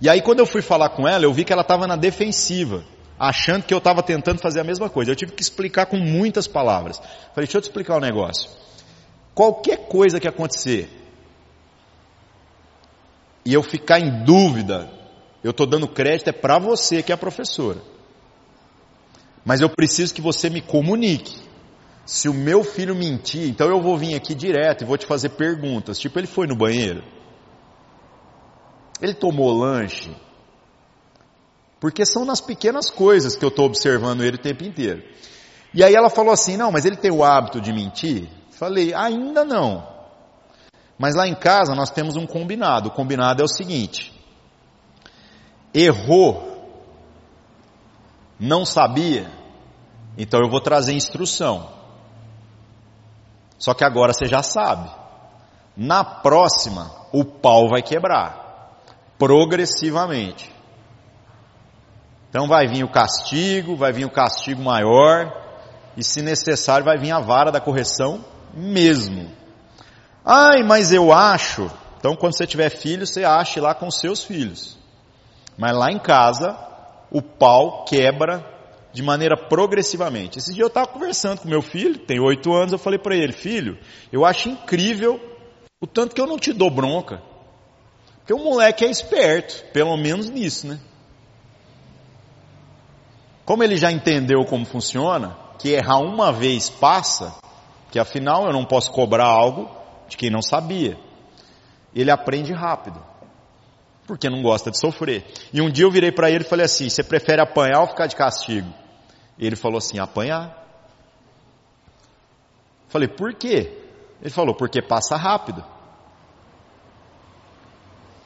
E 0.00 0.08
aí 0.08 0.22
quando 0.22 0.40
eu 0.40 0.46
fui 0.46 0.62
falar 0.62 0.90
com 0.90 1.08
ela, 1.08 1.24
eu 1.24 1.32
vi 1.32 1.44
que 1.44 1.52
ela 1.52 1.62
estava 1.62 1.86
na 1.86 1.96
defensiva, 1.96 2.84
achando 3.18 3.64
que 3.64 3.74
eu 3.74 3.78
estava 3.78 4.02
tentando 4.02 4.40
fazer 4.40 4.60
a 4.60 4.64
mesma 4.64 4.88
coisa. 4.88 5.10
Eu 5.10 5.16
tive 5.16 5.32
que 5.32 5.42
explicar 5.42 5.86
com 5.86 5.96
muitas 5.96 6.46
palavras. 6.46 6.98
Falei, 6.98 7.46
deixa 7.46 7.58
eu 7.58 7.62
te 7.62 7.64
explicar 7.64 7.96
um 7.96 8.00
negócio. 8.00 8.50
Qualquer 9.34 9.88
coisa 9.88 10.20
que 10.20 10.28
acontecer, 10.28 10.88
e 13.44 13.54
eu 13.54 13.62
ficar 13.62 13.98
em 13.98 14.24
dúvida, 14.24 14.90
eu 15.42 15.52
estou 15.52 15.66
dando 15.66 15.88
crédito 15.88 16.28
é 16.28 16.32
para 16.32 16.58
você 16.58 17.02
que 17.02 17.12
é 17.12 17.14
a 17.14 17.18
professora. 17.18 17.78
Mas 19.44 19.60
eu 19.60 19.70
preciso 19.70 20.12
que 20.12 20.20
você 20.20 20.50
me 20.50 20.60
comunique 20.60 21.47
se 22.08 22.26
o 22.26 22.32
meu 22.32 22.64
filho 22.64 22.96
mentir, 22.96 23.50
então 23.50 23.68
eu 23.68 23.82
vou 23.82 23.94
vir 23.98 24.14
aqui 24.14 24.34
direto 24.34 24.80
e 24.80 24.86
vou 24.86 24.96
te 24.96 25.04
fazer 25.04 25.28
perguntas. 25.28 25.98
Tipo, 25.98 26.18
ele 26.18 26.26
foi 26.26 26.46
no 26.46 26.56
banheiro? 26.56 27.04
Ele 28.98 29.12
tomou 29.12 29.52
lanche? 29.52 30.16
Porque 31.78 32.06
são 32.06 32.24
nas 32.24 32.40
pequenas 32.40 32.88
coisas 32.88 33.36
que 33.36 33.44
eu 33.44 33.50
estou 33.50 33.66
observando 33.66 34.22
ele 34.24 34.36
o 34.36 34.40
tempo 34.40 34.64
inteiro. 34.64 35.02
E 35.74 35.84
aí 35.84 35.94
ela 35.94 36.08
falou 36.08 36.32
assim, 36.32 36.56
não, 36.56 36.72
mas 36.72 36.86
ele 36.86 36.96
tem 36.96 37.10
o 37.10 37.22
hábito 37.22 37.60
de 37.60 37.74
mentir? 37.74 38.26
Falei, 38.52 38.94
ainda 38.94 39.44
não. 39.44 39.86
Mas 40.98 41.14
lá 41.14 41.28
em 41.28 41.34
casa 41.34 41.74
nós 41.74 41.90
temos 41.90 42.16
um 42.16 42.26
combinado. 42.26 42.88
O 42.88 42.92
combinado 42.92 43.42
é 43.42 43.44
o 43.44 43.48
seguinte: 43.48 44.18
errou, 45.74 46.72
não 48.40 48.64
sabia, 48.64 49.30
então 50.16 50.40
eu 50.40 50.48
vou 50.48 50.62
trazer 50.62 50.94
instrução. 50.94 51.76
Só 53.58 53.74
que 53.74 53.84
agora 53.84 54.12
você 54.12 54.26
já 54.26 54.42
sabe. 54.42 54.88
Na 55.76 56.04
próxima, 56.04 56.90
o 57.12 57.24
pau 57.24 57.68
vai 57.68 57.82
quebrar. 57.82 58.72
Progressivamente. 59.18 60.54
Então 62.30 62.46
vai 62.46 62.66
vir 62.66 62.84
o 62.84 62.90
castigo, 62.90 63.76
vai 63.76 63.92
vir 63.92 64.04
o 64.04 64.10
castigo 64.10 64.62
maior, 64.62 65.32
e 65.96 66.04
se 66.04 66.22
necessário 66.22 66.84
vai 66.84 66.98
vir 66.98 67.10
a 67.10 67.20
vara 67.20 67.50
da 67.50 67.60
correção 67.60 68.24
mesmo. 68.54 69.30
Ai, 70.24 70.62
mas 70.62 70.92
eu 70.92 71.12
acho. 71.12 71.70
Então 71.98 72.14
quando 72.14 72.36
você 72.36 72.46
tiver 72.46 72.70
filho, 72.70 73.06
você 73.06 73.24
ache 73.24 73.60
lá 73.60 73.74
com 73.74 73.90
seus 73.90 74.22
filhos. 74.22 74.78
Mas 75.56 75.76
lá 75.76 75.90
em 75.90 75.98
casa, 75.98 76.56
o 77.10 77.20
pau 77.20 77.84
quebra 77.84 78.57
de 78.92 79.02
maneira 79.02 79.36
progressivamente. 79.36 80.38
Esse 80.38 80.52
dia 80.52 80.62
eu 80.62 80.68
estava 80.68 80.86
conversando 80.86 81.40
com 81.40 81.48
meu 81.48 81.62
filho, 81.62 81.98
tem 81.98 82.20
oito 82.20 82.52
anos, 82.52 82.72
eu 82.72 82.78
falei 82.78 82.98
para 82.98 83.16
ele, 83.16 83.32
filho, 83.32 83.78
eu 84.12 84.24
acho 84.24 84.48
incrível 84.48 85.20
o 85.80 85.86
tanto 85.86 86.14
que 86.14 86.20
eu 86.20 86.26
não 86.26 86.38
te 86.38 86.52
dou 86.52 86.70
bronca. 86.70 87.22
Porque 88.18 88.32
o 88.32 88.38
moleque 88.38 88.84
é 88.84 88.90
esperto, 88.90 89.64
pelo 89.72 89.96
menos 89.96 90.28
nisso, 90.28 90.66
né? 90.66 90.78
Como 93.44 93.64
ele 93.64 93.78
já 93.78 93.90
entendeu 93.90 94.44
como 94.44 94.66
funciona, 94.66 95.34
que 95.58 95.70
errar 95.70 95.98
uma 95.98 96.30
vez 96.30 96.68
passa, 96.68 97.34
que 97.90 97.98
afinal 97.98 98.44
eu 98.44 98.52
não 98.52 98.64
posso 98.64 98.92
cobrar 98.92 99.24
algo 99.24 99.70
de 100.08 100.16
quem 100.16 100.28
não 100.28 100.42
sabia. 100.42 100.98
Ele 101.94 102.10
aprende 102.10 102.52
rápido, 102.52 103.02
porque 104.08 104.30
não 104.30 104.42
gosta 104.42 104.70
de 104.70 104.80
sofrer. 104.80 105.24
E 105.52 105.60
um 105.60 105.70
dia 105.70 105.84
eu 105.84 105.90
virei 105.90 106.10
para 106.10 106.30
ele 106.30 106.42
e 106.42 106.48
falei 106.48 106.64
assim: 106.64 106.88
você 106.88 107.04
prefere 107.04 107.40
apanhar 107.40 107.82
ou 107.82 107.86
ficar 107.86 108.06
de 108.06 108.16
castigo? 108.16 108.72
Ele 109.38 109.54
falou 109.54 109.78
assim: 109.78 109.98
apanhar. 109.98 110.66
Falei, 112.88 113.06
por 113.06 113.34
quê? 113.34 113.70
Ele 114.20 114.30
falou, 114.30 114.54
porque 114.54 114.80
passa 114.80 115.14
rápido. 115.14 115.62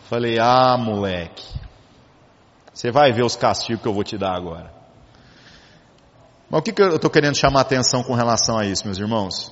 Falei, 0.09 0.39
ah, 0.39 0.77
moleque, 0.79 1.45
você 2.73 2.93
vai 2.93 3.13
ver 3.13 3.25
os 3.25 3.35
castigos 3.35 3.83
que 3.83 3.89
eu 3.89 3.93
vou 3.93 4.05
te 4.05 4.17
dar 4.17 4.37
agora. 4.37 4.73
Mas 6.49 6.61
o 6.61 6.63
que, 6.63 6.73
que 6.73 6.83
eu 6.83 6.95
estou 6.95 7.11
querendo 7.11 7.35
chamar 7.35 7.61
a 7.61 7.63
atenção 7.63 8.05
com 8.05 8.15
relação 8.15 8.57
a 8.57 8.65
isso, 8.65 8.85
meus 8.85 8.99
irmãos? 8.99 9.51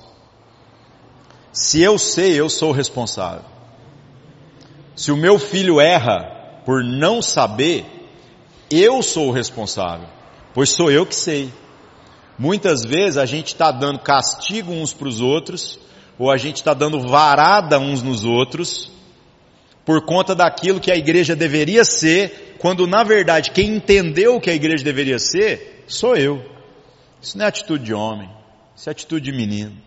Se 1.51 1.81
eu 1.81 1.97
sei, 1.97 2.39
eu 2.39 2.49
sou 2.49 2.69
o 2.69 2.73
responsável. 2.73 3.43
Se 4.95 5.11
o 5.11 5.17
meu 5.17 5.39
filho 5.39 5.79
erra 5.79 6.61
por 6.65 6.83
não 6.83 7.21
saber, 7.21 7.85
eu 8.69 9.01
sou 9.01 9.29
o 9.29 9.31
responsável, 9.31 10.07
pois 10.53 10.69
sou 10.69 10.91
eu 10.91 11.05
que 11.05 11.15
sei. 11.15 11.51
Muitas 12.37 12.83
vezes 12.83 13.17
a 13.17 13.25
gente 13.25 13.47
está 13.47 13.71
dando 13.71 13.99
castigo 13.99 14.71
uns 14.71 14.93
para 14.93 15.07
os 15.07 15.21
outros, 15.21 15.79
ou 16.17 16.31
a 16.31 16.37
gente 16.37 16.57
está 16.57 16.73
dando 16.73 16.99
varada 16.99 17.79
uns 17.79 18.01
nos 18.01 18.23
outros, 18.23 18.91
por 19.85 20.05
conta 20.05 20.35
daquilo 20.35 20.79
que 20.79 20.91
a 20.91 20.95
igreja 20.95 21.35
deveria 21.35 21.83
ser, 21.83 22.55
quando 22.59 22.85
na 22.85 23.03
verdade 23.03 23.51
quem 23.51 23.75
entendeu 23.75 24.35
o 24.35 24.41
que 24.41 24.49
a 24.49 24.53
igreja 24.53 24.83
deveria 24.83 25.19
ser, 25.19 25.83
sou 25.87 26.15
eu. 26.15 26.43
Isso 27.21 27.37
não 27.37 27.45
é 27.45 27.47
atitude 27.47 27.83
de 27.83 27.93
homem, 27.93 28.29
isso 28.75 28.89
é 28.89 28.91
atitude 28.91 29.31
de 29.31 29.37
menino. 29.37 29.77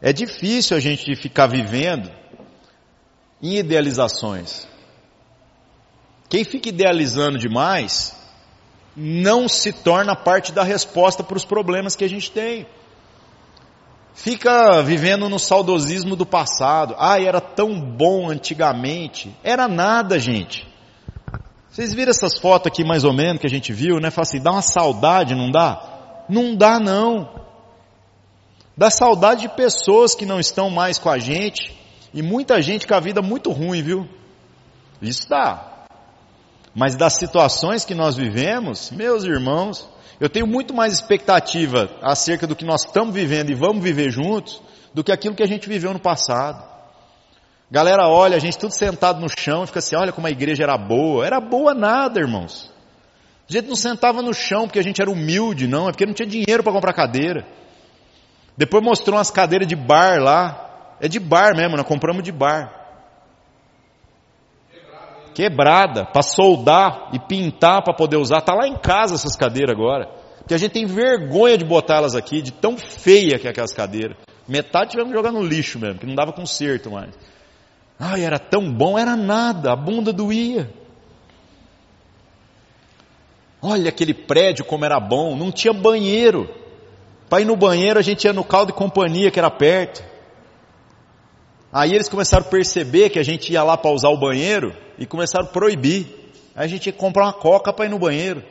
É 0.00 0.12
difícil 0.12 0.76
a 0.76 0.80
gente 0.80 1.16
ficar 1.16 1.46
vivendo 1.46 2.10
em 3.42 3.56
idealizações. 3.56 4.66
Quem 6.28 6.44
fica 6.44 6.68
idealizando 6.68 7.38
demais 7.38 8.16
não 8.96 9.48
se 9.48 9.72
torna 9.72 10.14
parte 10.16 10.52
da 10.52 10.62
resposta 10.62 11.22
para 11.22 11.36
os 11.36 11.44
problemas 11.44 11.96
que 11.96 12.04
a 12.04 12.08
gente 12.08 12.30
tem. 12.30 12.66
Fica 14.14 14.80
vivendo 14.82 15.28
no 15.28 15.38
saudosismo 15.38 16.14
do 16.14 16.24
passado. 16.24 16.94
Ah, 16.98 17.20
era 17.20 17.40
tão 17.40 17.80
bom 17.80 18.30
antigamente. 18.30 19.34
Era 19.42 19.66
nada, 19.66 20.18
gente. 20.18 20.66
Vocês 21.68 21.92
viram 21.92 22.10
essas 22.10 22.38
fotos 22.38 22.68
aqui 22.68 22.84
mais 22.84 23.02
ou 23.02 23.12
menos 23.12 23.40
que 23.40 23.46
a 23.48 23.50
gente 23.50 23.72
viu, 23.72 23.98
né? 23.98 24.10
Fala 24.12 24.22
assim, 24.22 24.40
dá 24.40 24.52
uma 24.52 24.62
saudade, 24.62 25.34
não 25.34 25.50
dá? 25.50 26.24
Não 26.28 26.54
dá 26.54 26.78
não. 26.78 27.28
Dá 28.76 28.90
saudade 28.90 29.42
de 29.42 29.48
pessoas 29.48 30.14
que 30.14 30.24
não 30.24 30.38
estão 30.38 30.70
mais 30.70 30.98
com 30.98 31.10
a 31.10 31.18
gente 31.18 31.83
e 32.14 32.22
muita 32.22 32.62
gente 32.62 32.86
com 32.86 32.94
a 32.94 33.00
vida 33.00 33.20
muito 33.20 33.50
ruim, 33.50 33.82
viu? 33.82 34.08
Isso 35.02 35.28
dá. 35.28 35.84
Mas 36.72 36.94
das 36.94 37.14
situações 37.14 37.84
que 37.84 37.94
nós 37.94 38.16
vivemos, 38.16 38.92
meus 38.92 39.24
irmãos, 39.24 39.88
eu 40.20 40.28
tenho 40.28 40.46
muito 40.46 40.72
mais 40.72 40.92
expectativa 40.92 41.90
acerca 42.00 42.46
do 42.46 42.54
que 42.54 42.64
nós 42.64 42.84
estamos 42.84 43.12
vivendo 43.12 43.50
e 43.50 43.54
vamos 43.54 43.82
viver 43.82 44.10
juntos 44.10 44.62
do 44.94 45.02
que 45.02 45.10
aquilo 45.10 45.34
que 45.34 45.42
a 45.42 45.46
gente 45.46 45.68
viveu 45.68 45.92
no 45.92 45.98
passado. 45.98 46.64
Galera 47.68 48.08
olha, 48.08 48.36
a 48.36 48.40
gente 48.40 48.56
tudo 48.56 48.72
sentado 48.72 49.20
no 49.20 49.28
chão 49.28 49.66
fica 49.66 49.80
assim, 49.80 49.96
olha 49.96 50.12
como 50.12 50.28
a 50.28 50.30
igreja 50.30 50.62
era 50.62 50.78
boa. 50.78 51.26
Era 51.26 51.40
boa 51.40 51.74
nada, 51.74 52.20
irmãos. 52.20 52.72
A 53.48 53.52
gente 53.52 53.68
não 53.68 53.74
sentava 53.74 54.22
no 54.22 54.32
chão 54.32 54.66
porque 54.66 54.78
a 54.78 54.82
gente 54.82 55.02
era 55.02 55.10
humilde, 55.10 55.66
não, 55.66 55.88
é 55.88 55.90
porque 55.90 56.06
não 56.06 56.14
tinha 56.14 56.28
dinheiro 56.28 56.62
para 56.62 56.72
comprar 56.72 56.92
cadeira. 56.92 57.44
Depois 58.56 58.82
mostrou 58.84 59.16
umas 59.16 59.30
cadeiras 59.30 59.66
de 59.66 59.74
bar 59.74 60.22
lá. 60.22 60.63
É 61.00 61.08
de 61.08 61.18
bar 61.18 61.56
mesmo, 61.56 61.76
nós 61.76 61.86
compramos 61.86 62.22
de 62.22 62.32
bar. 62.32 62.82
Quebrada, 65.34 66.04
para 66.04 66.22
soldar 66.22 67.10
e 67.12 67.18
pintar 67.18 67.82
para 67.82 67.92
poder 67.92 68.16
usar. 68.16 68.40
Tá 68.40 68.54
lá 68.54 68.68
em 68.68 68.76
casa 68.76 69.14
essas 69.16 69.36
cadeiras 69.36 69.74
agora. 69.74 70.08
Porque 70.38 70.54
a 70.54 70.58
gente 70.58 70.72
tem 70.72 70.86
vergonha 70.86 71.58
de 71.58 71.64
botar 71.64 71.96
elas 71.96 72.14
aqui, 72.14 72.40
de 72.40 72.52
tão 72.52 72.76
feia 72.76 73.38
que 73.38 73.46
é 73.46 73.50
aquelas 73.50 73.72
cadeiras. 73.72 74.16
Metade 74.46 74.90
tivemos 74.90 75.10
que 75.10 75.16
jogar 75.16 75.32
no 75.32 75.42
lixo 75.42 75.78
mesmo, 75.78 75.98
que 75.98 76.06
não 76.06 76.14
dava 76.14 76.32
conserto 76.32 76.90
mais. 76.90 77.14
Ai, 77.98 78.24
era 78.24 78.38
tão 78.38 78.70
bom, 78.70 78.98
era 78.98 79.16
nada, 79.16 79.72
a 79.72 79.76
bunda 79.76 80.12
doía. 80.12 80.70
Olha 83.62 83.88
aquele 83.88 84.12
prédio 84.12 84.64
como 84.64 84.84
era 84.84 85.00
bom, 85.00 85.34
não 85.34 85.50
tinha 85.50 85.72
banheiro. 85.72 86.48
Para 87.30 87.40
ir 87.40 87.46
no 87.46 87.56
banheiro 87.56 87.98
a 87.98 88.02
gente 88.02 88.24
ia 88.24 88.32
no 88.32 88.44
caldo 88.44 88.72
de 88.72 88.78
companhia 88.78 89.30
que 89.30 89.38
era 89.38 89.50
perto. 89.50 90.04
Aí 91.74 91.90
eles 91.90 92.08
começaram 92.08 92.46
a 92.46 92.48
perceber 92.48 93.10
que 93.10 93.18
a 93.18 93.22
gente 93.24 93.52
ia 93.52 93.64
lá 93.64 93.76
para 93.76 93.90
usar 93.90 94.08
o 94.08 94.16
banheiro 94.16 94.72
e 94.96 95.04
começaram 95.04 95.44
a 95.44 95.48
proibir. 95.48 96.06
Aí 96.54 96.66
a 96.66 96.68
gente 96.68 96.86
ia 96.86 96.92
comprar 96.92 97.24
uma 97.24 97.32
coca 97.32 97.72
para 97.72 97.86
ir 97.86 97.88
no 97.88 97.98
banheiro. 97.98 98.44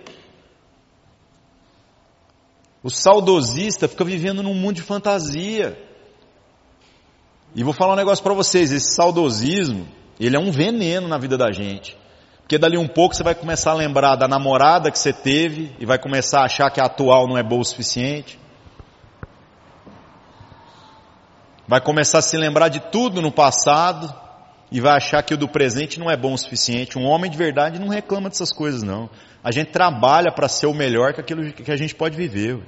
O 2.83 2.89
saudosista 2.89 3.87
fica 3.87 4.03
vivendo 4.03 4.43
num 4.43 4.53
mundo 4.53 4.75
de 4.75 4.81
fantasia. 4.81 5.81
E 7.55 7.63
vou 7.63 7.71
falar 7.71 7.93
um 7.93 7.95
negócio 7.95 8.21
para 8.21 8.33
vocês, 8.33 8.73
esse 8.73 8.93
saudosismo, 8.93 9.87
ele 10.19 10.35
é 10.35 10.39
um 10.39 10.51
veneno 10.51 11.07
na 11.07 11.17
vida 11.17 11.37
da 11.37 11.49
gente. 11.49 11.95
Porque 12.41 12.57
dali 12.57 12.77
um 12.77 12.89
pouco 12.89 13.15
você 13.15 13.23
vai 13.23 13.35
começar 13.35 13.71
a 13.71 13.75
lembrar 13.75 14.17
da 14.17 14.27
namorada 14.27 14.91
que 14.91 14.99
você 14.99 15.13
teve 15.13 15.73
e 15.79 15.85
vai 15.85 15.97
começar 15.97 16.41
a 16.41 16.45
achar 16.45 16.69
que 16.69 16.81
a 16.81 16.87
atual 16.87 17.25
não 17.25 17.37
é 17.37 17.43
boa 17.43 17.61
o 17.61 17.65
suficiente. 17.65 18.37
Vai 21.67 21.81
começar 21.81 22.19
a 22.19 22.21
se 22.21 22.37
lembrar 22.37 22.67
de 22.67 22.79
tudo 22.79 23.21
no 23.21 23.31
passado 23.31 24.13
e 24.71 24.81
vai 24.81 24.97
achar 24.97 25.23
que 25.23 25.33
o 25.33 25.37
do 25.37 25.47
presente 25.47 25.99
não 25.99 26.09
é 26.09 26.17
bom 26.17 26.33
o 26.33 26.37
suficiente. 26.37 26.97
Um 26.97 27.05
homem 27.05 27.29
de 27.29 27.37
verdade 27.37 27.79
não 27.79 27.87
reclama 27.87 28.29
dessas 28.29 28.51
coisas 28.51 28.83
não. 28.83 29.09
A 29.43 29.51
gente 29.51 29.71
trabalha 29.71 30.31
para 30.31 30.47
ser 30.47 30.67
o 30.67 30.73
melhor 30.73 31.13
que 31.13 31.21
aquilo 31.21 31.53
que 31.53 31.71
a 31.71 31.77
gente 31.77 31.95
pode 31.95 32.17
viver. 32.17 32.61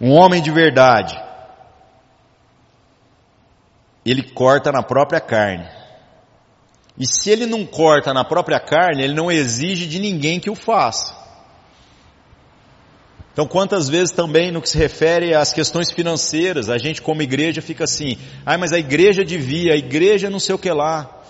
Um 0.00 0.12
homem 0.12 0.40
de 0.40 0.50
verdade 0.50 1.30
ele 4.04 4.22
corta 4.22 4.72
na 4.72 4.82
própria 4.82 5.20
carne. 5.20 5.68
E 6.98 7.06
se 7.06 7.30
ele 7.30 7.46
não 7.46 7.64
corta 7.64 8.12
na 8.12 8.24
própria 8.24 8.58
carne, 8.58 9.02
ele 9.02 9.14
não 9.14 9.30
exige 9.30 9.86
de 9.86 9.98
ninguém 9.98 10.40
que 10.40 10.50
o 10.50 10.54
faça. 10.54 11.19
Então, 13.32 13.46
quantas 13.46 13.88
vezes 13.88 14.12
também 14.12 14.50
no 14.50 14.60
que 14.60 14.68
se 14.68 14.76
refere 14.76 15.34
às 15.34 15.52
questões 15.52 15.90
financeiras, 15.90 16.68
a 16.68 16.78
gente 16.78 17.00
como 17.00 17.22
igreja 17.22 17.62
fica 17.62 17.84
assim, 17.84 18.18
ai, 18.44 18.56
mas 18.56 18.72
a 18.72 18.78
igreja 18.78 19.24
devia, 19.24 19.74
a 19.74 19.76
igreja 19.76 20.28
não 20.28 20.40
sei 20.40 20.54
o 20.54 20.58
que 20.58 20.70
lá. 20.70 21.20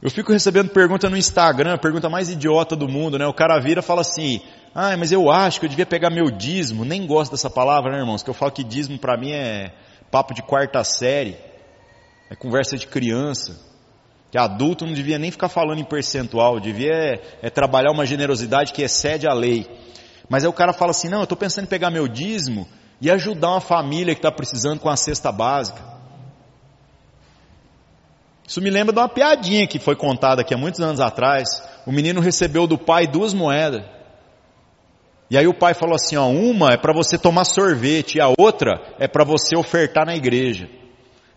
Eu 0.00 0.10
fico 0.10 0.32
recebendo 0.32 0.70
pergunta 0.70 1.08
no 1.08 1.16
Instagram, 1.16 1.78
pergunta 1.78 2.08
mais 2.08 2.28
idiota 2.28 2.74
do 2.74 2.88
mundo, 2.88 3.18
né? 3.18 3.26
O 3.26 3.34
cara 3.34 3.58
vira 3.60 3.80
e 3.80 3.84
fala 3.84 4.00
assim, 4.00 4.40
ai, 4.74 4.96
mas 4.96 5.12
eu 5.12 5.30
acho 5.30 5.60
que 5.60 5.66
eu 5.66 5.70
devia 5.70 5.86
pegar 5.86 6.10
meu 6.10 6.30
dízimo, 6.30 6.84
nem 6.84 7.06
gosto 7.06 7.32
dessa 7.32 7.50
palavra, 7.50 7.92
né, 7.92 7.98
irmãos? 7.98 8.22
Que 8.22 8.30
eu 8.30 8.34
falo 8.34 8.50
que 8.50 8.64
dízimo 8.64 8.98
para 8.98 9.16
mim 9.16 9.30
é 9.32 9.72
papo 10.10 10.34
de 10.34 10.42
quarta 10.42 10.82
série, 10.84 11.36
é 12.28 12.34
conversa 12.34 12.76
de 12.76 12.86
criança, 12.86 13.60
que 14.30 14.38
adulto 14.38 14.86
não 14.86 14.92
devia 14.92 15.18
nem 15.18 15.30
ficar 15.30 15.48
falando 15.48 15.78
em 15.78 15.84
percentual, 15.84 16.58
devia 16.58 16.92
é, 16.92 17.20
é 17.42 17.50
trabalhar 17.50 17.92
uma 17.92 18.06
generosidade 18.06 18.72
que 18.72 18.82
excede 18.82 19.28
a 19.28 19.32
lei. 19.32 19.68
Mas 20.32 20.44
aí 20.44 20.48
o 20.48 20.52
cara 20.54 20.72
fala 20.72 20.92
assim, 20.92 21.10
não, 21.10 21.18
eu 21.18 21.24
estou 21.24 21.36
pensando 21.36 21.64
em 21.64 21.68
pegar 21.68 21.90
meu 21.90 22.08
dízimo 22.08 22.66
e 23.02 23.10
ajudar 23.10 23.50
uma 23.50 23.60
família 23.60 24.14
que 24.14 24.18
está 24.18 24.32
precisando 24.32 24.80
com 24.80 24.88
a 24.88 24.96
cesta 24.96 25.30
básica. 25.30 25.78
Isso 28.48 28.58
me 28.62 28.70
lembra 28.70 28.94
de 28.94 28.98
uma 28.98 29.10
piadinha 29.10 29.66
que 29.66 29.78
foi 29.78 29.94
contada 29.94 30.40
aqui 30.40 30.54
há 30.54 30.56
muitos 30.56 30.80
anos 30.80 31.00
atrás. 31.00 31.62
O 31.86 31.92
menino 31.92 32.18
recebeu 32.18 32.66
do 32.66 32.78
pai 32.78 33.06
duas 33.06 33.34
moedas. 33.34 33.84
E 35.28 35.36
aí 35.36 35.46
o 35.46 35.52
pai 35.52 35.74
falou 35.74 35.96
assim, 35.96 36.16
ó, 36.16 36.26
uma 36.28 36.72
é 36.72 36.78
para 36.78 36.94
você 36.94 37.18
tomar 37.18 37.44
sorvete 37.44 38.14
e 38.14 38.20
a 38.22 38.32
outra 38.38 38.80
é 38.98 39.06
para 39.06 39.24
você 39.24 39.54
ofertar 39.54 40.06
na 40.06 40.16
igreja. 40.16 40.66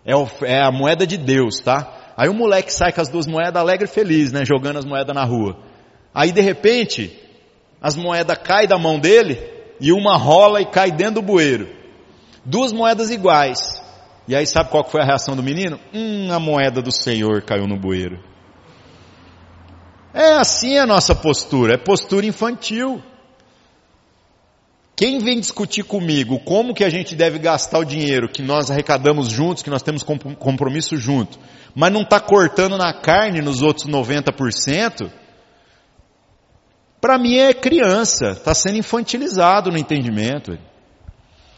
É, 0.06 0.14
é, 0.54 0.64
a 0.64 0.72
moeda 0.72 1.06
de 1.06 1.18
Deus, 1.18 1.60
tá? 1.60 2.14
Aí 2.16 2.30
o 2.30 2.34
moleque 2.34 2.72
sai 2.72 2.94
com 2.94 3.02
as 3.02 3.10
duas 3.10 3.28
moedas 3.28 3.62
alegre 3.62 3.90
e 3.90 3.94
feliz, 3.94 4.32
né? 4.32 4.46
Jogando 4.46 4.80
as 4.80 4.86
moedas 4.86 5.14
na 5.14 5.26
rua. 5.26 5.58
Aí 6.14 6.32
de 6.32 6.40
repente, 6.40 7.25
as 7.86 7.96
moedas 7.96 8.36
caem 8.40 8.68
da 8.68 8.80
mão 8.80 9.00
dele 9.00 9.40
e 9.80 9.92
uma 9.92 10.18
rola 10.18 10.60
e 10.60 10.66
cai 10.66 10.90
dentro 10.90 11.16
do 11.16 11.22
bueiro. 11.22 11.70
Duas 12.44 12.74
moedas 12.74 13.12
iguais. 13.12 13.80
E 14.28 14.36
aí 14.36 14.48
sabe 14.48 14.72
qual 14.72 14.90
foi 14.90 15.02
a 15.02 15.06
reação 15.06 15.36
do 15.36 15.44
menino? 15.44 15.80
Hum, 15.94 16.32
a 16.32 16.40
moeda 16.40 16.82
do 16.82 16.92
Senhor 16.92 17.44
caiu 17.44 17.68
no 17.68 17.78
bueiro. 17.78 18.20
É 20.12 20.30
assim 20.38 20.80
a 20.80 20.88
nossa 20.88 21.14
postura, 21.14 21.76
é 21.76 21.78
postura 21.78 22.26
infantil. 22.26 23.04
Quem 24.96 25.20
vem 25.20 25.40
discutir 25.40 25.84
comigo 25.84 26.40
como 26.40 26.74
que 26.74 26.84
a 26.84 26.90
gente 26.90 27.16
deve 27.16 27.38
gastar 27.38 27.78
o 27.78 27.86
dinheiro 27.86 28.28
que 28.28 28.42
nós 28.42 28.72
arrecadamos 28.72 29.30
juntos, 29.30 29.62
que 29.62 29.70
nós 29.70 29.84
temos 29.84 30.02
compromisso 30.02 30.98
junto, 30.98 31.38
mas 31.76 31.94
não 31.94 32.02
está 32.02 32.20
cortando 32.20 32.80
na 32.80 32.92
carne 32.94 33.42
nos 33.42 33.62
outros 33.62 33.86
90%, 33.86 35.12
para 37.06 37.20
mim 37.20 37.38
é 37.38 37.54
criança, 37.54 38.32
está 38.32 38.52
sendo 38.56 38.78
infantilizado 38.78 39.72
no 39.72 39.78
entendimento. 39.78 40.58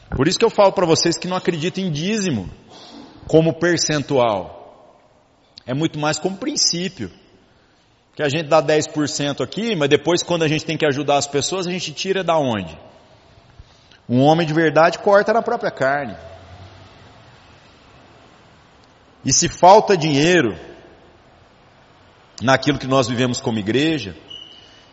Por 0.10 0.28
isso 0.28 0.38
que 0.38 0.44
eu 0.44 0.50
falo 0.50 0.74
para 0.74 0.86
vocês 0.86 1.18
que 1.18 1.26
não 1.26 1.38
acreditam 1.38 1.82
em 1.86 1.90
dízimo 1.90 2.50
como 3.30 3.54
percentual. 3.54 5.00
É 5.66 5.74
muito 5.74 5.98
mais 5.98 6.20
como 6.20 6.36
princípio. 6.36 7.10
Que 8.14 8.22
a 8.22 8.28
gente 8.28 8.50
dá 8.50 8.62
10% 8.62 9.40
aqui, 9.42 9.74
mas 9.74 9.88
depois 9.88 10.22
quando 10.22 10.44
a 10.44 10.50
gente 10.50 10.66
tem 10.66 10.78
que 10.78 10.86
ajudar 10.86 11.16
as 11.16 11.28
pessoas, 11.28 11.66
a 11.66 11.72
gente 11.72 11.94
tira 11.94 12.26
da 12.26 12.38
onde? 12.38 12.78
Um 14.10 14.20
homem 14.20 14.46
de 14.46 14.54
verdade 14.54 15.00
corta 15.00 15.32
na 15.32 15.42
própria 15.42 15.72
carne. 15.72 16.18
E 19.24 19.32
se 19.32 19.48
falta 19.48 19.96
dinheiro 19.96 20.60
naquilo 22.42 22.78
que 22.78 22.88
nós 22.88 23.08
vivemos 23.08 23.40
como 23.40 23.60
igreja, 23.60 24.14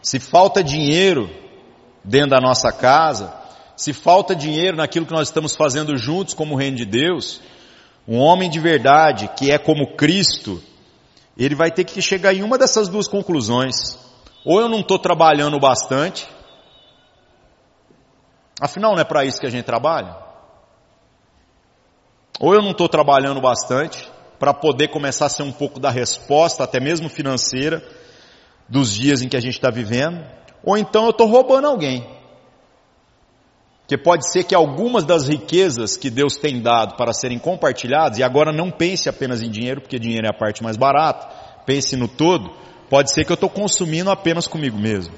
se 0.05 0.21
falta 0.21 0.63
dinheiro 0.63 1.29
dentro 2.05 2.31
da 2.31 2.41
nossa 2.41 2.71
casa, 2.71 3.35
se 3.77 3.93
falta 3.93 4.37
dinheiro 4.37 4.77
naquilo 4.77 5.07
que 5.07 5.13
nós 5.13 5.27
estamos 5.27 5.57
fazendo 5.57 5.97
juntos 5.97 6.35
como 6.35 6.55
reino 6.55 6.77
de 6.77 6.85
Deus, 6.85 7.41
um 8.07 8.19
homem 8.19 8.49
de 8.49 8.61
verdade 8.61 9.29
que 9.37 9.51
é 9.51 9.59
como 9.59 9.97
Cristo, 9.97 10.63
ele 11.37 11.57
vai 11.57 11.73
ter 11.73 11.83
que 11.83 12.01
chegar 12.01 12.33
em 12.33 12.43
uma 12.43 12.57
dessas 12.57 12.89
duas 12.89 13.09
conclusões. 13.09 13.99
Ou 14.45 14.61
eu 14.61 14.69
não 14.69 14.81
estou 14.81 14.99
trabalhando 14.99 15.59
bastante, 15.59 16.29
Afinal, 18.61 18.93
não 18.93 19.01
é 19.01 19.05
para 19.05 19.25
isso 19.25 19.41
que 19.41 19.47
a 19.47 19.51
gente 19.51 19.65
trabalha? 19.65 20.17
Ou 22.39 22.55
eu 22.55 22.63
não 22.63 22.71
estou 22.71 22.89
trabalhando 22.89 23.41
bastante 23.41 24.09
para 24.39 24.55
poder 24.55 24.89
começar 24.89 25.27
a 25.27 25.29
ser 25.29 25.43
um 25.43 25.53
pouco 25.53 25.81
da 25.81 25.91
resposta, 25.91 26.63
até 26.63 26.79
mesmo 26.79 27.09
financeira, 27.09 27.83
dos 28.69 28.95
dias 28.95 29.23
em 29.23 29.29
que 29.29 29.37
a 29.37 29.41
gente 29.41 29.55
está 29.55 29.71
vivendo, 29.71 30.25
ou 30.63 30.77
então 30.77 31.05
eu 31.05 31.11
estou 31.11 31.27
roubando 31.27 31.67
alguém. 31.67 32.07
Que 33.87 33.99
pode 33.99 34.31
ser 34.31 34.45
que 34.45 34.55
algumas 34.55 35.05
das 35.05 35.29
riquezas 35.29 35.97
que 35.97 36.09
Deus 36.09 36.37
tem 36.37 36.63
dado 36.63 36.97
para 36.97 37.13
serem 37.13 37.39
compartilhadas, 37.39 38.19
e 38.19 38.23
agora 38.23 38.53
não 38.53 38.71
pense 38.71 39.09
apenas 39.09 39.43
em 39.43 39.51
dinheiro, 39.51 39.81
porque 39.83 39.99
dinheiro 39.99 40.27
é 40.27 40.31
a 40.31 40.39
parte 40.39 40.63
mais 40.63 40.77
barata, 40.77 41.29
pense 41.67 41.97
no 41.97 42.09
todo, 42.09 42.51
pode 42.89 43.13
ser 43.13 43.25
que 43.25 43.33
eu 43.33 43.35
estou 43.35 43.51
consumindo 43.51 44.11
apenas 44.11 44.47
comigo 44.47 44.79
mesmo. 44.79 45.15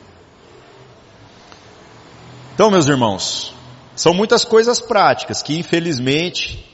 Então, 2.55 2.71
meus 2.71 2.89
irmãos, 2.89 3.55
são 3.95 4.13
muitas 4.13 4.45
coisas 4.45 4.81
práticas 4.81 5.43
que, 5.43 5.59
infelizmente, 5.59 6.65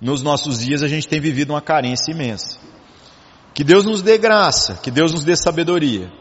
nos 0.00 0.22
nossos 0.22 0.60
dias 0.60 0.82
a 0.82 0.88
gente 0.88 1.08
tem 1.08 1.20
vivido 1.20 1.50
uma 1.50 1.60
carência 1.60 2.12
imensa. 2.12 2.58
Que 3.58 3.64
Deus 3.64 3.84
nos 3.84 4.02
dê 4.02 4.16
graça, 4.16 4.76
que 4.76 4.88
Deus 4.88 5.12
nos 5.12 5.24
dê 5.24 5.34
sabedoria, 5.34 6.12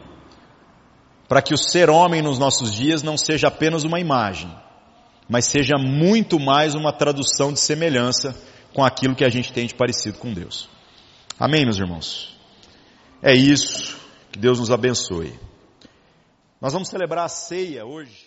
para 1.28 1.40
que 1.40 1.54
o 1.54 1.58
ser 1.58 1.88
homem 1.88 2.20
nos 2.20 2.40
nossos 2.40 2.74
dias 2.74 3.04
não 3.04 3.16
seja 3.16 3.48
apenas 3.50 3.84
uma 3.84 4.00
imagem, 4.00 4.52
mas 5.30 5.46
seja 5.46 5.78
muito 5.78 6.40
mais 6.40 6.74
uma 6.74 6.92
tradução 6.92 7.54
de 7.54 7.60
semelhança 7.60 8.36
com 8.74 8.84
aquilo 8.84 9.16
que 9.16 9.24
a 9.24 9.30
gente 9.30 9.54
tem 9.54 9.68
de 9.68 9.76
parecido 9.76 10.18
com 10.18 10.34
Deus. 10.34 10.68
Amém, 11.40 11.64
meus 11.64 11.78
irmãos? 11.78 12.36
É 13.22 13.36
isso, 13.36 13.96
que 14.32 14.40
Deus 14.40 14.60
nos 14.60 14.72
abençoe. 14.72 15.40
Nós 16.60 16.74
vamos 16.74 16.90
celebrar 16.90 17.26
a 17.26 17.30
ceia 17.30 17.86
hoje. 17.86 18.26